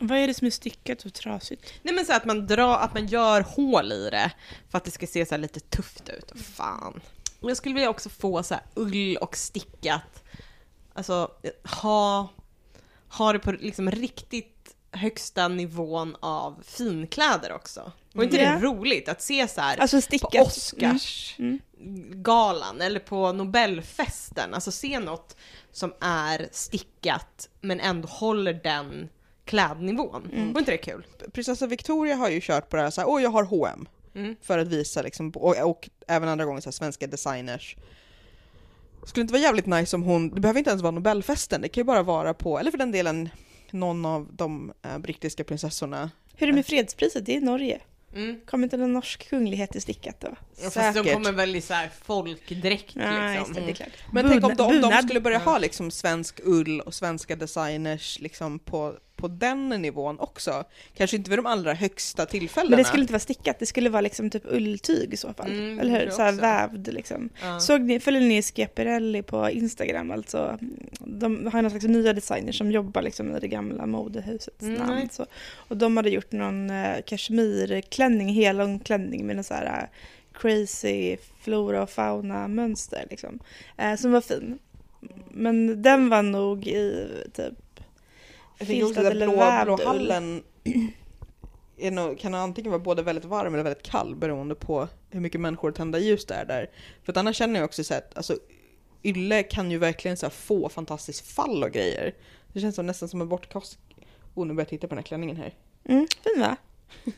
Vad 0.00 0.18
är 0.18 0.26
det 0.26 0.34
som 0.34 0.46
är 0.46 0.50
stickat 0.50 1.04
och 1.04 1.14
trasigt? 1.14 1.72
Nej 1.82 1.94
men 1.94 2.06
så 2.06 2.12
att 2.12 2.24
man 2.24 2.46
drar, 2.46 2.78
att 2.78 2.94
man 2.94 3.06
gör 3.06 3.40
hål 3.40 3.92
i 3.92 4.10
det 4.10 4.32
för 4.70 4.78
att 4.78 4.84
det 4.84 4.90
ska 4.90 5.06
se 5.06 5.26
så 5.26 5.34
här 5.34 5.38
lite 5.38 5.60
tufft 5.60 6.08
ut. 6.08 6.40
Fan. 6.40 7.00
Och 7.40 7.50
jag 7.50 7.56
skulle 7.56 7.74
vilja 7.74 7.90
också 7.90 8.08
få 8.08 8.42
så 8.42 8.54
här 8.54 8.62
ull 8.74 9.16
och 9.16 9.36
stickat, 9.36 10.24
alltså 10.92 11.30
ha, 11.82 12.28
ha 13.08 13.32
det 13.32 13.38
på 13.38 13.52
liksom 13.52 13.90
riktigt 13.90 14.53
högsta 14.94 15.48
nivån 15.48 16.16
av 16.20 16.62
finkläder 16.66 17.52
också. 17.52 17.92
Och 18.14 18.24
inte 18.24 18.36
Ja. 18.36 18.50
det 18.52 18.58
roligt 18.66 19.08
att 19.08 19.22
se 19.22 19.48
så 19.48 19.60
här 19.60 19.80
Alltså 19.80 19.96
på 19.96 20.00
stickat. 20.00 20.46
Oscars 20.46 21.34
Mm. 21.38 21.58
galan 22.22 22.80
eller 22.80 23.00
på 23.00 23.32
Nobelfesten, 23.32 24.54
alltså 24.54 24.70
se 24.70 24.98
något 24.98 25.36
som 25.72 25.94
är 26.00 26.48
stickat 26.52 27.48
men 27.60 27.80
ändå 27.80 28.08
håller 28.08 28.52
den 28.64 29.08
klädnivån. 29.44 30.28
Mm. 30.32 30.52
Var 30.52 30.60
inte 30.60 30.70
det 30.72 30.78
kul? 30.78 31.06
prinsessa 31.32 31.66
Victoria 31.66 32.16
har 32.16 32.28
ju 32.28 32.40
kört 32.42 32.68
på 32.68 32.76
det 32.76 32.82
här 32.82 32.90
såhär, 32.90 33.08
åh 33.08 33.22
jag 33.22 33.30
har 33.30 33.44
H&M 33.44 33.88
Mm. 34.16 34.36
för 34.42 34.58
att 34.58 34.68
visa 34.68 35.02
liksom, 35.02 35.30
och, 35.30 35.56
och 35.70 35.88
även 36.08 36.28
andra 36.28 36.44
gånger 36.44 36.60
så 36.60 36.66
här, 36.68 36.72
svenska 36.72 37.06
designers. 37.06 37.76
Skulle 39.06 39.22
inte 39.22 39.32
vara 39.32 39.42
jävligt 39.42 39.66
nice 39.66 39.96
om 39.96 40.02
hon, 40.02 40.28
det 40.30 40.40
behöver 40.40 40.58
inte 40.58 40.70
ens 40.70 40.82
vara 40.82 40.90
Nobelfesten, 40.90 41.60
det 41.60 41.68
kan 41.68 41.80
ju 41.80 41.84
bara 41.84 42.02
vara 42.02 42.34
på, 42.34 42.58
eller 42.58 42.70
för 42.70 42.78
den 42.78 42.92
delen 42.92 43.28
någon 43.74 44.04
av 44.06 44.28
de 44.32 44.72
eh, 44.82 44.98
brittiska 44.98 45.44
prinsessorna. 45.44 46.10
Hur 46.36 46.46
är 46.46 46.52
det 46.52 46.56
med 46.56 46.66
fredspriset? 46.66 47.26
Det 47.26 47.36
är 47.36 47.40
Norge. 47.40 47.80
Mm. 48.14 48.40
Kommer 48.46 48.64
inte 48.64 48.76
någon 48.76 48.92
norsk 48.92 49.28
kunglighet 49.28 49.76
i 49.76 49.80
stickat 49.80 50.20
då? 50.20 50.28
Ja, 50.62 50.70
fast 50.70 51.04
de 51.04 51.12
kommer 51.12 51.32
väl 51.32 51.56
i 51.56 51.60
så 51.60 51.74
här 51.74 51.90
folkdräkt 52.04 52.96
Ja, 52.96 53.28
liksom. 53.34 53.54
det, 53.54 53.60
det 53.60 53.70
är 53.70 53.74
klart. 53.74 53.88
Men 54.12 54.28
tänk 54.28 54.44
om 54.44 54.54
de, 54.56 54.62
om 54.66 54.80
de 54.80 55.02
skulle 55.02 55.20
börja 55.20 55.38
Ja. 55.44 55.50
ha 55.50 55.58
liksom 55.58 55.90
svensk 55.90 56.40
ull 56.44 56.80
och 56.80 56.94
svenska 56.94 57.36
designers 57.36 58.20
liksom 58.20 58.58
på, 58.58 58.94
på 59.16 59.28
den 59.28 59.68
nivån 59.68 60.20
också. 60.20 60.64
Kanske 60.96 61.16
inte 61.16 61.30
vid 61.30 61.38
de 61.38 61.46
allra 61.46 61.74
högsta 61.74 62.26
tillfällena. 62.26 62.70
Men 62.70 62.78
det 62.78 62.84
skulle 62.84 63.00
inte 63.02 63.12
vara 63.12 63.20
stickat, 63.20 63.58
det 63.58 63.66
skulle 63.66 63.90
vara 63.90 64.00
liksom 64.00 64.30
typ 64.30 64.42
ulltyg 64.46 65.14
i 65.14 65.16
så 65.16 65.32
fall. 65.34 65.50
Mm, 65.50 65.78
Eller 65.80 66.00
hur? 66.00 66.10
Så 66.10 66.22
här 66.22 66.32
vävd 66.32 66.88
liksom. 66.92 67.28
Ja. 67.42 67.60
Såg 67.60 67.80
ni, 67.80 68.00
följer 68.00 68.20
ni 68.22 68.42
Schiaparelli 68.42 69.22
på 69.22 69.50
Instagram 69.50 70.10
alltså? 70.10 70.58
De 70.98 71.46
har 71.46 71.62
några 71.62 71.70
slags 71.70 71.84
nya 71.84 72.12
designers 72.12 72.58
som 72.58 72.70
jobbar 72.72 73.02
liksom 73.02 73.36
i 73.36 73.40
det 73.40 73.48
gamla 73.48 73.86
modehusets 73.86 74.62
Mm, 74.62 74.74
namn. 74.74 75.08
Så. 75.12 75.26
Och 75.54 75.76
de 75.76 75.96
hade 75.96 76.10
gjort 76.10 76.32
någon 76.32 76.70
eh, 76.70 76.96
kashmirklänning, 77.06 78.28
helång 78.28 78.78
klänning 78.78 79.26
med 79.26 79.36
en 79.38 79.44
så 79.44 79.54
här 79.54 79.66
eh, 79.66 79.88
crazy 80.40 81.16
flora 81.40 81.82
och 81.82 81.90
fauna 81.90 82.48
mönster 82.48 83.06
liksom. 83.10 83.38
Eh, 83.76 83.96
som 83.96 84.12
var 84.12 84.20
fin. 84.20 84.58
Men 85.30 85.82
den 85.82 86.08
var 86.08 86.22
nog 86.22 86.66
i 86.66 87.08
typ 87.32 87.73
Jag 88.58 88.68
tänker 88.68 88.86
också 88.86 89.06
att 89.06 89.12
blå, 89.12 89.36
vävd 89.36 89.64
blå 89.64 89.74
ull. 89.74 89.86
hallen 89.86 90.42
är 91.76 91.90
nog, 91.90 92.18
kan 92.18 92.34
antingen 92.34 92.70
vara 92.70 92.82
både 92.82 93.02
väldigt 93.02 93.24
varm 93.24 93.54
eller 93.54 93.64
väldigt 93.64 93.82
kall 93.82 94.16
beroende 94.16 94.54
på 94.54 94.88
hur 95.10 95.20
mycket 95.20 95.40
människor 95.40 95.72
tända 95.72 95.98
ljus 95.98 96.26
det 96.26 96.34
är 96.34 96.44
där. 96.44 96.70
För 97.02 97.12
att 97.12 97.16
annars 97.16 97.36
känner 97.36 97.60
jag 97.60 97.64
också 97.64 97.84
så 97.84 97.94
att 97.94 98.16
alltså, 98.16 98.38
ylle 99.02 99.42
kan 99.42 99.70
ju 99.70 99.78
verkligen 99.78 100.16
så 100.16 100.30
få 100.30 100.68
fantastiskt 100.68 101.26
fall 101.26 101.64
och 101.64 101.70
grejer. 101.70 102.14
Det 102.52 102.60
känns 102.60 102.74
som, 102.76 102.86
nästan 102.86 103.08
som 103.08 103.20
en 103.20 103.28
bortkast. 103.28 103.78
Oh, 104.34 104.46
nu 104.46 104.54
börjar 104.54 104.64
jag 104.64 104.68
titta 104.68 104.88
på 104.88 104.94
den 104.94 104.98
här 104.98 105.06
klänningen 105.06 105.36
här. 105.36 105.54
Mm, 105.84 106.06
fin 106.22 106.40
va? 106.40 106.56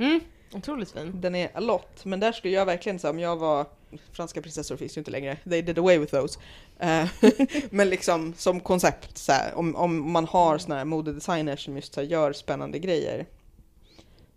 Mm, 0.00 0.20
otroligt 0.52 0.90
fin. 0.90 1.20
Den 1.20 1.34
är 1.34 1.50
a 1.54 1.60
lot, 1.60 2.04
men 2.04 2.20
där 2.20 2.32
skulle 2.32 2.54
jag 2.54 2.66
verkligen 2.66 2.98
säga 2.98 3.10
om 3.10 3.18
jag 3.18 3.36
var 3.36 3.66
Franska 4.12 4.42
prinsessor 4.42 4.76
finns 4.76 4.96
ju 4.96 5.00
inte 5.00 5.10
längre, 5.10 5.36
they 5.50 5.62
did 5.62 5.78
away 5.78 5.98
with 5.98 6.14
those. 6.14 6.38
Eh, 6.78 7.08
men 7.70 7.88
liksom 7.90 8.34
som 8.36 8.60
koncept, 8.60 9.18
så 9.18 9.32
här, 9.32 9.54
om, 9.54 9.76
om 9.76 10.12
man 10.12 10.24
har 10.24 10.58
såna 10.58 10.76
här 10.76 10.84
modedesigners 10.84 11.64
som 11.64 11.76
just 11.76 11.94
så 11.94 12.00
här, 12.00 12.08
gör 12.08 12.32
spännande 12.32 12.78
grejer 12.78 13.26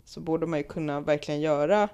så 0.04 0.20
borde 0.20 0.46
man 0.46 0.58
ju 0.58 0.64
kunna 0.64 1.00
verkligen 1.00 1.40
göra 1.40 1.88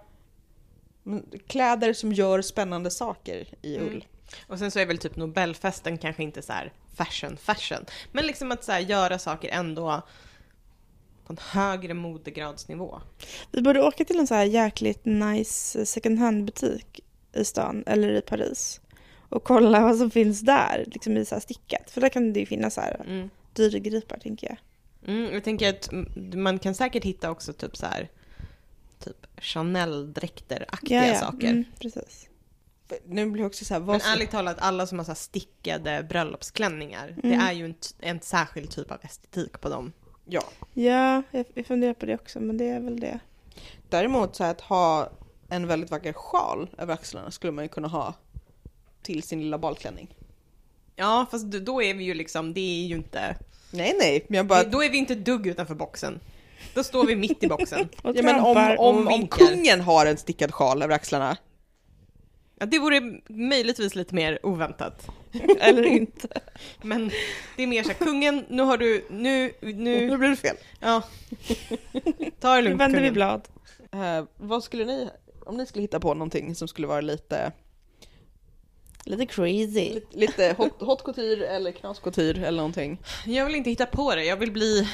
kläder 1.47 1.93
som 1.93 2.13
gör 2.13 2.43
spännande 2.43 2.91
saker 2.91 3.47
i 3.63 3.77
Mm. 3.77 3.89
ull. 3.89 4.05
Och 4.47 4.59
sen 4.59 4.71
så 4.71 4.79
är 4.79 4.87
väl 4.87 4.99
typ 4.99 5.17
Nobelfesten 5.17 5.99
kanske 5.99 6.23
inte 6.23 6.43
så 6.43 6.53
här 6.53 6.73
fashion 6.97 7.37
fashion, 7.37 7.87
men 8.13 8.27
liksom 8.27 8.53
att 8.53 8.65
så 8.65 8.79
göra 8.79 9.19
saker 9.19 9.49
ändå 9.49 10.03
på 11.29 11.33
en 11.33 11.39
högre 11.61 11.95
modegradsnivå. 11.95 13.01
Vi 13.53 13.63
borde 13.63 13.83
åka 13.83 14.05
till 14.05 14.19
en 14.19 14.27
så 14.27 14.35
här 14.35 14.45
jäkligt 14.45 15.05
nice 15.05 15.87
second 15.87 16.19
hand-butik 16.19 17.01
i 17.33 17.45
stan 17.45 17.85
eller 17.87 18.13
i 18.13 18.21
Paris 18.21 18.81
och 19.29 19.45
kolla 19.45 19.81
vad 19.81 19.97
som 19.99 20.11
finns 20.11 20.41
där, 20.41 20.85
liksom 20.87 21.17
i 21.17 21.25
så 21.25 21.35
här 21.35 21.41
stickat. 21.43 21.91
För 21.91 22.01
där 22.01 22.09
kan 22.09 22.33
det 22.33 22.41
ju 22.41 22.47
finnas 22.47 22.75
så 22.75 22.81
här 22.81 23.05
Mm. 23.07 23.31
dyrgripar 23.53 24.19
tänker 24.19 24.47
jag. 24.47 24.59
Mm, 25.15 25.35
jag 25.35 25.45
tänker 25.45 25.69
att 25.69 25.89
man 26.35 26.59
kan 26.59 26.75
säkert 26.75 27.05
hitta 27.05 27.31
också 27.31 27.53
typ 27.53 27.77
så 27.77 27.87
här 27.87 28.09
typ 29.05 29.27
Chanel-dräkter-aktiga 29.37 31.15
saker. 31.19 31.49
Mm, 31.49 31.65
precis. 31.81 32.29
Nu 33.07 33.31
blir 33.31 33.47
också 33.47 33.65
så 33.65 33.75
här, 33.75 33.81
vad 33.81 33.89
Men 33.95 34.01
ska- 34.01 34.11
ärligt 34.11 34.31
talat, 34.31 34.57
alla 34.61 34.87
som 34.87 34.99
har 34.99 35.05
så 35.05 35.11
här 35.11 35.17
stickade 35.17 36.07
bröllopsklänningar, 36.09 37.15
det 37.23 37.29
Mm. 37.29 37.41
är 37.41 37.53
ju 37.53 37.65
en, 37.65 37.75
en 37.99 38.21
särskild 38.21 38.71
typ 38.71 38.91
av 38.91 38.99
estetik 39.03 39.61
på 39.61 39.69
dem. 39.69 39.93
Ja. 40.29 40.43
Ja, 40.75 41.23
jag, 41.31 41.45
jag 41.55 41.67
funderar 41.67 41.95
på 41.95 42.07
det 42.07 42.15
också, 42.15 42.41
men 42.41 42.59
det 42.59 42.69
är 42.69 42.81
väl 42.81 43.01
det. 43.01 43.19
Däremot 43.89 44.37
så 44.37 44.45
här, 44.45 44.51
att 44.51 44.61
ha 44.61 45.11
en 45.49 45.67
väldigt 45.67 45.91
vacker 45.91 46.13
sjal 46.13 46.71
över 46.79 46.95
axlarna 46.95 47.31
skulle 47.31 47.53
man 47.53 47.65
ju 47.65 47.69
kunna 47.69 47.89
ha 47.89 48.15
till 49.03 49.23
sin 49.23 49.41
lilla 49.41 49.59
balklänning. 49.59 50.15
Ja, 50.97 51.27
fast 51.31 51.47
då 51.47 51.83
är 51.83 51.95
vi 51.95 52.05
ju 52.05 52.15
liksom, 52.15 52.55
det 52.55 52.61
är 52.61 52.87
ju 52.87 52.95
inte, 52.95 53.37
Nej 53.71 53.97
nej, 53.99 54.25
men 54.29 54.37
jag 54.37 54.47
bara... 54.47 54.65
då 54.65 54.83
är 54.83 54.91
vi 54.91 54.99
inte 54.99 55.15
dugg 55.15 55.47
utanför 55.47 55.75
boxen. 55.75 56.21
Då 56.75 56.85
står 56.85 57.07
vi 57.07 57.17
mitt 57.17 57.45
i 57.45 57.49
boxen. 57.49 57.89
Och 58.03 58.17
Ja, 58.17 58.23
men 58.23 58.41
om, 58.41 58.77
om, 58.79 59.09
om 59.09 59.29
kungen 59.29 59.81
har 59.81 60.07
en 60.07 60.17
stickad 60.17 60.53
sjal 60.53 60.83
över 60.83 60.95
axlarna, 60.95 61.37
Ja, 62.61 62.67
det 62.67 62.79
vore 62.79 63.21
möjligtvis 63.29 63.95
lite 63.95 64.15
mer 64.15 64.47
oväntat. 64.47 65.09
Eller 65.61 65.83
inte. 65.83 66.29
Men 66.83 67.11
det 67.57 67.63
är 67.63 67.67
mer 67.67 67.83
så 67.83 67.89
här, 67.89 67.99
kungen, 67.99 68.45
nu 68.49 68.63
har 68.63 68.79
du, 68.79 69.05
nu, 69.11 69.53
nu 69.61 69.73
nu, 69.73 70.19
blir 70.19 70.29
det 70.29 70.37
fel. 70.37 70.57
ja. 70.81 71.03
Ta 72.41 72.55
det 72.55 72.63
Nu 72.63 72.69
lugnt 72.69 72.81
vänder 72.81 73.01
vi 73.01 73.11
blad. 73.11 73.49
Eh, 73.93 74.25
vad 74.37 74.65
skulle 74.65 74.85
ni, 74.85 75.09
om 75.47 75.57
ni 75.57 75.67
skulle 75.67 75.83
hitta 75.83 76.01
på 76.01 76.15
någonting 76.15 76.55
som 76.55 76.69
skulle 76.69 76.87
vara 76.87 77.01
lite, 77.01 77.53
Lite 79.05 79.27
crazy. 79.27 79.95
lite, 79.95 80.19
lite 80.19 80.55
hot, 80.59 80.81
hot 80.81 81.05
couture 81.05 81.47
eller 81.47 81.73
knas 81.73 81.99
couture 81.99 82.47
eller 82.47 82.57
någonting? 82.57 82.99
Jag 83.27 83.47
vill 83.47 83.55
inte 83.55 83.71
hitta 83.71 83.87
på 83.87 84.15
det, 84.15 84.25
jag 84.25 84.37
vill 84.37 84.53
bli 84.53 84.89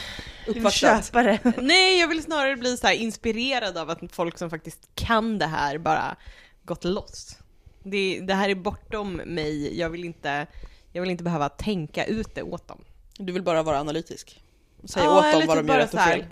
Uppfattat. 0.47 0.72
Köpa 0.74 1.22
det. 1.22 1.53
Nej, 1.62 2.01
jag 2.01 2.09
vill 2.09 2.22
snarare 2.22 2.57
bli 2.57 2.76
så 2.76 2.87
här 2.87 2.95
inspirerad 2.95 3.78
av 3.78 3.91
att 3.91 3.99
folk 4.12 4.39
som 4.39 4.51
faktiskt 4.51 4.89
kan 4.95 5.39
det 5.39 5.47
här 5.47 5.78
bara 5.78 6.16
gått 6.62 6.85
loss. 6.85 7.37
Det, 7.85 8.20
det 8.20 8.35
här 8.35 8.49
är 8.49 8.55
bortom 8.55 9.12
mig, 9.16 9.78
jag 9.78 9.91
vill, 9.91 10.05
inte, 10.05 10.47
jag 10.93 11.01
vill 11.03 11.11
inte 11.11 11.24
behöva 11.24 11.49
tänka 11.49 12.05
ut 12.05 12.35
det 12.35 12.43
åt 12.43 12.68
dem. 12.68 12.78
Du 13.18 13.32
vill 13.32 13.43
bara 13.43 13.62
vara 13.62 13.80
analytisk? 13.80 14.41
Säga 14.85 15.05
Ja, 15.05 15.18
åt 15.18 15.22
dem 15.32 15.32
vad 15.32 15.41
typ 15.41 15.49
de 15.49 15.57
gör 15.57 15.62
bara 15.62 15.78
rätt 15.78 15.95
och 15.95 16.01
fel? 16.01 16.24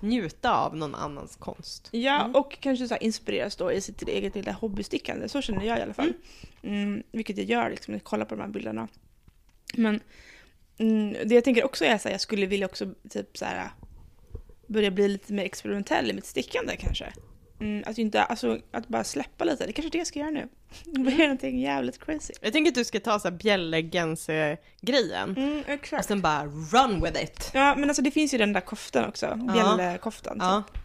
njuta 0.00 0.54
av 0.54 0.76
någon 0.76 0.94
annans 0.94 1.36
konst. 1.36 1.88
Ja, 1.90 2.20
Mm. 2.20 2.34
och 2.36 2.56
kanske 2.60 2.88
så 2.88 2.96
inspireras 2.96 3.56
då 3.56 3.72
i 3.72 3.80
sitt 3.80 4.02
eget 4.02 4.34
lilla 4.34 4.52
hobbystickande. 4.52 5.28
Så 5.28 5.42
känner 5.42 5.64
jag 5.66 5.78
i 5.78 5.82
alla 5.82 5.94
fall. 5.94 6.12
Mm, 6.62 7.02
vilket 7.12 7.36
jag 7.38 7.46
gör 7.46 7.70
liksom, 7.70 7.92
när 7.92 7.98
jag 7.98 8.04
kollar 8.04 8.24
på 8.24 8.34
de 8.34 8.40
här 8.40 8.48
bilderna. 8.48 8.88
Men 9.74 10.00
mm, 10.78 11.16
det 11.28 11.34
jag 11.34 11.44
tänker 11.44 11.64
också 11.64 11.84
är 11.84 11.94
att 11.94 12.04
jag 12.04 12.20
skulle 12.20 12.46
vilja 12.46 12.66
också 12.66 12.94
typ 13.10 13.36
så 13.38 13.44
här 13.44 13.70
börja 14.66 14.90
bli 14.90 15.08
lite 15.08 15.32
mer 15.32 15.44
experimentell 15.44 16.10
i 16.10 16.12
mitt 16.12 16.26
stickande 16.26 16.76
kanske. 16.76 17.12
Mm, 17.60 17.84
att, 17.86 17.98
inte, 17.98 18.22
alltså, 18.22 18.58
att 18.72 18.88
bara 18.88 19.04
släppa 19.04 19.44
lite. 19.44 19.64
Det 19.64 19.70
är 19.70 19.72
kanske 19.72 19.90
det 19.90 19.98
jag 19.98 20.06
ska 20.06 20.18
göra 20.18 20.30
nu. 20.30 20.48
Börja 20.84 21.16
göra 21.16 21.22
någonting 21.26 21.60
jävligt 21.60 22.04
crazy. 22.04 22.32
Jag 22.40 22.52
tänker 22.52 22.70
att 22.70 22.74
du 22.74 22.84
ska 22.84 23.00
ta 23.00 23.18
så 23.20 23.28
här 23.28 23.36
bjällegense-grejen 23.36 25.34
Mm, 25.36 25.78
och 25.98 26.04
sen 26.04 26.20
bara 26.20 26.44
run 26.46 27.02
with 27.02 27.22
it. 27.24 27.50
Ja, 27.54 27.74
men 27.76 27.88
alltså 27.90 28.02
det 28.02 28.10
finns 28.10 28.34
ju 28.34 28.38
den 28.38 28.52
där 28.52 28.60
koftan 28.60 29.08
också. 29.08 29.38
Bjällekoftan. 29.54 30.36
Ja, 30.40 30.62
typ. 30.72 30.82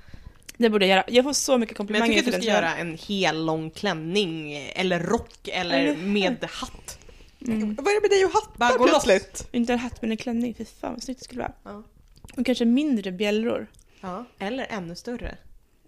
Det 0.57 0.69
borde 0.69 0.86
jag 0.86 0.95
göra. 0.95 1.03
Jag 1.07 1.23
får 1.23 1.34
så 1.34 1.57
mycket 1.57 1.80
men 1.80 1.88
jag 1.88 1.97
komplimanger 2.01 2.13
tycker 2.13 2.30
att 2.30 2.36
du 2.36 2.41
ska 2.41 2.51
göra 2.51 2.76
en 2.76 2.97
hel 2.97 3.45
lång 3.45 3.69
klänning 3.69 4.55
eller 4.76 4.99
rock 4.99 5.47
eller 5.47 5.95
med 5.95 6.45
hatt. 6.49 6.99
Mm. 7.47 7.76
Vad 7.76 7.88
är 7.88 7.95
det 7.95 8.01
med 8.01 8.09
dig 8.09 8.26
och 8.26 8.32
Bara 8.57 8.65
hattar 8.65 8.78
gå 8.78 8.86
loss. 8.86 9.03
plötsligt? 9.03 9.47
Inte 9.51 9.73
en 9.73 9.80
hatt 9.80 10.01
men 10.01 10.11
en 10.11 10.17
klänning. 10.17 10.53
Fy 10.53 10.65
fan 10.65 10.93
vad 10.93 11.03
snyggt 11.03 11.19
det 11.19 11.23
skulle 11.23 11.41
vara. 11.41 11.53
Ja. 11.63 11.84
Och 12.38 12.45
kanske 12.45 12.65
mindre 12.65 13.11
bjällror. 13.11 13.67
Ja, 14.01 14.26
eller 14.39 14.67
ännu 14.69 14.95
större. 14.95 15.38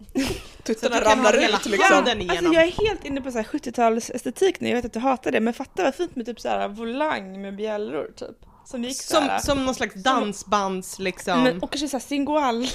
Tuttarna 0.62 1.00
ramlar 1.00 1.34
ut 1.36 1.66
liksom. 1.66 1.72
igenom. 1.72 2.30
Alltså 2.30 2.52
jag 2.54 2.64
är 2.64 2.86
helt 2.88 3.04
inne 3.04 3.20
på 3.20 3.30
så 3.30 3.38
här 3.38 3.44
70-tals 3.44 4.10
estetik 4.10 4.60
nu. 4.60 4.68
Jag 4.68 4.76
vet 4.76 4.84
att 4.84 4.92
du 4.92 4.98
hatar 4.98 5.30
det. 5.32 5.40
Men 5.40 5.54
fatta 5.54 5.82
vad 5.84 5.94
fint 5.94 6.16
med 6.16 6.26
typ 6.26 6.40
så 6.40 6.48
här 6.48 6.68
volang 6.68 7.42
med 7.42 7.56
bjällror 7.56 8.10
typ. 8.16 8.36
Som 8.64 8.84
gick 8.84 9.02
Som, 9.02 9.28
som 9.42 9.64
någon 9.64 9.74
slags 9.74 9.94
dansbands 9.94 10.98
liksom. 10.98 11.42
Men, 11.42 11.62
och 11.62 11.70
kanske 11.72 11.88
såhär 11.88 12.00
singoal. 12.04 12.60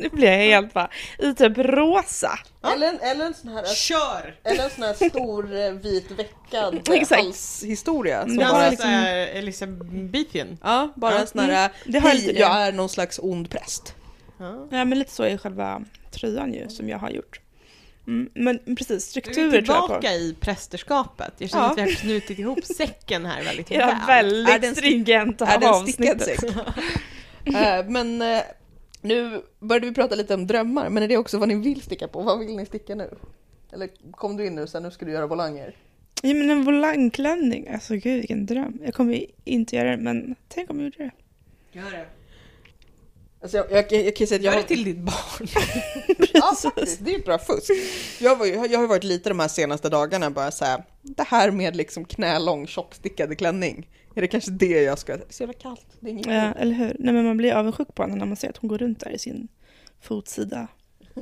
nu 0.00 0.08
blir 0.08 0.28
jag 0.28 0.38
helt 0.38 0.72
bara 0.74 0.90
i 1.18 1.34
typ 1.34 1.58
rosa. 1.58 2.38
Eller, 2.74 2.88
en, 2.88 3.00
eller 3.00 3.24
en 3.26 3.34
sån 3.34 3.50
här 3.50 3.64
Kör! 3.64 4.34
eller 4.44 4.64
en 4.64 4.70
sån 4.70 4.82
här 4.84 5.08
stor 5.10 5.56
eh, 5.56 5.70
vit 5.70 6.10
veckad 6.10 6.88
Exakt. 6.92 7.22
halshistoria. 7.22 8.22
Som 8.26 8.36
bara, 8.36 8.70
liksom- 8.70 8.90
Elisabethian. 9.34 10.58
ja, 10.62 10.92
bara 10.96 11.14
Ja. 11.14 11.20
en 11.20 11.26
sån 11.26 11.40
här, 11.40 11.48
Mm, 11.48 11.70
det 11.86 11.98
har 11.98 12.08
hej, 12.08 12.38
jag 12.38 12.62
är 12.62 12.72
någon 12.72 12.88
slags 12.88 13.18
ond 13.22 13.50
präst. 13.50 13.94
Ja. 14.38 14.66
Ja 14.70 14.84
men 14.84 14.98
lite 14.98 15.12
så 15.12 15.22
är 15.22 15.38
själva 15.38 15.82
tröjan 16.12 16.54
ju 16.54 16.68
som 16.68 16.88
jag 16.88 16.98
har 16.98 17.10
gjort. 17.10 17.40
Mm, 18.06 18.30
men 18.34 18.58
precis, 18.58 18.88
Du 18.88 18.94
är 18.94 18.98
strukturer 19.22 19.62
tror 19.62 19.76
jag 19.76 19.80
på. 19.80 19.86
tillbaka 19.86 20.12
i 20.14 20.36
prästerskapet. 20.40 21.32
Jag 21.38 21.50
känner 21.50 21.64
Ja. 21.64 21.70
att 21.70 21.78
vi 21.78 21.82
har 21.82 21.90
knutit 21.90 22.38
ihop 22.38 22.64
säcken 22.64 23.26
här 23.26 23.44
väldigt 23.44 23.70
Ja, 23.70 23.98
väl. 24.06 24.46
Är 24.46 24.46
väldigt 24.46 25.06
den 25.06 25.48
Är 25.48 25.58
det 25.60 25.66
en 25.66 25.86
stickad 25.86 26.12
avsnittet. 26.22 26.22
säck? 26.40 26.50
Eh, 27.44 27.86
men 27.88 28.22
eh, 28.22 28.40
nu 29.00 29.42
började 29.60 29.86
vi 29.86 29.94
prata 29.94 30.14
lite 30.14 30.34
om 30.34 30.46
drömmar, 30.46 30.88
men 30.88 31.02
är 31.02 31.08
det 31.08 31.16
också 31.16 31.38
vad 31.38 31.48
ni 31.48 31.54
vill 31.54 31.82
sticka 31.82 32.08
på? 32.08 32.22
Vad 32.22 32.38
vill 32.38 32.56
ni 32.56 32.66
sticka 32.66 32.94
nu? 32.94 33.10
Eller 33.72 33.88
kom 34.10 34.36
du 34.36 34.46
in 34.46 34.54
nu 34.54 34.66
sen 34.66 34.82
nu 34.82 34.90
ska 34.90 35.04
du 35.06 35.12
göra 35.12 35.26
volanger? 35.26 35.76
Ja 36.22 36.34
men 36.34 36.50
en 36.50 36.64
volangklänning, 36.64 37.68
alltså 37.68 37.94
gud 37.94 38.18
vilken 38.18 38.46
dröm. 38.46 38.78
Jag 38.84 38.94
kommer 38.94 39.14
ju 39.14 39.26
inte 39.44 39.76
göra 39.76 39.90
det 39.90 39.96
men 40.02 40.34
tänk 40.48 40.70
om 40.70 40.76
jag 40.80 40.84
gjorde 40.84 40.98
det. 40.98 41.10
Gör 41.78 41.90
det. 41.90 42.06
Alltså 43.42 43.56
jag, 43.56 43.72
jag, 43.72 43.92
jag, 43.92 44.06
jag 44.06 44.16
kan 44.16 44.26
säga 44.26 44.38
att 44.38 44.44
jag 44.44 44.54
Gör 44.54 44.60
har... 44.60 44.62
det 44.62 44.68
till 44.68 44.84
ditt 44.84 44.98
barn. 44.98 45.48
Ja 46.34 46.54
faktiskt, 46.62 47.04
det 47.04 47.10
är 47.10 47.12
ju 47.12 47.18
ett 47.18 47.24
bra 47.24 47.38
fusk. 47.38 47.70
Jag, 48.20 48.36
var 48.36 48.46
ju, 48.46 48.52
jag 48.52 48.78
har 48.78 48.86
varit 48.86 49.04
lite 49.04 49.28
de 49.28 49.40
här 49.40 49.48
senaste 49.48 49.88
dagarna 49.88 50.30
bara 50.30 50.50
så 50.50 50.64
här, 50.64 50.84
det 51.02 51.22
här 51.22 51.50
med 51.50 51.76
liksom 51.76 52.04
knälång 52.04 52.66
tjockstickad 52.66 53.38
klänning. 53.38 53.88
Är 54.14 54.20
det 54.20 54.28
kanske 54.28 54.50
det 54.50 54.82
jag 54.82 54.98
ska... 54.98 55.16
Det 55.16 55.22
är 55.28 55.32
så 55.32 55.42
jävla 55.42 55.54
kallt. 55.54 55.86
Det 56.00 56.08
är 56.08 56.10
inget 56.10 56.26
Ja, 56.26 56.52
eller 56.52 56.74
hur? 56.74 56.96
Nej 56.98 57.14
men 57.14 57.24
man 57.24 57.36
blir 57.36 57.52
avundsjuk 57.52 57.94
på 57.94 58.02
henne 58.02 58.16
när 58.16 58.26
man 58.26 58.36
ser 58.36 58.50
att 58.50 58.56
hon 58.56 58.68
går 58.68 58.78
runt 58.78 59.00
där 59.00 59.10
i 59.10 59.18
sin 59.18 59.48
fotsida 60.00 60.68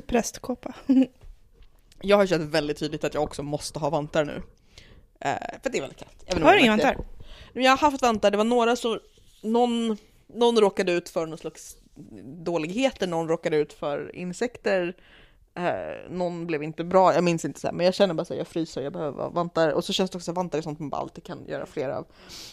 prästkåpa. 0.07 0.73
Jag 2.01 2.17
har 2.17 2.25
känt 2.25 2.53
väldigt 2.53 2.77
tydligt 2.77 3.03
att 3.03 3.13
jag 3.13 3.23
också 3.23 3.43
måste 3.43 3.79
ha 3.79 3.89
vantar 3.89 4.25
nu. 4.25 4.41
Eh, 5.19 5.59
för 5.63 5.69
det 5.69 5.77
är 5.77 5.81
väldigt 5.81 5.99
kallt. 5.99 6.15
Jag 6.19 6.25
vet 6.25 6.35
inte 6.35 6.47
Har 6.47 6.53
du 6.53 6.61
inga 6.61 6.71
vantar? 6.71 6.97
Jag 7.53 7.71
har 7.71 7.77
haft 7.77 8.01
vantar, 8.01 8.31
det 8.31 8.37
var 8.37 8.43
några 8.43 8.75
som... 8.75 8.99
Någon, 9.43 9.97
någon 10.27 10.59
råkade 10.59 10.91
ut 10.91 11.09
för 11.09 11.25
någon 11.25 11.37
slags 11.37 11.77
dåligheter, 12.43 13.07
någon 13.07 13.27
råkade 13.27 13.57
ut 13.57 13.73
för 13.73 14.15
insekter. 14.15 14.95
Eh, 15.55 16.11
någon 16.11 16.47
blev 16.47 16.63
inte 16.63 16.83
bra, 16.83 17.13
jag 17.13 17.23
minns 17.23 17.45
inte 17.45 17.59
så 17.59 17.67
här, 17.67 17.73
men 17.73 17.85
jag 17.85 17.95
känner 17.95 18.13
bara 18.13 18.25
så 18.25 18.33
här, 18.33 18.39
jag 18.39 18.47
fryser, 18.47 18.81
jag 18.81 18.93
behöver 18.93 19.29
vantar. 19.29 19.69
Och 19.69 19.85
så 19.85 19.93
känns 19.93 20.11
det 20.11 20.17
också 20.17 20.31
vantar 20.31 20.57
är 20.57 20.61
sånt 20.61 20.79
man 20.79 20.89
bara 20.89 21.01
alltid 21.01 21.23
kan 21.23 21.45
göra 21.47 21.65
flera 21.65 21.97
av. 21.97 22.05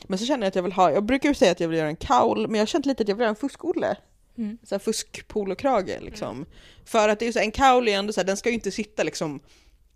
Men 0.07 0.19
så 0.19 0.27
känner 0.27 0.43
jag 0.43 0.49
att 0.49 0.55
jag 0.55 0.63
vill 0.63 0.73
ha, 0.73 0.93
jag 0.93 1.05
brukar 1.05 1.29
ju 1.29 1.35
säga 1.35 1.53
att 1.53 1.61
jag 1.61 1.69
vill 1.69 1.79
göra 1.79 1.89
en 1.89 1.97
kaul, 1.97 2.47
men 2.47 2.55
jag 2.55 2.61
har 2.61 2.67
känt 2.67 2.87
lite 2.87 3.03
att 3.03 3.09
jag 3.09 3.17
vill 3.17 3.21
göra 3.23 3.31
en 3.31 3.37
fuskolle. 3.37 3.97
Mm. 4.39 4.59
Så 4.63 4.75
här 4.75 4.81
fuskpolokrage 4.81 6.01
liksom. 6.01 6.47
För 6.85 7.09
att 7.09 7.19
det 7.19 7.27
är 7.27 7.33
så 7.33 7.39
här, 7.39 7.47
en 7.47 7.53
kaul 7.53 7.89
är 7.89 7.99
ändå 7.99 8.13
så 8.13 8.21
här, 8.21 8.27
den 8.27 8.37
ska 8.37 8.49
ju 8.49 8.55
inte 8.55 8.71
sitta 8.71 9.03
liksom 9.03 9.41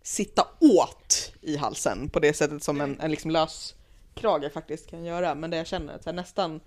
sitta 0.02 0.46
åt 0.60 1.32
i 1.40 1.56
halsen 1.56 2.10
på 2.10 2.20
det 2.20 2.32
sättet 2.32 2.62
som 2.62 2.80
en, 2.80 3.00
en 3.00 3.10
liksom 3.10 3.30
lös 3.30 3.74
krage 4.14 4.52
faktiskt 4.52 4.90
kan 4.90 5.04
göra. 5.04 5.34
Men 5.34 5.50
det 5.50 5.56
jag 5.56 5.66
känner 5.66 5.94
att 5.94 6.02
så 6.02 6.10
här, 6.10 6.14
nästan 6.16 6.60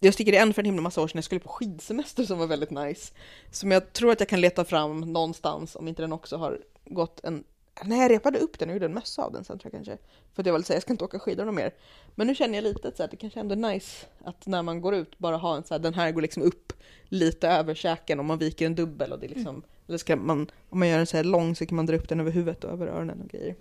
jag 0.00 0.14
stickade 0.14 0.38
en 0.38 0.54
för 0.54 0.62
en 0.62 0.66
himla 0.66 0.82
massa 0.82 1.02
år 1.02 1.08
sedan 1.08 1.18
jag 1.18 1.24
skulle 1.24 1.40
på 1.40 1.48
skidsemester 1.48 2.24
som 2.24 2.38
var 2.38 2.46
väldigt 2.46 2.70
nice. 2.70 3.12
Som 3.50 3.70
jag 3.70 3.92
tror 3.92 4.12
att 4.12 4.20
jag 4.20 4.28
kan 4.28 4.40
leta 4.40 4.64
fram 4.64 5.00
någonstans 5.00 5.76
om 5.76 5.88
inte 5.88 6.02
den 6.02 6.12
också 6.12 6.36
har 6.36 6.58
gått 6.84 7.24
en 7.24 7.44
Nej 7.84 8.00
jag 8.00 8.10
repade 8.10 8.38
upp 8.38 8.58
den 8.58 8.68
och 8.68 8.74
gjorde 8.74 8.86
en 8.86 8.94
mössa 8.94 9.22
av 9.22 9.32
den 9.32 9.44
sen 9.44 9.58
tror 9.58 9.74
jag 9.74 9.84
kanske. 9.84 10.04
För 10.34 10.42
att 10.42 10.46
jag 10.46 10.52
ville 10.52 10.64
säga 10.64 10.76
jag 10.76 10.82
ska 10.82 10.92
inte 10.92 11.04
åka 11.04 11.18
skidor 11.18 11.44
någon 11.44 11.54
mer. 11.54 11.74
Men 12.14 12.26
nu 12.26 12.34
känner 12.34 12.54
jag 12.54 12.64
lite 12.64 12.88
att 12.88 13.10
det 13.10 13.16
kanske 13.16 13.40
ändå 13.40 13.52
är 13.52 13.72
nice 13.72 14.06
att 14.24 14.46
när 14.46 14.62
man 14.62 14.80
går 14.80 14.94
ut 14.94 15.18
bara 15.18 15.36
ha 15.36 15.56
en 15.56 15.64
så 15.64 15.74
här, 15.74 15.78
den 15.78 15.94
här 15.94 16.12
går 16.12 16.22
liksom 16.22 16.42
upp 16.42 16.72
lite 17.04 17.48
över 17.48 17.74
käken 17.74 18.20
om 18.20 18.26
man 18.26 18.38
viker 18.38 18.66
en 18.66 18.74
dubbel 18.74 19.12
och 19.12 19.18
det 19.18 19.26
är 19.26 19.28
liksom, 19.28 19.62
eller 19.88 19.98
ska 19.98 20.16
man, 20.16 20.50
om 20.68 20.78
man 20.78 20.88
gör 20.88 20.98
en 20.98 21.06
så 21.06 21.16
här 21.16 21.24
lång 21.24 21.56
så 21.56 21.66
kan 21.66 21.76
man 21.76 21.86
dra 21.86 21.96
upp 21.96 22.08
den 22.08 22.20
över 22.20 22.30
huvudet 22.30 22.64
och 22.64 22.70
över 22.70 22.86
öronen 22.86 23.20
och 23.20 23.28
grejer. 23.28 23.54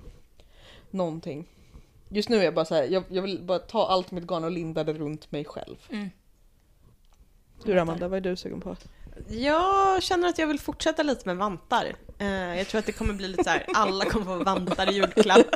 Någonting. 0.92 1.48
Just 2.10 2.30
nu 2.30 2.38
är 2.38 2.44
jag 2.44 2.54
bara 2.54 2.66
så 2.66 2.76
här, 2.76 2.84
jag, 2.84 3.04
jag 3.10 3.22
vill 3.22 3.44
bara 3.44 3.60
ta 3.60 3.88
allt 3.88 4.12
mitt 4.12 4.28
garn 4.28 4.44
och 4.44 4.52
linda 4.52 4.84
det 4.84 4.94
runt 4.94 5.32
mig 5.32 5.46
själv. 5.46 5.76
Mm. 5.90 6.10
Du 7.64 7.80
Amanda, 7.80 8.08
vad 8.08 8.18
är 8.18 8.22
du 8.22 8.36
sugen 8.36 8.62
på? 8.62 8.76
Jag 9.30 10.04
känner 10.04 10.28
att 10.30 10.38
jag 10.38 10.48
vill 10.48 10.60
fortsätta 10.60 11.04
lite 11.04 11.22
med 11.26 11.38
vantar. 11.38 11.96
Eh, 12.20 12.58
jag 12.58 12.68
tror 12.68 12.80
att 12.80 12.86
det 12.86 12.92
kommer 12.92 13.14
bli 13.14 13.28
lite 13.28 13.44
så 13.44 13.50
här, 13.50 13.66
alla 13.74 14.06
kommer 14.06 14.26
få 14.26 14.44
vantar 14.44 14.92
i 14.92 14.96
julklapp. 14.96 15.56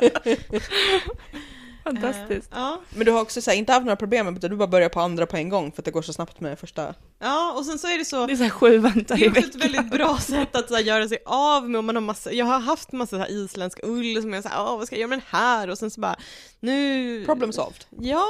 Fantastiskt. 1.84 2.52
Eh, 2.52 2.58
ja. 2.58 2.80
Men 2.96 3.06
du 3.06 3.12
har 3.12 3.20
också 3.20 3.42
så 3.42 3.50
här, 3.50 3.58
inte 3.58 3.72
haft 3.72 3.84
några 3.84 3.96
problem 3.96 4.26
med 4.26 4.40
det, 4.40 4.48
du 4.48 4.56
bara 4.56 4.68
börjar 4.68 4.88
på 4.88 5.00
andra 5.00 5.26
på 5.26 5.36
en 5.36 5.48
gång 5.48 5.72
för 5.72 5.80
att 5.82 5.84
det 5.84 5.90
går 5.90 6.02
så 6.02 6.12
snabbt 6.12 6.40
med 6.40 6.58
första. 6.58 6.94
ja, 7.18 7.52
och 7.56 7.66
sen 7.66 7.78
så 7.78 7.86
är 7.88 7.98
det 7.98 8.04
så, 8.04 8.26
Det 8.26 8.32
är 8.32 8.36
så 8.36 8.42
här 8.42 8.50
sju 8.50 8.78
vantar 8.78 9.16
det 9.16 9.22
i 9.22 9.26
är 9.26 9.30
också 9.30 9.40
ett 9.40 9.54
veckan. 9.54 9.72
väldigt 9.72 9.90
bra 9.90 10.18
sätt 10.18 10.56
att 10.56 10.68
så 10.68 10.74
här, 10.74 10.82
göra 10.82 11.08
sig 11.08 11.18
av 11.26 11.70
med 11.70 11.78
om 11.78 11.86
man 11.86 11.96
har 11.96 12.02
massa, 12.02 12.32
jag 12.32 12.46
har 12.46 12.58
haft 12.58 12.92
massa 12.92 13.16
så 13.16 13.20
här, 13.20 13.30
isländsk 13.30 13.80
ull 13.82 14.22
som 14.22 14.32
jag 14.32 14.42
såhär, 14.42 14.60
åh 14.60 14.78
vad 14.78 14.86
ska 14.86 14.96
jag 14.96 15.00
göra 15.00 15.08
med 15.08 15.18
den 15.18 15.26
här? 15.28 15.70
Och 15.70 15.78
sen 15.78 15.90
så 15.90 16.00
bara, 16.00 16.16
nu... 16.60 17.24
Problem 17.24 17.52
solved. 17.52 17.84
Ja. 18.00 18.26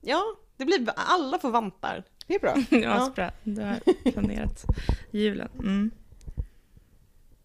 Ja, 0.00 0.24
det 0.56 0.64
blir, 0.64 0.86
alla 0.96 1.38
får 1.38 1.50
vantar. 1.50 2.04
Det 2.26 2.34
är 2.34 2.40
bra. 2.40 2.56
Ja, 2.70 3.12
bra. 3.14 3.30
Du 3.44 3.62
har 3.62 4.10
planerat 4.12 4.64
julen. 5.10 5.48
Mm. 5.58 5.90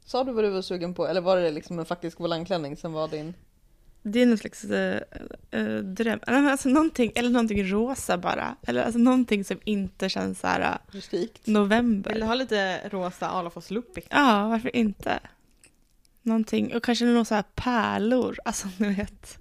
Sa 0.05 0.23
du 0.23 0.31
vad 0.31 0.43
du 0.43 0.49
var 0.49 0.61
sugen 0.61 0.93
på 0.93 1.07
eller 1.07 1.21
var 1.21 1.37
det 1.37 1.51
liksom 1.51 1.79
en 1.79 1.85
faktisk 1.85 2.19
volangklänning 2.19 2.77
som 2.77 2.93
var 2.93 3.07
din? 3.07 3.33
Det 4.03 4.21
är 4.21 4.25
någon 4.25 4.37
slags 4.37 4.63
äh, 4.63 5.01
dröm. 5.83 6.19
Eller, 6.27 6.41
men 6.41 6.47
Alltså, 6.47 6.69
någonting, 6.69 7.11
eller 7.15 7.29
någonting 7.29 7.63
rosa 7.63 8.17
bara. 8.17 8.55
Eller 8.67 8.83
alltså, 8.83 8.99
någonting 8.99 9.43
som 9.43 9.59
inte 9.63 10.09
känns 10.09 10.39
så 10.39 10.47
här 10.47 10.61
äh, 10.61 10.95
Rustikt? 10.95 11.47
november. 11.47 12.11
Vill 12.11 12.19
du 12.19 12.25
ha 12.25 12.33
lite 12.33 12.89
rosa 12.89 13.27
Alafors 13.27 13.69
loopy? 13.71 14.01
Ja, 14.09 14.47
varför 14.47 14.75
inte? 14.75 15.19
Någonting, 16.21 16.75
och 16.75 16.83
kanske 16.83 17.05
några 17.05 17.25
så 17.25 17.35
här 17.35 17.43
pärlor. 17.55 18.37
Alltså, 18.45 18.67
ni 18.77 18.93
vet. 18.93 19.37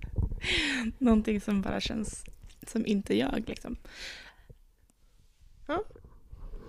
Någonting 0.98 1.40
som 1.40 1.62
bara 1.62 1.80
känns 1.80 2.24
som 2.66 2.86
inte 2.86 3.16
jag 3.16 3.44
liksom. 3.46 3.76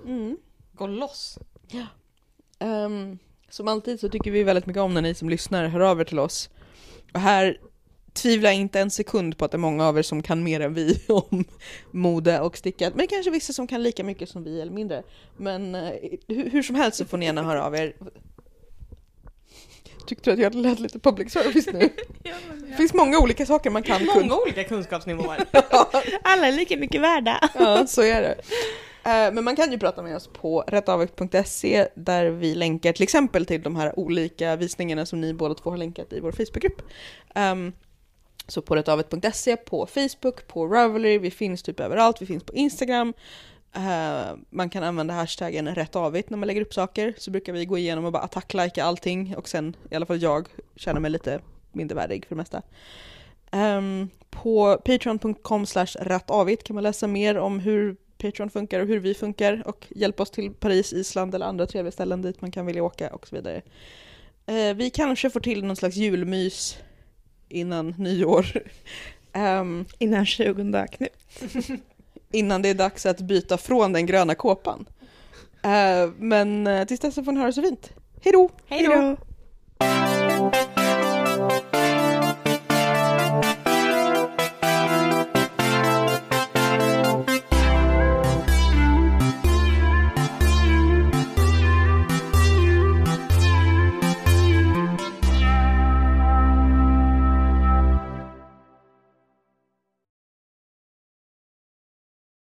Mm. 0.05 0.37
Gå 0.73 0.87
loss. 0.87 1.39
Ehm, 2.59 3.19
som 3.49 3.67
alltid 3.67 3.99
så 3.99 4.09
tycker 4.09 4.31
vi 4.31 4.43
väldigt 4.43 4.65
mycket 4.65 4.81
om 4.81 4.93
när 4.93 5.01
ni 5.01 5.13
som 5.13 5.29
lyssnar 5.29 5.67
hör 5.67 5.79
av 5.79 6.01
er 6.01 6.03
till 6.03 6.19
oss. 6.19 6.49
Och 7.13 7.19
här 7.19 7.57
tvivlar 8.13 8.49
jag 8.49 8.59
inte 8.59 8.79
en 8.79 8.91
sekund 8.91 9.37
på 9.37 9.45
att 9.45 9.51
det 9.51 9.55
är 9.55 9.59
många 9.59 9.87
av 9.87 9.97
er 9.97 10.01
som 10.01 10.23
kan 10.23 10.43
mer 10.43 10.59
än 10.59 10.73
vi 10.73 11.01
om 11.07 11.45
mode 11.91 12.39
och 12.39 12.57
stickat. 12.57 12.95
Men 12.95 13.07
kanske 13.07 13.31
vissa 13.31 13.53
som 13.53 13.67
kan 13.67 13.83
lika 13.83 14.03
mycket 14.03 14.29
som 14.29 14.43
vi 14.43 14.61
eller 14.61 14.71
mindre. 14.71 15.03
Men 15.37 15.75
eh, 15.75 15.93
hur, 16.27 16.49
hur 16.49 16.63
som 16.63 16.75
helst 16.75 16.97
så 16.97 17.05
får 17.05 17.17
ni 17.17 17.25
gärna 17.25 17.43
höra 17.43 17.65
av 17.65 17.75
er. 17.75 17.93
Tyckte 20.07 20.29
du 20.29 20.33
att 20.33 20.39
jag 20.39 20.55
lät 20.55 20.79
lite 20.79 20.99
public 20.99 21.33
service 21.33 21.67
nu? 21.73 21.89
Det 22.69 22.75
finns 22.75 22.93
många 22.93 23.19
olika 23.19 23.45
saker 23.45 23.69
man 23.69 23.83
kan 23.83 23.99
kunna. 23.99 24.13
Många 24.13 24.35
olika 24.35 24.63
kunskapsnivåer. 24.63 25.45
Alla 26.21 26.47
är 26.47 26.51
lika 26.51 26.77
mycket 26.77 27.01
värda. 27.01 27.49
Ja, 27.55 27.87
så 27.87 28.01
är 28.01 28.21
det. 28.21 28.35
Eh, 29.09 29.33
men 29.33 29.43
man 29.43 29.55
kan 29.55 29.71
ju 29.71 29.79
prata 29.79 30.01
med 30.01 30.15
oss 30.15 30.27
på 30.27 30.63
rättavvikt.se 30.67 31.87
där 31.95 32.25
vi 32.25 32.55
länkar 32.55 32.93
till 32.93 33.03
exempel 33.03 33.45
till 33.45 33.63
de 33.63 33.75
här 33.75 33.99
olika 33.99 34.55
visningarna 34.55 35.05
som 35.05 35.21
ni 35.21 35.33
båda 35.33 35.55
två 35.55 35.69
har 35.69 35.77
länkat 35.77 36.13
i 36.13 36.19
vår 36.19 36.31
Facebookgrupp. 36.31 36.81
Um, 37.35 37.73
så 38.47 38.61
på 38.61 38.75
rättavvikt.se, 38.75 39.57
på 39.57 39.85
Facebook, 39.85 40.47
på 40.47 40.67
Ravelry, 40.67 41.17
vi 41.17 41.31
finns 41.31 41.63
typ 41.63 41.79
överallt, 41.79 42.21
vi 42.21 42.25
finns 42.25 42.43
på 42.43 42.53
Instagram. 42.53 43.13
Eh, 43.75 44.37
man 44.49 44.69
kan 44.69 44.83
använda 44.83 45.13
hashtaggen 45.13 45.75
rättavvikt 45.75 46.29
när 46.29 46.37
man 46.37 46.47
lägger 46.47 46.61
upp 46.61 46.73
saker, 46.73 47.13
så 47.17 47.31
brukar 47.31 47.53
vi 47.53 47.65
gå 47.65 47.77
igenom 47.77 48.05
och 48.05 48.11
bara 48.11 48.23
attacklika 48.23 48.83
allting 48.83 49.35
och 49.37 49.49
sen, 49.49 49.75
i 49.91 49.95
alla 49.95 50.05
fall 50.05 50.21
jag, 50.21 50.47
känner 50.75 50.99
mig 50.99 51.11
lite 51.11 51.41
mindre 51.71 51.95
värdig 51.95 52.25
för 52.25 52.35
det 52.35 52.37
mesta. 52.37 52.61
Um, 53.51 54.09
på 54.29 54.77
patreon.com 54.85 55.65
slash 55.65 55.87
kan 56.63 56.73
man 56.73 56.83
läsa 56.83 57.07
mer 57.07 57.37
om 57.37 57.59
hur 57.59 57.95
Patreon 58.21 58.49
funkar 58.49 58.79
och 58.79 58.87
hur 58.87 58.99
vi 58.99 59.13
funkar 59.13 59.63
och 59.65 59.87
hjälpa 59.89 60.23
oss 60.23 60.31
till 60.31 60.53
Paris, 60.53 60.93
Island 60.93 61.35
eller 61.35 61.45
andra 61.45 61.65
trevliga 61.65 61.91
ställen 61.91 62.21
dit 62.21 62.41
man 62.41 62.51
kan 62.51 62.65
vilja 62.65 62.83
åka 62.83 63.09
och 63.09 63.27
så 63.27 63.35
vidare. 63.35 63.61
Eh, 64.45 64.75
vi 64.75 64.89
kanske 64.89 65.29
får 65.29 65.39
till 65.39 65.63
någon 65.63 65.75
slags 65.75 65.95
julmys 65.95 66.77
innan 67.49 67.95
nyår. 67.97 68.45
Ehm, 69.33 69.85
Innan 69.97 70.25
20 70.25 70.87
Knut. 70.87 71.11
innan 72.31 72.61
det 72.61 72.69
är 72.69 72.73
dags 72.73 73.05
att 73.05 73.21
byta 73.21 73.57
från 73.57 73.93
den 73.93 74.05
gröna 74.05 74.35
kåpan. 74.35 74.85
Eh, 75.63 76.09
men 76.17 76.67
eh, 76.67 76.85
tills 76.85 76.99
dess 76.99 77.15
så 77.15 77.23
får 77.23 77.31
ni 77.31 77.45
det 77.45 77.53
så 77.53 77.61
fint. 77.61 77.91
Hej 78.23 78.33
då! 78.33 78.49
Hej 78.67 78.83
då! 78.83 79.17